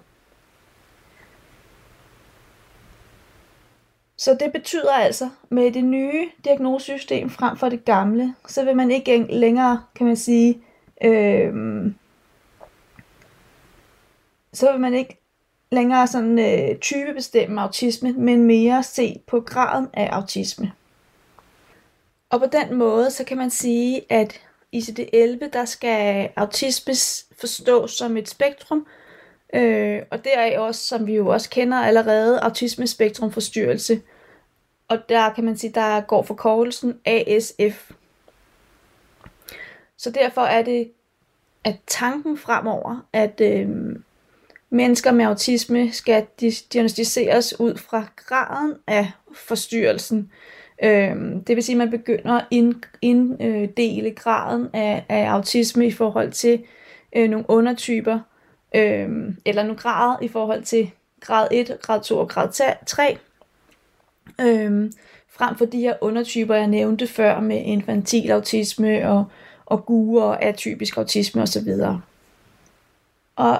Så 4.16 4.36
det 4.40 4.52
betyder 4.52 4.92
altså, 4.92 5.30
med 5.48 5.72
det 5.72 5.84
nye 5.84 6.28
diagnosesystem 6.44 7.30
frem 7.30 7.56
for 7.56 7.68
det 7.68 7.84
gamle, 7.84 8.34
så 8.46 8.64
vil 8.64 8.76
man 8.76 8.90
ikke 8.90 9.26
længere, 9.30 9.82
kan 9.94 10.06
man 10.06 10.16
sige, 10.16 10.60
øh, 11.04 11.52
så 14.52 14.72
vil 14.72 14.80
man 14.80 14.94
ikke 14.94 15.17
længere 15.70 16.06
sådan 16.06 16.38
øh, 16.38 16.78
typebestemme 16.78 17.60
autisme, 17.60 18.12
men 18.12 18.44
mere 18.44 18.82
se 18.82 19.20
på 19.26 19.40
graden 19.40 19.88
af 19.94 20.08
autisme. 20.12 20.72
Og 22.30 22.40
på 22.40 22.46
den 22.46 22.74
måde, 22.74 23.10
så 23.10 23.24
kan 23.24 23.36
man 23.36 23.50
sige, 23.50 24.12
at 24.12 24.40
i 24.72 24.78
ICD-11, 24.78 25.50
der 25.52 25.64
skal 25.64 26.28
autisme 26.36 26.94
forstås 27.40 27.92
som 27.92 28.16
et 28.16 28.28
spektrum, 28.28 28.86
øh, 29.54 30.02
og 30.10 30.24
deraf 30.24 30.58
også, 30.58 30.86
som 30.86 31.06
vi 31.06 31.14
jo 31.14 31.28
også 31.28 31.50
kender 31.50 31.78
allerede, 31.78 32.40
autismespektrumforstyrrelse. 32.40 34.02
Og 34.88 34.98
der 35.08 35.32
kan 35.32 35.44
man 35.44 35.56
sige, 35.56 35.72
der 35.72 36.00
går 36.00 36.22
forkortelsen 36.22 37.00
ASF. 37.04 37.90
Så 39.96 40.10
derfor 40.10 40.42
er 40.42 40.62
det 40.62 40.92
at 41.64 41.76
tanken 41.86 42.38
fremover, 42.38 43.06
at 43.12 43.40
øh, 43.40 43.96
Mennesker 44.70 45.12
med 45.12 45.24
autisme 45.24 45.92
skal 45.92 46.26
diagnostiseres 46.72 47.60
ud 47.60 47.76
fra 47.76 48.04
graden 48.16 48.74
af 48.86 49.10
forstyrrelsen, 49.34 50.30
Øhm, 50.82 51.44
det 51.44 51.56
vil 51.56 51.64
sige, 51.64 51.74
at 51.74 51.78
man 51.78 51.90
begynder 51.90 52.34
at 52.34 52.46
inddele 53.00 54.10
graden 54.10 54.68
af, 54.72 55.04
af 55.08 55.28
autisme 55.28 55.86
i 55.86 55.92
forhold 55.92 56.32
til 56.32 56.64
øh, 57.16 57.30
nogle 57.30 57.44
undertyper, 57.48 58.18
øh, 58.74 59.08
eller 59.46 59.62
nogle 59.62 59.76
grader 59.76 60.22
i 60.22 60.28
forhold 60.28 60.62
til 60.62 60.90
grad 61.20 61.48
1, 61.50 61.78
grad 61.82 62.00
2 62.00 62.18
og 62.18 62.28
grad 62.28 62.48
3, 62.86 63.18
øh, 64.40 64.92
frem 65.30 65.56
for 65.56 65.64
de 65.64 65.80
her 65.80 65.94
undertyper, 66.00 66.54
jeg 66.54 66.66
nævnte 66.66 67.06
før 67.06 67.40
med 67.40 67.62
infantil 67.64 68.30
autisme 68.30 69.10
og, 69.10 69.24
og 69.66 69.86
guer 69.86 70.22
og 70.22 70.42
atypisk 70.42 70.96
autisme 70.96 71.42
osv. 71.42 71.68
Og 73.36 73.58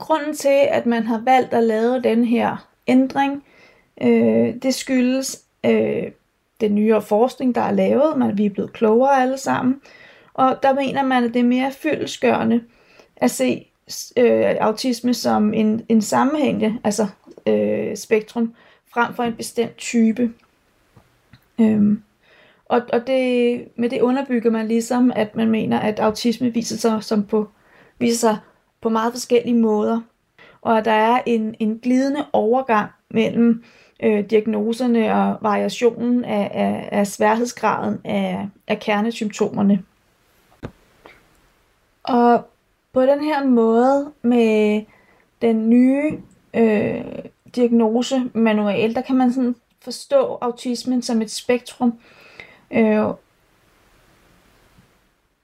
grunden 0.00 0.34
til, 0.34 0.66
at 0.70 0.86
man 0.86 1.02
har 1.02 1.22
valgt 1.24 1.54
at 1.54 1.62
lave 1.62 2.02
den 2.02 2.24
her 2.24 2.68
ændring, 2.86 3.44
øh, 4.02 4.54
det 4.62 4.74
skyldes 4.74 5.42
øh, 5.66 6.02
den 6.60 6.74
nyere 6.74 7.02
forskning, 7.02 7.54
der 7.54 7.60
er 7.60 7.72
lavet. 7.72 8.18
Man, 8.18 8.38
vi 8.38 8.46
er 8.46 8.50
blevet 8.50 8.72
klogere 8.72 9.22
alle 9.22 9.38
sammen. 9.38 9.80
Og 10.34 10.58
der 10.62 10.74
mener 10.74 11.02
man, 11.02 11.24
at 11.24 11.34
det 11.34 11.40
er 11.40 11.44
mere 11.44 11.72
fyldesgørende 11.72 12.62
at 13.16 13.30
se 13.30 13.66
øh, 14.16 14.56
autisme 14.60 15.14
som 15.14 15.54
en, 15.54 15.84
en 15.88 16.02
sammenhængende 16.02 16.78
altså, 16.84 17.06
øh, 17.46 17.96
spektrum, 17.96 18.54
frem 18.92 19.14
for 19.14 19.22
en 19.22 19.34
bestemt 19.34 19.76
type. 19.76 20.32
Øhm, 21.60 22.02
og 22.64 22.82
og 22.92 23.06
det, 23.06 23.64
med 23.76 23.88
det 23.88 24.00
underbygger 24.00 24.50
man 24.50 24.68
ligesom, 24.68 25.12
at 25.16 25.36
man 25.36 25.50
mener, 25.50 25.78
at 25.78 26.00
autisme 26.00 26.54
viser 26.54 26.76
sig, 26.76 27.04
som 27.04 27.24
på, 27.24 27.48
viser 27.98 28.18
sig 28.18 28.38
på 28.80 28.88
meget 28.88 29.12
forskellige 29.12 29.56
måder. 29.56 30.00
Og 30.62 30.78
at 30.78 30.84
der 30.84 30.92
er 30.92 31.22
en, 31.26 31.54
en 31.58 31.78
glidende 31.78 32.26
overgang 32.32 32.90
mellem 33.10 33.64
øh, 34.02 34.30
diagnoserne 34.30 35.14
og 35.14 35.38
variationen 35.40 36.24
af, 36.24 36.50
af, 36.54 36.88
af 36.92 37.06
sværhedsgraden 37.06 38.00
af, 38.04 38.48
af 38.66 38.80
kernesymptomerne. 38.80 39.82
Og 42.02 42.44
på 42.92 43.02
den 43.02 43.24
her 43.24 43.44
måde 43.44 44.12
med 44.22 44.82
den 45.42 45.70
nye 45.70 46.18
øh, 46.54 47.04
diagnosemanual, 47.56 48.94
der 48.94 49.00
kan 49.00 49.16
man 49.16 49.32
sådan 49.32 49.54
forstå 49.80 50.38
autismen 50.40 51.02
som 51.02 51.22
et 51.22 51.30
spektrum, 51.30 51.98
øh, 52.70 53.04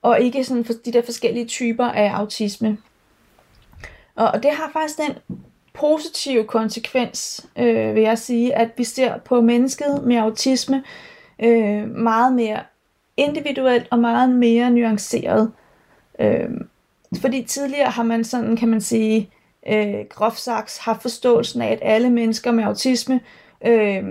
og 0.03 0.21
ikke 0.21 0.45
sådan 0.45 0.65
for 0.65 0.73
de 0.85 0.93
der 0.93 1.03
forskellige 1.03 1.47
typer 1.47 1.85
af 1.85 2.11
autisme. 2.11 2.79
Og, 4.17 4.29
og 4.29 4.43
det 4.43 4.51
har 4.51 4.71
faktisk 4.73 4.99
den 4.99 5.39
positive 5.73 6.45
konsekvens, 6.45 7.47
øh, 7.59 7.95
vil 7.95 8.03
jeg 8.03 8.19
sige, 8.19 8.55
at 8.55 8.71
vi 8.77 8.85
ser 8.85 9.19
på 9.19 9.41
mennesket 9.41 10.03
med 10.05 10.17
autisme 10.17 10.85
øh, 11.43 11.89
meget 11.91 12.33
mere 12.33 12.61
individuelt 13.17 13.87
og 13.91 13.99
meget 13.99 14.31
mere 14.31 14.71
nuanceret. 14.71 15.53
Øh, 16.19 16.51
fordi 17.21 17.43
tidligere 17.43 17.91
har 17.91 18.03
man 18.03 18.25
sådan, 18.25 18.57
kan 18.57 18.69
man 18.69 18.81
sige, 18.81 19.31
øh, 19.69 19.95
groft 20.09 20.39
sagt, 20.39 20.79
haft 20.81 21.03
forståelsen 21.03 21.63
af, 21.63 21.73
at 21.73 21.79
alle 21.83 22.11
mennesker 22.11 22.53
med 22.53 22.65
autisme 22.65 23.21
øh, 23.67 24.05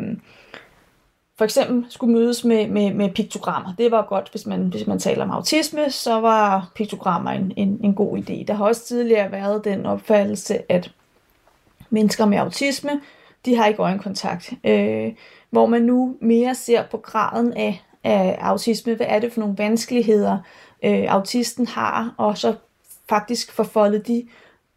for 1.37 1.45
eksempel 1.45 1.85
skulle 1.89 2.13
mødes 2.13 2.43
med, 2.43 2.67
med, 2.67 2.93
med 2.93 3.09
piktogrammer. 3.09 3.73
Det 3.77 3.91
var 3.91 4.05
godt, 4.09 4.27
hvis 4.31 4.45
man, 4.45 4.61
hvis 4.61 4.87
man 4.87 4.99
taler 4.99 5.23
om 5.23 5.31
autisme, 5.31 5.91
så 5.91 6.19
var 6.19 6.71
piktogrammer 6.75 7.31
en, 7.31 7.53
en, 7.55 7.79
en 7.83 7.93
god 7.93 8.17
idé. 8.17 8.45
Der 8.45 8.53
har 8.53 8.65
også 8.65 8.85
tidligere 8.85 9.31
været 9.31 9.63
den 9.63 9.85
opfattelse, 9.85 10.71
at 10.71 10.91
mennesker 11.89 12.25
med 12.25 12.37
autisme, 12.37 13.01
de 13.45 13.55
har 13.55 13.65
ikke 13.65 13.81
øjenkontakt. 13.81 14.53
Øh, 14.63 15.13
hvor 15.49 15.65
man 15.65 15.81
nu 15.81 16.15
mere 16.21 16.55
ser 16.55 16.83
på 16.91 16.97
graden 16.97 17.53
af, 17.53 17.83
af 18.03 18.37
autisme. 18.41 18.95
Hvad 18.95 19.07
er 19.09 19.19
det 19.19 19.33
for 19.33 19.39
nogle 19.39 19.57
vanskeligheder, 19.57 20.37
øh, 20.83 21.05
autisten 21.07 21.67
har, 21.67 22.13
og 22.17 22.37
så 22.37 22.55
faktisk 23.09 23.51
forfolde 23.51 23.99
de, 23.99 24.27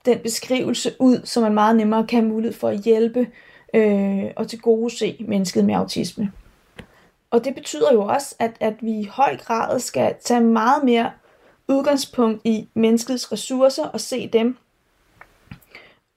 den 0.04 0.18
beskrivelse 0.18 0.92
ud, 0.98 1.20
så 1.24 1.40
man 1.40 1.54
meget 1.54 1.76
nemmere 1.76 2.06
kan 2.06 2.20
have 2.20 2.28
mulighed 2.28 2.58
for 2.58 2.68
at 2.68 2.80
hjælpe 2.80 3.26
øh, 3.74 4.24
og 4.36 4.48
til 4.48 4.60
gode 4.60 4.96
se 4.96 5.24
mennesket 5.28 5.64
med 5.64 5.74
autisme. 5.74 6.32
Og 7.30 7.44
det 7.44 7.54
betyder 7.54 7.92
jo 7.92 8.02
også, 8.04 8.34
at, 8.38 8.56
at 8.60 8.74
vi 8.80 8.90
i 8.90 9.04
høj 9.04 9.36
grad 9.36 9.78
skal 9.78 10.14
tage 10.20 10.40
meget 10.40 10.84
mere 10.84 11.10
udgangspunkt 11.68 12.40
i 12.44 12.68
menneskets 12.74 13.32
ressourcer 13.32 13.84
og 13.84 14.00
se 14.00 14.28
dem. 14.28 14.56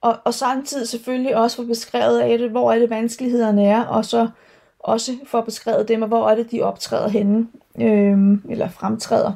Og, 0.00 0.18
og 0.24 0.34
samtidig 0.34 0.88
selvfølgelig 0.88 1.36
også 1.36 1.56
få 1.56 1.64
beskrevet 1.64 2.20
af 2.20 2.38
det, 2.38 2.50
hvor 2.50 2.72
er 2.72 2.78
det 2.78 2.90
vanskelighederne 2.90 3.64
er, 3.64 3.84
og 3.84 4.04
så 4.04 4.28
også 4.78 5.18
få 5.26 5.40
beskrevet 5.40 5.88
dem, 5.88 6.02
og 6.02 6.08
hvor 6.08 6.28
er 6.28 6.34
det, 6.34 6.50
de 6.50 6.62
optræder 6.62 7.08
henne, 7.08 7.48
øh, 7.80 8.38
eller 8.50 8.68
fremtræder. 8.68 9.32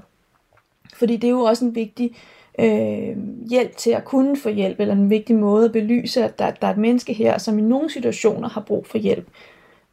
Fordi 0.95 1.17
det 1.17 1.29
er 1.29 1.33
jo 1.33 1.41
også 1.41 1.65
en 1.65 1.75
vigtig 1.75 2.17
øh, 2.59 3.17
hjælp 3.51 3.77
til 3.77 3.91
at 3.91 4.05
kunne 4.05 4.37
få 4.37 4.49
hjælp, 4.49 4.81
eller 4.81 4.95
en 4.95 5.11
vigtig 5.11 5.37
måde 5.37 5.65
at 5.65 5.73
belyse, 5.73 6.25
at 6.25 6.39
der, 6.39 6.51
der 6.51 6.67
er 6.67 6.71
et 6.71 6.79
menneske 6.79 7.13
her, 7.13 7.39
som 7.39 7.59
i 7.59 7.63
nogle 7.63 7.91
situationer 7.91 8.49
har 8.49 8.61
brug 8.61 8.87
for 8.87 8.99
hjælp, 8.99 9.27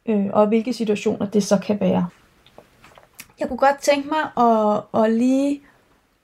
øh, 0.06 0.26
og 0.32 0.46
hvilke 0.46 0.72
situationer 0.72 1.26
det 1.26 1.44
så 1.44 1.58
kan 1.58 1.80
være. 1.80 2.06
Jeg 3.40 3.48
kunne 3.48 3.58
godt 3.58 3.78
tænke 3.78 4.08
mig 4.08 4.44
at, 4.44 5.02
at 5.04 5.12
lige 5.12 5.62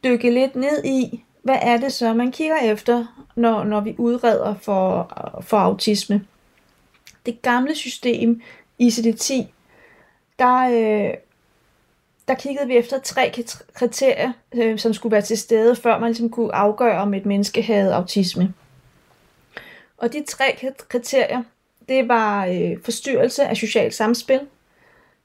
dykke 0.04 0.30
lidt 0.30 0.56
ned 0.56 0.84
i, 0.84 1.24
hvad 1.42 1.58
er 1.62 1.76
det 1.76 1.92
så, 1.92 2.14
man 2.14 2.32
kigger 2.32 2.56
efter, 2.56 3.26
når, 3.36 3.64
når 3.64 3.80
vi 3.80 3.94
udreder 3.98 4.54
for, 4.54 5.12
for 5.40 5.56
autisme. 5.56 6.24
Det 7.26 7.42
gamle 7.42 7.74
system, 7.74 8.42
ICD-10, 8.82 9.34
der, 10.38 10.56
øh, 10.56 11.14
der 12.28 12.34
kiggede 12.34 12.66
vi 12.66 12.76
efter 12.76 12.98
tre 12.98 13.32
kriterier, 13.74 14.32
øh, 14.52 14.78
som 14.78 14.94
skulle 14.94 15.12
være 15.12 15.22
til 15.22 15.38
stede, 15.38 15.76
før 15.76 15.98
man 15.98 16.08
ligesom 16.08 16.30
kunne 16.30 16.54
afgøre, 16.54 17.00
om 17.00 17.14
et 17.14 17.26
menneske 17.26 17.62
havde 17.62 17.94
autisme. 17.94 18.54
Og 19.98 20.12
de 20.12 20.24
tre 20.28 20.58
kriterier, 20.88 21.42
det 21.91 22.09
var 22.09 22.47
øh, 22.47 22.82
forstyrrelse 22.84 23.45
af 23.45 23.57
socialt 23.57 23.95
samspil, 23.95 24.41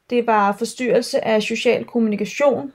det 0.10 0.28
var 0.28 0.56
forstyrrelse 0.58 1.26
af 1.26 1.44
social 1.44 1.86
kommunikation 1.86 2.74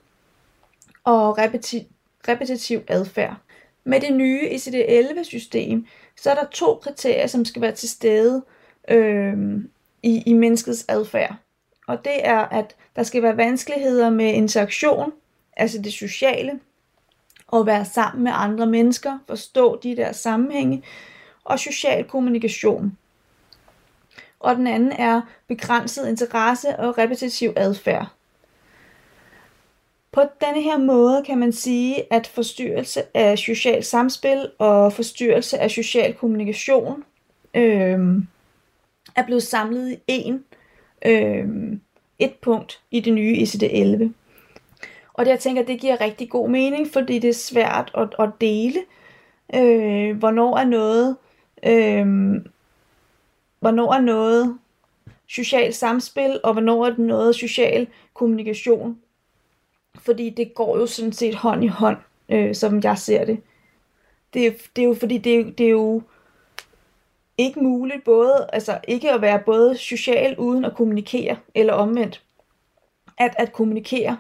og 1.05 1.38
repeti- 1.38 1.86
repetitiv 2.28 2.80
adfærd. 2.88 3.36
Med 3.84 4.01
det 4.01 4.14
nye 4.14 4.49
ICD-11-system, 4.51 5.86
så 6.16 6.30
er 6.30 6.34
der 6.34 6.47
to 6.53 6.74
kriterier, 6.82 7.26
som 7.26 7.45
skal 7.45 7.62
være 7.62 7.72
til 7.72 7.88
stede 7.88 8.45
øh, 8.91 9.36
i, 10.03 10.22
i 10.26 10.32
menneskets 10.32 10.84
adfærd 10.88 11.36
og 11.91 12.05
det 12.05 12.26
er, 12.26 12.38
at 12.38 12.76
der 12.97 13.03
skal 13.03 13.22
være 13.22 13.36
vanskeligheder 13.36 14.11
med 14.11 14.34
interaktion, 14.34 15.12
altså 15.57 15.82
det 15.82 15.93
sociale, 15.93 16.61
og 17.47 17.66
være 17.66 17.84
sammen 17.84 18.24
med 18.24 18.32
andre 18.34 18.66
mennesker, 18.66 19.18
forstå 19.26 19.80
de 19.82 19.97
der 19.97 20.12
sammenhænge, 20.12 20.82
og 21.45 21.59
social 21.59 22.05
kommunikation. 22.05 22.97
Og 24.41 24.57
den 24.57 24.66
anden 24.66 24.93
er 24.93 25.20
begrænset 25.47 26.09
interesse 26.09 26.76
og 26.76 26.99
repetitiv 26.99 27.53
adfærd. 27.57 28.07
På 30.12 30.20
denne 30.41 30.62
her 30.62 30.78
måde 30.78 31.22
kan 31.26 31.38
man 31.38 31.53
sige, 31.53 32.12
at 32.12 32.26
forstyrrelse 32.26 33.03
af 33.14 33.38
social 33.38 33.84
samspil 33.84 34.51
og 34.59 34.93
forstyrrelse 34.93 35.59
af 35.59 35.70
social 35.70 36.14
kommunikation 36.14 37.05
øh, 37.55 37.99
er 39.16 39.24
blevet 39.26 39.43
samlet 39.43 40.01
i 40.09 40.18
én, 40.18 40.38
øh, 41.11 41.49
et 42.18 42.34
punkt 42.43 42.80
i 42.91 43.01
det 43.01 43.12
nye 43.12 43.36
ICD-11. 43.36 44.09
Og 45.14 45.24
det 45.24 45.30
jeg 45.30 45.38
tænker, 45.38 45.62
det 45.62 45.80
giver 45.80 46.01
rigtig 46.01 46.30
god 46.30 46.49
mening, 46.49 46.88
fordi 46.93 47.18
det 47.18 47.30
er 47.30 47.34
svært 47.34 47.91
at, 47.95 48.09
at 48.18 48.30
dele, 48.41 48.78
øh, 49.55 50.16
hvornår 50.16 50.57
er 50.57 50.64
noget, 50.64 51.16
øh, 51.66 52.07
hvornår 53.61 53.94
er 53.94 54.00
noget 54.00 54.58
socialt 55.28 55.74
samspil, 55.74 56.40
og 56.42 56.52
hvornår 56.52 56.86
er 56.86 56.90
det 56.90 56.98
noget 56.98 57.36
social 57.36 57.86
kommunikation. 58.14 58.98
Fordi 59.94 60.30
det 60.30 60.54
går 60.54 60.78
jo 60.78 60.86
sådan 60.86 61.12
set 61.12 61.34
hånd 61.34 61.64
i 61.64 61.66
hånd, 61.66 61.96
øh, 62.28 62.54
som 62.54 62.80
jeg 62.84 62.98
ser 62.98 63.24
det. 63.24 63.40
Det, 64.34 64.56
det 64.76 64.82
er 64.82 64.86
jo 64.86 64.94
fordi, 64.94 65.18
det, 65.18 65.58
det 65.58 65.66
er 65.66 65.70
jo 65.70 66.02
ikke 67.38 67.61
muligt 67.61 68.04
både, 68.04 68.48
altså 68.52 68.78
ikke 68.88 69.12
at 69.12 69.20
være 69.20 69.38
både 69.38 69.76
social 69.76 70.38
uden 70.38 70.64
at 70.64 70.74
kommunikere, 70.74 71.36
eller 71.54 71.72
omvendt. 71.72 72.22
At, 73.18 73.34
at 73.38 73.52
kommunikere 73.52 74.16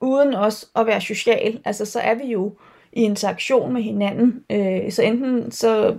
uden 0.00 0.34
også 0.34 0.66
at 0.76 0.86
være 0.86 1.00
social. 1.00 1.60
Altså 1.64 1.84
så 1.84 2.00
er 2.00 2.14
vi 2.14 2.24
jo 2.24 2.52
i 2.92 3.02
interaktion 3.02 3.72
med 3.72 3.82
hinanden. 3.82 4.44
Øh, 4.50 4.92
så 4.92 5.02
enten 5.02 5.52
så 5.52 5.96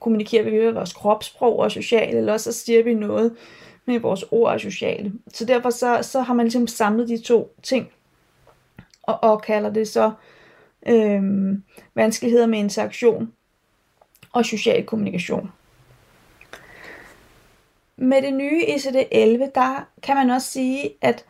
kommunikerer 0.00 0.44
vi 0.44 0.50
med 0.50 0.72
vores 0.72 0.92
kropssprog 0.92 1.58
og 1.58 1.72
sociale, 1.72 2.18
eller 2.18 2.32
også 2.32 2.52
så 2.52 2.64
siger 2.64 2.82
vi 2.82 2.94
noget 2.94 3.36
med 3.86 3.98
vores 3.98 4.24
ord 4.30 4.52
og 4.52 4.60
sociale. 4.60 5.12
Så 5.32 5.44
derfor 5.44 5.70
så, 5.70 5.98
så 6.02 6.20
har 6.20 6.34
man 6.34 6.46
ligesom 6.46 6.66
samlet 6.66 7.08
de 7.08 7.18
to 7.18 7.54
ting, 7.62 7.92
og, 9.02 9.18
og 9.22 9.42
kalder 9.42 9.70
det 9.70 9.88
så 9.88 10.12
øh, 10.86 11.22
vanskeligheder 11.94 12.46
med 12.46 12.58
interaktion 12.58 13.32
og 14.32 14.44
social 14.44 14.86
kommunikation. 14.86 15.50
med 17.96 18.22
det 18.22 18.34
nye 18.34 18.62
ICD-11, 18.62 19.50
der 19.54 19.88
kan 20.02 20.16
man 20.16 20.30
også 20.30 20.50
sige, 20.50 20.90
at 21.00 21.24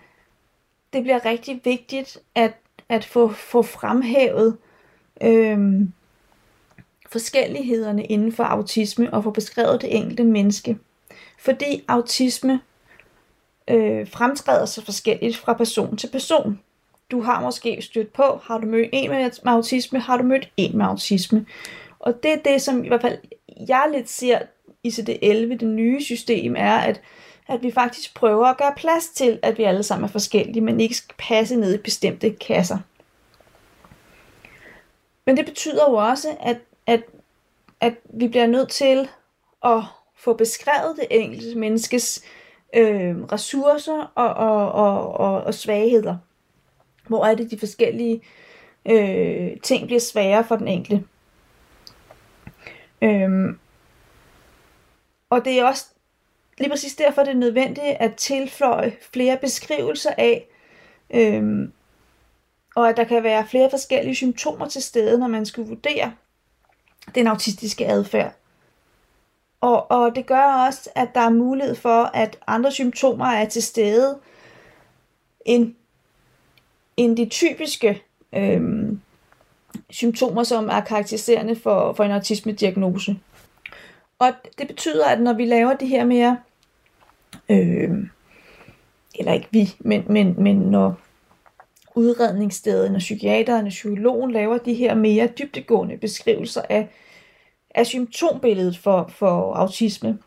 det 0.92 1.02
bliver 1.02 1.24
rigtig 1.24 1.60
vigtigt 1.64 2.18
at, 2.34 2.52
at 2.88 3.04
få, 3.04 3.28
få 3.28 3.62
fremhævet 3.62 4.56
øhm, 5.22 5.92
forskellighederne 7.10 8.04
inden 8.04 8.32
for 8.32 8.44
autisme 8.44 9.14
og 9.14 9.24
få 9.24 9.30
beskrevet 9.30 9.82
det 9.82 9.96
enkelte 9.96 10.24
menneske. 10.24 10.78
Fordi 11.38 11.84
autisme 11.88 12.60
øh, 13.68 14.10
fremtræder 14.10 14.66
så 14.66 14.84
forskelligt 14.84 15.36
fra 15.36 15.52
person 15.52 15.96
til 15.96 16.08
person. 16.08 16.60
Du 17.10 17.20
har 17.20 17.40
måske 17.40 17.82
stødt 17.82 18.12
på, 18.12 18.40
har 18.42 18.58
du 18.58 18.66
mødt 18.66 18.88
en 18.92 19.10
med 19.10 19.30
autisme, 19.44 20.00
har 20.00 20.16
du 20.16 20.22
mødt 20.22 20.52
en 20.56 20.78
med 20.78 20.86
autisme. 20.86 21.46
Og 21.98 22.22
det 22.22 22.32
er 22.32 22.52
det, 22.52 22.62
som 22.62 22.84
i 22.84 22.88
hvert 22.88 23.00
fald 23.00 23.18
jeg 23.68 23.88
lidt 23.92 24.10
ser 24.10 24.38
i 24.82 24.88
CD11, 24.88 25.56
det 25.56 25.66
nye 25.66 26.02
system, 26.02 26.54
er, 26.58 26.76
at, 26.78 27.00
at 27.48 27.62
vi 27.62 27.70
faktisk 27.70 28.14
prøver 28.14 28.46
at 28.46 28.56
gøre 28.56 28.72
plads 28.76 29.08
til, 29.08 29.38
at 29.42 29.58
vi 29.58 29.62
alle 29.62 29.82
sammen 29.82 30.04
er 30.04 30.12
forskellige, 30.12 30.60
men 30.60 30.80
ikke 30.80 30.94
skal 30.94 31.14
passe 31.18 31.56
ned 31.56 31.74
i 31.74 31.78
bestemte 31.78 32.30
kasser. 32.30 32.78
Men 35.26 35.36
det 35.36 35.44
betyder 35.44 35.90
jo 35.90 35.94
også, 35.94 36.28
at, 36.40 36.56
at, 36.86 37.02
at 37.80 37.94
vi 38.04 38.28
bliver 38.28 38.46
nødt 38.46 38.68
til 38.68 39.08
at 39.64 39.82
få 40.16 40.34
beskrevet 40.34 40.96
det 40.96 41.06
enkelte 41.10 41.58
menneskes 41.58 42.24
øh, 42.74 43.16
ressourcer 43.32 44.12
og, 44.14 44.34
og, 44.34 44.72
og, 44.72 45.12
og, 45.12 45.42
og 45.42 45.54
svagheder. 45.54 46.16
Hvor 47.08 47.24
er 47.24 47.34
det 47.34 47.50
de 47.50 47.58
forskellige 47.58 48.22
øh, 48.86 49.60
ting 49.62 49.86
bliver 49.86 50.00
sværere 50.00 50.44
for 50.44 50.56
den 50.56 50.68
enkelte. 50.68 51.04
Øhm, 53.02 53.58
og 55.30 55.44
det 55.44 55.60
er 55.60 55.64
også 55.64 55.86
lige 56.58 56.70
præcis 56.70 56.96
derfor, 56.96 57.22
det 57.22 57.30
er 57.30 57.34
nødvendigt 57.34 57.96
at 58.00 58.14
tilføje 58.14 58.96
flere 59.12 59.36
beskrivelser 59.36 60.10
af, 60.18 60.48
øhm, 61.10 61.72
og 62.74 62.88
at 62.88 62.96
der 62.96 63.04
kan 63.04 63.22
være 63.22 63.46
flere 63.46 63.70
forskellige 63.70 64.14
symptomer 64.14 64.68
til 64.68 64.82
stede, 64.82 65.18
når 65.18 65.28
man 65.28 65.46
skal 65.46 65.66
vurdere 65.66 66.12
den 67.14 67.26
autistiske 67.26 67.86
adfærd. 67.86 68.32
Og, 69.60 69.90
og 69.90 70.14
det 70.14 70.26
gør 70.26 70.66
også, 70.66 70.90
at 70.94 71.08
der 71.14 71.20
er 71.20 71.30
mulighed 71.30 71.74
for, 71.74 72.10
at 72.14 72.38
andre 72.46 72.72
symptomer 72.72 73.26
er 73.26 73.44
til 73.44 73.62
stede 73.62 74.18
end, 75.44 75.74
end 76.96 77.16
de 77.16 77.26
typiske 77.26 78.02
øhm, 78.32 79.00
symptomer, 79.90 80.42
som 80.42 80.68
er 80.68 80.80
karakteriserende 80.80 81.56
for, 81.56 81.92
for 81.92 82.04
en 82.04 82.10
autisme-diagnose. 82.10 83.18
Og 84.18 84.32
det 84.58 84.66
betyder, 84.66 85.06
at 85.06 85.20
når 85.20 85.32
vi 85.32 85.44
laver 85.44 85.74
det 85.74 85.88
her 85.88 86.04
mere, 86.04 86.38
øh, 87.48 87.90
eller 89.14 89.32
ikke 89.32 89.48
vi, 89.50 89.74
men, 89.78 90.04
men, 90.08 90.34
men 90.38 90.56
når 90.56 91.00
udredningsstedet, 91.96 92.92
når 92.92 92.98
psykiateren 92.98 93.66
og 93.66 93.70
psykologen 93.70 94.30
laver 94.30 94.58
de 94.58 94.74
her 94.74 94.94
mere 94.94 95.26
dybdegående 95.26 95.96
beskrivelser 95.96 96.62
af, 96.68 96.88
af 97.74 97.86
symptombilledet 97.86 98.78
for, 98.78 99.06
for 99.08 99.54
autisme, 99.54 100.18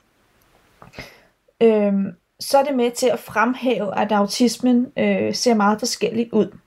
øhm, 1.62 2.06
så 2.40 2.58
er 2.58 2.64
det 2.64 2.76
med 2.76 2.92
til 2.92 3.08
at 3.08 3.20
fremhæve, 3.20 3.98
at 3.98 4.12
autismen 4.12 4.92
øh, 4.98 5.36
ser 5.36 5.54
meget 5.54 5.80
forskelligt 5.80 6.34
ud 6.34 6.58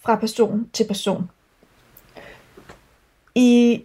fra 0.00 0.16
person 0.16 0.70
til 0.72 0.86
person. 0.86 1.30
I 3.34 3.84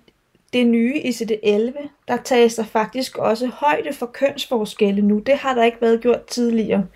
det 0.53 0.67
nye 0.67 1.01
ICD-11, 1.05 1.89
der 2.07 2.17
tages 2.23 2.55
der 2.55 2.63
faktisk 2.63 3.17
også 3.17 3.47
højde 3.47 3.93
for 3.93 4.05
kønsforskelle 4.05 5.01
nu. 5.01 5.19
Det 5.19 5.37
har 5.37 5.53
der 5.53 5.63
ikke 5.63 5.81
været 5.81 6.01
gjort 6.01 6.25
tidligere. 6.25 6.87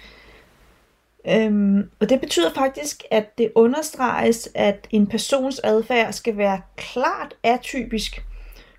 Øhm, 1.28 1.90
og 2.00 2.10
det 2.10 2.20
betyder 2.20 2.54
faktisk, 2.54 3.04
at 3.12 3.38
det 3.38 3.52
understreges, 3.56 4.50
at 4.56 4.88
en 4.92 5.08
persons 5.08 5.60
adfærd 5.64 6.14
skal 6.14 6.38
være 6.38 6.62
klart 6.76 7.36
atypisk 7.44 8.26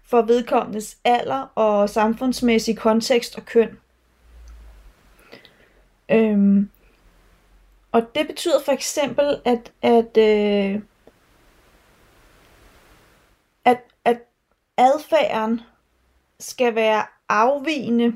for 0.04 0.22
vedkommendes 0.22 0.96
alder 1.04 1.52
og 1.54 1.90
samfundsmæssig 1.90 2.76
kontekst 2.76 3.36
og 3.36 3.44
køn. 3.44 3.78
Øhm, 6.10 6.70
og 7.92 8.14
det 8.14 8.26
betyder 8.26 8.62
for 8.64 8.72
eksempel, 8.72 9.40
at, 9.44 9.72
at, 9.82 10.16
øh, 10.18 10.80
at, 13.64 13.80
at 14.04 14.18
adfærden 14.76 15.60
skal 16.40 16.74
være 16.74 17.04
afvigende 17.28 18.14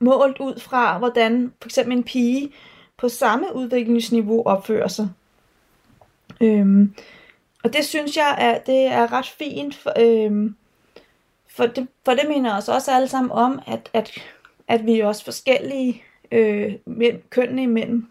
målt 0.00 0.40
ud 0.40 0.60
fra, 0.60 0.98
hvordan 0.98 1.52
for 1.62 1.68
eksempel 1.68 1.96
en 1.96 2.04
pige 2.04 2.52
på 3.02 3.08
samme 3.08 3.54
udviklingsniveau 3.54 4.42
opfører 4.46 4.88
sig. 4.88 5.08
Øhm, 6.40 6.94
og 7.64 7.72
det 7.72 7.84
synes 7.84 8.16
jeg, 8.16 8.36
er, 8.38 8.58
det 8.58 8.86
er 8.86 9.12
ret 9.12 9.28
fint, 9.28 9.74
for, 9.74 9.92
øhm, 10.00 10.56
for, 11.50 11.66
det, 11.66 11.88
for 12.04 12.14
det 12.14 12.28
mener 12.28 12.56
os 12.56 12.68
også 12.68 12.92
alle 12.92 13.08
sammen 13.08 13.30
om, 13.30 13.60
at, 13.66 13.90
at, 13.92 14.10
at 14.68 14.86
vi 14.86 15.00
er 15.00 15.06
også 15.06 15.24
forskellige 15.24 16.02
øh, 16.32 16.72
kønnene 17.30 17.62
imellem. 17.62 18.06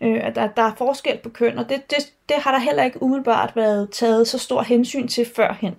Øh, 0.00 0.26
at 0.26 0.34
der, 0.34 0.48
der 0.48 0.62
er 0.62 0.74
forskel 0.74 1.18
på 1.18 1.28
køn, 1.28 1.58
og 1.58 1.68
det, 1.68 1.90
det, 1.90 2.12
det 2.28 2.36
har 2.36 2.52
der 2.52 2.58
heller 2.58 2.84
ikke 2.84 3.02
umiddelbart 3.02 3.56
været 3.56 3.90
taget 3.90 4.28
så 4.28 4.38
stor 4.38 4.62
hensyn 4.62 5.08
til 5.08 5.26
førhen. 5.36 5.76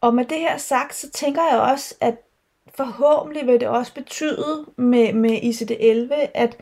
Og 0.00 0.14
med 0.14 0.24
det 0.24 0.38
her 0.38 0.56
sagt, 0.56 0.94
så 0.94 1.10
tænker 1.10 1.42
jeg 1.50 1.60
også, 1.60 1.94
at 2.00 2.14
forhåbentlig 2.76 3.46
vil 3.46 3.60
det 3.60 3.68
også 3.68 3.94
betyde 3.94 4.64
med, 4.76 5.12
med 5.12 5.30
ICD-11, 5.30 6.30
at, 6.34 6.56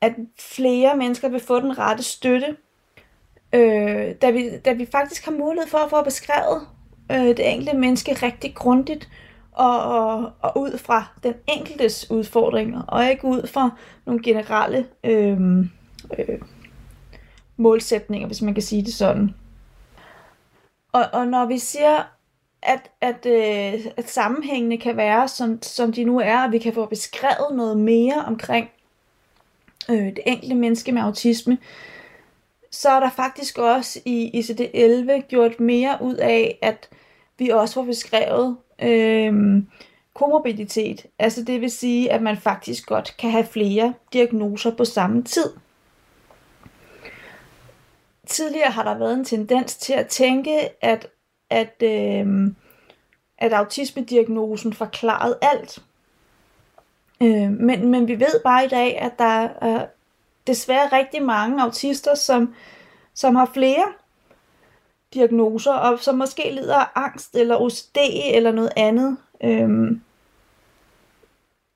at 0.00 0.12
flere 0.40 0.96
mennesker 0.96 1.28
vil 1.28 1.40
få 1.40 1.60
den 1.60 1.78
rette 1.78 2.02
støtte, 2.02 2.56
øh, 3.52 4.14
da, 4.22 4.30
vi, 4.30 4.58
da 4.58 4.72
vi 4.72 4.86
faktisk 4.86 5.24
har 5.24 5.32
mulighed 5.32 5.68
for 5.68 5.78
at 5.78 5.90
få 5.90 6.02
beskrevet 6.02 6.66
øh, 7.12 7.26
det 7.26 7.52
enkelte 7.52 7.76
menneske 7.76 8.12
rigtig 8.12 8.54
grundigt, 8.54 9.08
og, 9.52 9.82
og, 9.82 10.32
og 10.40 10.58
ud 10.58 10.78
fra 10.78 11.04
den 11.22 11.34
enkeltes 11.46 12.10
udfordringer, 12.10 12.82
og 12.82 13.10
ikke 13.10 13.24
ud 13.24 13.46
fra 13.46 13.70
nogle 14.06 14.22
generelle 14.22 14.86
øh, 15.04 15.58
øh, 16.18 16.40
målsætninger, 17.56 18.26
hvis 18.26 18.42
man 18.42 18.54
kan 18.54 18.62
sige 18.62 18.84
det 18.84 18.94
sådan. 18.94 19.34
Og, 20.92 21.04
og 21.12 21.26
når 21.26 21.46
vi 21.46 21.58
siger, 21.58 22.13
at, 22.64 22.90
at, 23.00 23.26
øh, 23.26 23.86
at 23.96 24.10
sammenhængene 24.10 24.78
kan 24.78 24.96
være, 24.96 25.28
som, 25.28 25.62
som 25.62 25.92
de 25.92 26.04
nu 26.04 26.20
er, 26.20 26.44
og 26.44 26.52
vi 26.52 26.58
kan 26.58 26.74
få 26.74 26.86
beskrevet 26.86 27.56
noget 27.56 27.76
mere 27.76 28.24
omkring 28.26 28.70
øh, 29.90 29.96
det 29.96 30.20
enkelte 30.26 30.54
menneske 30.54 30.92
med 30.92 31.02
autisme, 31.02 31.58
så 32.70 32.90
er 32.90 33.00
der 33.00 33.10
faktisk 33.10 33.58
også 33.58 34.00
i 34.04 34.40
ICD-11 34.40 35.26
gjort 35.28 35.60
mere 35.60 35.98
ud 36.00 36.14
af, 36.14 36.58
at 36.62 36.88
vi 37.38 37.48
også 37.48 37.74
får 37.74 37.84
beskrevet 37.84 38.56
øh, 38.82 39.62
komorbiditet. 40.14 41.06
Altså 41.18 41.42
det 41.42 41.60
vil 41.60 41.70
sige, 41.70 42.12
at 42.12 42.22
man 42.22 42.36
faktisk 42.36 42.86
godt 42.86 43.14
kan 43.18 43.30
have 43.30 43.44
flere 43.44 43.94
diagnoser 44.12 44.70
på 44.70 44.84
samme 44.84 45.22
tid. 45.22 45.52
Tidligere 48.26 48.70
har 48.70 48.82
der 48.82 48.98
været 48.98 49.14
en 49.14 49.24
tendens 49.24 49.76
til 49.76 49.92
at 49.92 50.06
tænke, 50.06 50.84
at, 50.84 51.06
at, 51.54 51.82
øh, 51.82 52.52
at 53.38 53.52
autismediagnosen 53.52 54.72
forklarede 54.72 55.38
alt. 55.42 55.82
Øh, 57.22 57.50
men, 57.50 57.88
men 57.88 58.08
vi 58.08 58.20
ved 58.20 58.40
bare 58.44 58.64
i 58.64 58.68
dag, 58.68 58.98
at 58.98 59.18
der 59.18 59.48
er 59.60 59.86
desværre 60.46 60.88
rigtig 60.92 61.22
mange 61.22 61.62
autister, 61.62 62.14
som, 62.14 62.54
som 63.14 63.36
har 63.36 63.50
flere 63.54 63.84
diagnoser, 65.14 65.72
og 65.72 65.98
som 65.98 66.14
måske 66.14 66.50
lider 66.50 66.76
af 66.76 66.86
angst, 66.94 67.36
eller 67.36 67.56
OCD, 67.56 67.96
eller 68.34 68.52
noget 68.52 68.72
andet. 68.76 69.16
Øhm, 69.44 70.02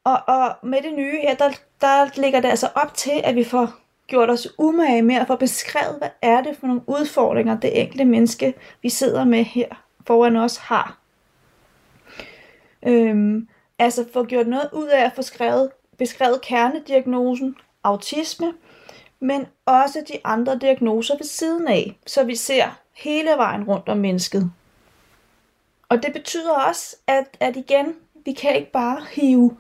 og, 0.04 0.18
og 0.26 0.56
med 0.62 0.82
det 0.82 0.94
nye 0.94 1.18
her, 1.22 1.34
der, 1.34 1.50
der 1.80 2.20
ligger 2.20 2.40
det 2.40 2.48
altså 2.48 2.68
op 2.74 2.94
til, 2.94 3.20
at 3.24 3.34
vi 3.34 3.44
får 3.44 3.72
gjort 4.08 4.30
os 4.30 4.48
umage 4.58 5.02
med 5.02 5.14
at 5.14 5.26
få 5.26 5.36
beskrevet, 5.36 5.98
hvad 5.98 6.08
er 6.22 6.42
det 6.42 6.56
for 6.56 6.66
nogle 6.66 6.82
udfordringer, 6.86 7.60
det 7.60 7.80
enkelte 7.80 8.04
menneske, 8.04 8.54
vi 8.82 8.88
sidder 8.88 9.24
med 9.24 9.44
her 9.44 9.66
foran 10.06 10.36
os, 10.36 10.56
har. 10.56 10.98
Øhm, 12.86 13.48
altså 13.78 14.04
få 14.12 14.24
gjort 14.24 14.46
noget 14.46 14.70
ud 14.72 14.86
af 14.86 15.04
at 15.04 15.12
få 15.16 15.22
skrevet, 15.22 15.70
beskrevet 15.98 16.40
kernediagnosen, 16.40 17.56
autisme, 17.84 18.52
men 19.20 19.46
også 19.66 20.04
de 20.08 20.18
andre 20.24 20.58
diagnoser 20.58 21.16
ved 21.16 21.24
siden 21.24 21.68
af, 21.68 21.98
så 22.06 22.24
vi 22.24 22.36
ser 22.36 22.78
hele 22.92 23.30
vejen 23.30 23.64
rundt 23.64 23.88
om 23.88 23.96
mennesket. 23.96 24.52
Og 25.88 26.02
det 26.02 26.12
betyder 26.12 26.52
også, 26.52 26.96
at, 27.06 27.36
at 27.40 27.56
igen, 27.56 27.94
vi 28.24 28.32
kan 28.32 28.56
ikke 28.56 28.72
bare 28.72 29.00
hive 29.12 29.56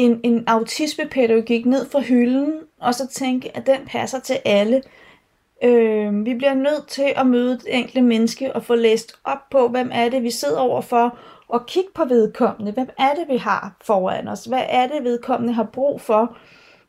en, 0.00 0.20
en 0.22 0.44
autismepædagogik 0.46 1.66
ned 1.66 1.90
fra 1.90 2.00
hylden, 2.00 2.54
og 2.80 2.94
så 2.94 3.06
tænke, 3.06 3.56
at 3.56 3.66
den 3.66 3.86
passer 3.86 4.20
til 4.20 4.38
alle. 4.44 4.82
Øh, 5.64 6.24
vi 6.24 6.34
bliver 6.34 6.54
nødt 6.54 6.88
til 6.88 7.12
at 7.16 7.26
møde 7.26 7.58
det 7.58 7.76
enkelte 7.78 8.02
menneske 8.02 8.52
og 8.52 8.64
få 8.64 8.74
læst 8.74 9.12
op 9.24 9.50
på, 9.50 9.68
hvem 9.68 9.90
er 9.92 10.08
det, 10.08 10.22
vi 10.22 10.30
sidder 10.30 10.58
overfor, 10.58 11.18
og 11.48 11.66
kigge 11.66 11.90
på 11.94 12.04
vedkommende. 12.04 12.72
Hvem 12.72 12.88
er 12.98 13.14
det, 13.14 13.28
vi 13.28 13.36
har 13.36 13.76
foran 13.84 14.28
os? 14.28 14.44
Hvad 14.44 14.62
er 14.68 14.86
det, 14.86 15.04
vedkommende 15.04 15.52
har 15.52 15.68
brug 15.72 16.00
for 16.00 16.36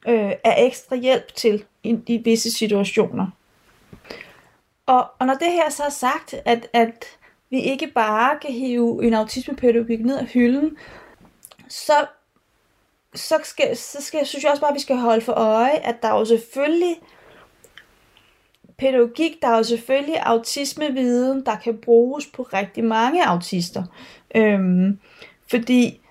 øh, 0.08 0.32
af 0.44 0.56
ekstra 0.58 0.96
hjælp 0.96 1.36
til 1.36 1.64
i, 1.84 1.98
i 2.08 2.18
visse 2.18 2.52
situationer? 2.52 3.28
Og, 4.86 5.06
og 5.20 5.28
når 5.28 5.34
det 5.34 5.52
her 5.52 5.70
så 5.70 5.84
er 5.84 5.90
sagt, 5.90 6.36
at, 6.46 6.68
at 6.74 7.06
vi 7.50 7.62
ikke 7.62 7.88
bare 7.88 8.40
kan 8.42 8.52
hive 8.52 9.06
en 9.06 9.14
autismepædagogik 9.14 10.06
ned 10.06 10.18
af 10.18 10.26
hylden, 10.26 10.78
så, 11.70 11.94
så, 13.16 13.40
skal, 13.44 13.78
så 13.78 13.98
skal, 14.02 14.26
synes 14.26 14.44
jeg 14.44 14.52
også 14.52 14.62
bare, 14.62 14.72
at 14.72 14.76
vi 14.76 14.80
skal 14.80 14.96
holde 14.96 15.22
for 15.22 15.34
øje, 15.34 15.78
at 15.78 15.96
der 16.02 16.08
er 16.08 16.20
jo 16.20 16.26
selvfølgelig 16.26 16.98
pædagogik, 18.78 19.42
der 19.42 19.48
er 19.48 19.58
jo 19.58 19.64
selvfølgelig 19.64 20.20
autismeviden, 20.24 21.46
der 21.46 21.56
kan 21.56 21.78
bruges 21.78 22.26
på 22.26 22.44
rigtig 22.44 22.84
mange 22.84 23.28
autister. 23.28 23.84
Øhm, 24.36 25.00
fordi 25.50 26.02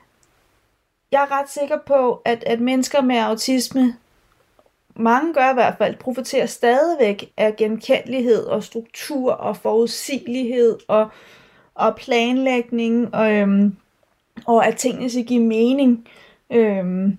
jeg 1.12 1.22
er 1.22 1.40
ret 1.40 1.50
sikker 1.50 1.78
på, 1.86 2.22
at, 2.24 2.44
at 2.44 2.60
mennesker 2.60 3.00
med 3.00 3.16
autisme, 3.16 3.96
mange 4.94 5.34
gør 5.34 5.50
i 5.50 5.54
hvert 5.54 5.74
fald, 5.78 5.96
profiterer 5.96 6.46
stadigvæk 6.46 7.32
af 7.36 7.56
genkendelighed 7.56 8.44
og 8.44 8.64
struktur 8.64 9.32
og 9.32 9.56
forudsigelighed 9.56 10.78
og, 10.88 11.10
og 11.74 11.96
planlægning 11.96 13.14
og, 13.14 13.32
øhm, 13.32 13.76
og 14.46 14.66
at 14.66 14.76
tingene 14.76 15.10
skal 15.10 15.24
give 15.24 15.42
mening. 15.44 16.08
Øhm, 16.52 17.18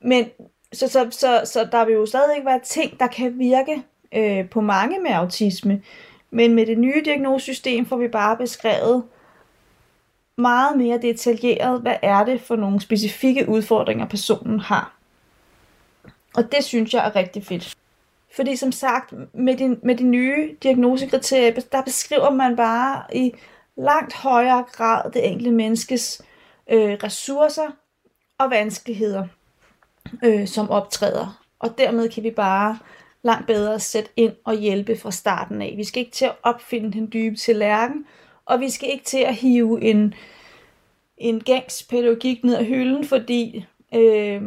men 0.00 0.30
så, 0.72 0.88
så, 0.88 1.08
så, 1.10 1.40
så 1.44 1.68
der 1.72 1.84
vil 1.84 1.94
jo 1.94 2.06
stadigvæk 2.06 2.44
være 2.44 2.60
ting, 2.60 3.00
der 3.00 3.06
kan 3.06 3.38
virke 3.38 3.82
øh, 4.14 4.50
på 4.50 4.60
mange 4.60 5.00
med 5.00 5.10
autisme. 5.10 5.82
Men 6.30 6.54
med 6.54 6.66
det 6.66 6.78
nye 6.78 7.02
diagnosesystem 7.04 7.86
får 7.86 7.96
vi 7.96 8.08
bare 8.08 8.36
beskrevet 8.36 9.04
meget 10.36 10.78
mere 10.78 10.98
detaljeret, 10.98 11.80
hvad 11.80 11.96
er 12.02 12.24
det 12.24 12.40
for 12.40 12.56
nogle 12.56 12.80
specifikke 12.80 13.48
udfordringer, 13.48 14.06
personen 14.06 14.60
har. 14.60 14.94
Og 16.34 16.52
det 16.52 16.64
synes 16.64 16.94
jeg 16.94 17.06
er 17.06 17.16
rigtig 17.16 17.44
fedt. 17.44 17.74
Fordi 18.36 18.56
som 18.56 18.72
sagt, 18.72 19.14
med 19.34 19.56
de, 19.56 19.76
med 19.82 19.96
de 19.96 20.04
nye 20.04 20.56
diagnosekriterier, 20.62 21.60
der 21.72 21.82
beskriver 21.82 22.30
man 22.30 22.56
bare 22.56 23.02
i 23.12 23.34
langt 23.76 24.14
højere 24.14 24.64
grad 24.72 25.10
det 25.10 25.26
enkelte 25.26 25.50
menneskes 25.50 26.22
øh, 26.70 26.98
ressourcer 27.02 27.70
og 28.38 28.50
vanskeligheder, 28.50 29.26
øh, 30.24 30.48
som 30.48 30.70
optræder. 30.70 31.44
Og 31.58 31.78
dermed 31.78 32.08
kan 32.08 32.22
vi 32.22 32.30
bare 32.30 32.78
langt 33.22 33.46
bedre 33.46 33.80
sætte 33.80 34.10
ind 34.16 34.32
og 34.44 34.54
hjælpe 34.54 34.96
fra 34.96 35.10
starten 35.10 35.62
af. 35.62 35.74
Vi 35.76 35.84
skal 35.84 36.00
ikke 36.00 36.12
til 36.12 36.24
at 36.24 36.36
opfinde 36.42 36.92
den 36.92 37.08
dybe 37.12 37.36
tallerken, 37.36 38.04
og 38.46 38.60
vi 38.60 38.70
skal 38.70 38.90
ikke 38.90 39.04
til 39.04 39.18
at 39.18 39.34
hive 39.34 39.82
en, 39.82 40.14
en 41.18 41.40
gængs 41.40 41.82
pædagogik 41.82 42.44
ned 42.44 42.56
ad 42.56 42.64
hylden, 42.64 43.04
fordi 43.04 43.64
øh, 43.94 44.42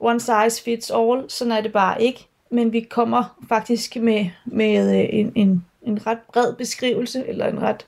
one 0.00 0.20
size 0.20 0.62
fits 0.64 0.90
all, 0.90 1.30
sådan 1.30 1.52
er 1.52 1.60
det 1.60 1.72
bare 1.72 2.02
ikke. 2.02 2.26
Men 2.50 2.72
vi 2.72 2.80
kommer 2.80 3.38
faktisk 3.48 3.96
med, 3.96 4.26
med 4.44 4.98
øh, 4.98 5.08
en, 5.12 5.32
en, 5.34 5.64
en 5.82 6.06
ret 6.06 6.18
bred 6.32 6.54
beskrivelse, 6.54 7.26
eller 7.26 7.46
en 7.46 7.62
ret 7.62 7.86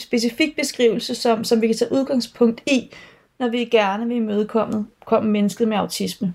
specifik 0.00 0.56
beskrivelse, 0.56 1.14
som, 1.14 1.44
som 1.44 1.62
vi 1.62 1.66
kan 1.66 1.76
tage 1.76 1.92
udgangspunkt 1.92 2.62
i, 2.66 2.90
når 3.44 3.50
vi 3.50 3.64
gerne 3.64 4.06
vil 4.06 4.16
imødekomme 4.16 4.86
komme 5.04 5.30
mennesket 5.30 5.68
med 5.68 5.76
autisme. 5.76 6.34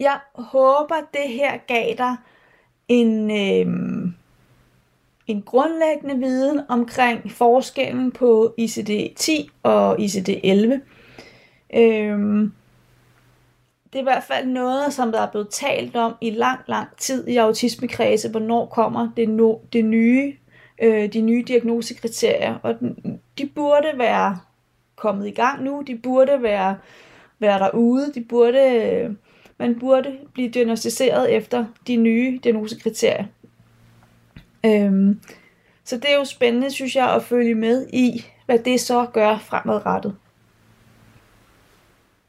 Jeg 0.00 0.18
håber, 0.34 0.94
det 1.12 1.28
her 1.28 1.58
gav 1.66 1.94
dig 1.98 2.16
en, 2.88 3.30
øh, 3.30 4.12
en 5.26 5.42
grundlæggende 5.42 6.18
viden 6.18 6.60
omkring 6.68 7.30
forskellen 7.30 8.12
på 8.12 8.54
ICD-10 8.60 9.48
og 9.62 10.00
ICD-11. 10.00 10.80
Øh, 11.76 12.18
det 13.92 13.98
er 13.98 14.00
i 14.00 14.02
hvert 14.02 14.24
fald 14.24 14.46
noget, 14.46 14.92
som 14.92 15.12
der 15.12 15.20
er 15.20 15.30
blevet 15.30 15.48
talt 15.48 15.96
om 15.96 16.14
i 16.20 16.30
lang, 16.30 16.60
lang 16.66 16.88
tid 16.96 17.28
i 17.28 17.36
autismekredse, 17.36 18.30
hvornår 18.30 18.66
kommer 18.66 19.08
det, 19.16 19.28
no, 19.28 19.54
det 19.72 19.84
nye, 19.84 20.36
øh, 20.82 21.12
de 21.12 21.20
nye 21.20 21.44
diagnosekriterier, 21.46 22.54
og 22.62 22.74
de 23.38 23.46
burde 23.46 23.92
være 23.96 24.38
kommet 25.00 25.26
i 25.26 25.30
gang 25.30 25.62
nu, 25.62 25.84
de 25.86 25.98
burde 25.98 26.42
være, 26.42 26.78
være 27.38 27.58
derude, 27.58 28.12
de 28.14 28.24
burde, 28.24 29.16
man 29.58 29.78
burde 29.78 30.18
blive 30.32 30.48
diagnostiseret 30.48 31.32
efter 31.32 31.66
de 31.86 31.96
nye 31.96 32.40
diagnosekriterier. 32.44 33.24
Øhm, 34.66 35.20
så 35.84 35.96
det 35.96 36.10
er 36.10 36.16
jo 36.16 36.24
spændende, 36.24 36.70
synes 36.70 36.96
jeg, 36.96 37.14
at 37.14 37.22
følge 37.22 37.54
med 37.54 37.88
i, 37.92 38.24
hvad 38.46 38.58
det 38.58 38.80
så 38.80 39.06
gør 39.12 39.38
fremadrettet. 39.38 40.16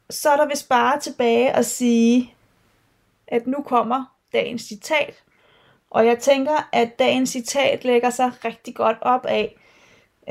Så 0.09 0.29
er 0.29 0.37
der 0.37 0.47
vist 0.47 0.69
bare 0.69 0.99
tilbage 0.99 1.51
at 1.51 1.65
sige, 1.65 2.33
at 3.27 3.47
nu 3.47 3.61
kommer 3.61 4.17
dagens 4.33 4.61
citat. 4.61 5.23
Og 5.89 6.05
jeg 6.05 6.19
tænker, 6.19 6.69
at 6.73 6.99
dagens 6.99 7.29
citat 7.29 7.85
lægger 7.85 8.09
sig 8.09 8.31
rigtig 8.45 8.75
godt 8.75 8.97
op 9.01 9.25
af 9.25 9.55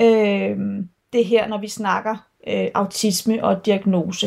øh, 0.01 0.57
det 1.13 1.25
her, 1.25 1.47
når 1.47 1.59
vi 1.59 1.69
snakker 1.69 2.30
øh, 2.49 2.69
autisme 2.75 3.45
og 3.45 3.67
diagnose. 3.67 4.27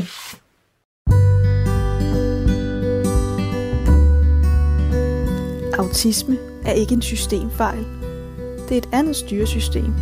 Autisme 5.78 6.38
er 6.66 6.72
ikke 6.72 6.94
en 6.94 7.02
systemfejl. 7.02 7.86
Det 8.70 8.72
er 8.72 8.78
et 8.78 8.90
andet 8.94 9.16
styresystem. 9.16 9.94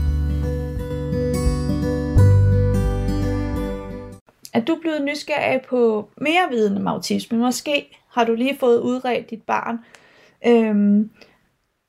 Er 4.54 4.62
du 4.68 4.78
blevet 4.82 5.02
nysgerrig 5.02 5.62
på 5.70 6.10
mere 6.18 6.48
viden 6.50 6.78
om 6.78 6.88
autisme? 6.88 7.38
Måske 7.38 7.98
har 8.10 8.24
du 8.24 8.34
lige 8.36 8.58
fået 8.60 8.80
udredt 8.80 9.30
dit 9.30 9.42
barn. 9.42 9.80
Øhm, 10.48 11.10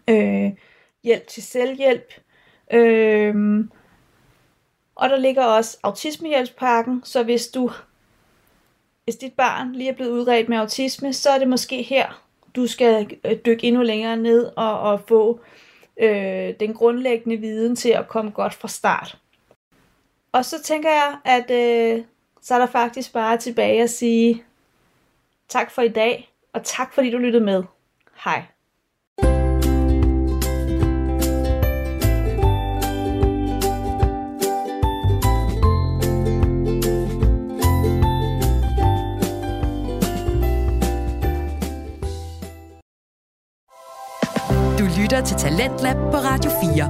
øh, 0.08 0.52
hjælp 1.04 1.28
til 1.28 1.44
selvhjælp, 1.44 2.14
øh, 2.74 3.36
og 4.96 5.10
der 5.10 5.18
ligger 5.18 5.44
også 5.44 5.78
autismehjælpspakken, 5.84 7.02
så 7.04 7.24
hvis 7.24 7.48
du 7.48 7.72
hvis 9.04 9.16
dit 9.16 9.34
barn 9.34 9.72
lige 9.72 9.90
er 9.90 9.94
blevet 9.94 10.12
udredt 10.12 10.50
med 10.50 10.58
autisme, 10.58 11.14
så 11.14 11.30
er 11.30 11.40
det 11.40 11.48
måske 11.48 11.82
her, 11.82 12.29
du 12.56 12.68
skal 12.68 13.18
øh, 13.26 13.36
dykke 13.46 13.68
endnu 13.68 13.82
længere 13.82 14.18
ned 14.18 14.52
og, 14.56 14.80
og 14.80 15.02
få 15.08 15.40
øh, 16.00 16.54
den 16.60 16.74
grundlæggende 16.74 17.38
viden 17.38 17.76
til 17.76 17.90
at 17.90 18.08
komme 18.08 18.32
godt 18.32 18.54
fra 18.54 18.68
start. 18.68 19.18
Og 20.32 20.46
så 20.46 20.64
tænker 20.64 20.90
jeg, 20.90 21.18
at 21.26 21.52
øh, 21.52 22.04
så 22.42 22.54
er 22.54 22.60
der 22.60 22.66
faktisk 22.66 23.14
bare 23.14 23.38
tilbage 23.38 23.84
at 23.84 23.90
sige 23.90 24.44
tak 25.48 25.72
for 25.72 25.82
i 25.82 25.88
dag, 25.88 26.34
og 26.54 26.64
tak 26.64 26.94
fordi 26.94 27.12
du 27.12 27.18
lyttede 27.18 27.44
med. 27.44 27.64
Hej. 28.24 28.44
Lytter 45.10 45.26
til 45.26 45.38
Talentlab 45.38 45.96
på 45.96 46.18
Radio 46.18 46.52
4. 46.64 46.90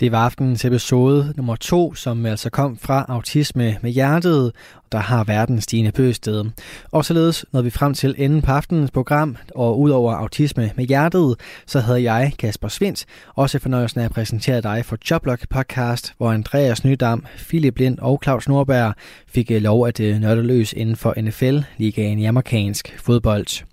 Det 0.00 0.12
var 0.12 0.24
aftenens 0.24 0.64
episode 0.64 1.34
nummer 1.36 1.56
to, 1.56 1.94
som 1.94 2.26
altså 2.26 2.50
kom 2.50 2.78
fra 2.78 3.04
Autisme 3.08 3.76
med 3.82 3.90
Hjertet, 3.90 4.52
der 4.92 4.98
har 4.98 5.24
verden 5.24 5.60
Stine 5.60 5.92
Bøsted. 5.92 6.44
Og 6.90 7.04
således 7.04 7.44
nåede 7.52 7.64
vi 7.64 7.70
frem 7.70 7.94
til 7.94 8.14
enden 8.18 8.42
på 8.42 8.52
aftenens 8.52 8.90
program, 8.90 9.36
og 9.54 9.80
udover 9.80 10.14
Autisme 10.14 10.70
med 10.76 10.84
Hjertet, 10.84 11.34
så 11.66 11.80
havde 11.80 12.12
jeg, 12.12 12.32
Kasper 12.38 12.68
Svindt, 12.68 13.04
også 13.34 13.58
fornøjelsen 13.58 14.00
af 14.00 14.04
at 14.04 14.10
præsentere 14.10 14.60
dig 14.60 14.84
for 14.84 14.98
Joblog 15.10 15.38
podcast, 15.50 16.14
hvor 16.18 16.32
Andreas 16.32 16.84
Nydam, 16.84 17.24
Philip 17.48 17.78
Lind 17.78 17.98
og 17.98 18.20
Claus 18.24 18.48
Norberg 18.48 18.94
fik 19.28 19.50
lov 19.50 19.86
at 19.86 20.00
øh, 20.00 20.18
nørde 20.18 20.42
løs 20.42 20.72
inden 20.72 20.96
for 20.96 21.14
NFL, 21.20 21.58
ligaen 21.78 22.18
i 22.18 22.24
amerikansk 22.24 22.94
fodbold. 22.98 23.64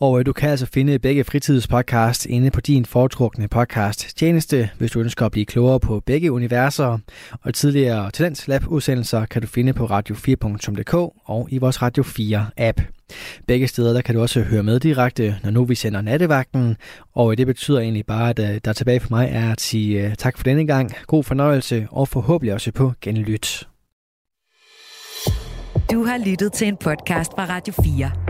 Og 0.00 0.18
øh, 0.18 0.26
du 0.26 0.32
kan 0.32 0.50
altså 0.50 0.66
finde 0.66 0.98
begge 0.98 1.24
fritidspodcast 1.24 2.26
inde 2.26 2.50
på 2.50 2.60
din 2.60 2.84
foretrukne 2.84 3.48
podcast 3.48 4.16
tjeneste, 4.16 4.70
hvis 4.78 4.90
du 4.90 5.00
ønsker 5.00 5.26
at 5.26 5.32
blive 5.32 5.46
klogere 5.46 5.80
på 5.80 6.00
begge 6.06 6.32
universer. 6.32 6.98
Og 7.42 7.54
tidligere 7.54 8.10
Talents 8.10 8.48
Lab 8.48 8.66
udsendelser 8.68 9.26
kan 9.26 9.42
du 9.42 9.48
finde 9.48 9.72
på 9.72 9.86
radio4.dk 9.86 10.94
og 11.24 11.48
i 11.50 11.58
vores 11.58 11.82
Radio 11.82 12.02
4 12.02 12.46
app. 12.56 12.80
Begge 13.46 13.68
steder 13.68 13.92
der 13.92 14.00
kan 14.00 14.14
du 14.14 14.20
også 14.20 14.40
høre 14.40 14.62
med 14.62 14.80
direkte, 14.80 15.36
når 15.42 15.50
nu 15.50 15.64
vi 15.64 15.74
sender 15.74 16.00
nattevagten, 16.00 16.76
og 17.14 17.30
øh, 17.30 17.38
det 17.38 17.46
betyder 17.46 17.80
egentlig 17.80 18.06
bare, 18.06 18.30
at 18.30 18.38
øh, 18.38 18.60
der 18.64 18.68
er 18.68 18.72
tilbage 18.72 19.00
for 19.00 19.10
mig 19.10 19.28
er 19.32 19.52
at 19.52 19.60
sige 19.60 20.14
tak 20.18 20.36
for 20.36 20.44
denne 20.44 20.66
gang, 20.66 20.92
god 21.06 21.24
fornøjelse 21.24 21.88
og 21.90 22.08
forhåbentlig 22.08 22.54
også 22.54 22.72
på 22.72 22.92
genlyt. 23.00 23.68
Du 25.92 26.04
har 26.04 26.18
lyttet 26.26 26.52
til 26.52 26.68
en 26.68 26.76
podcast 26.76 27.32
fra 27.36 27.44
Radio 27.44 27.74
4. 27.84 28.29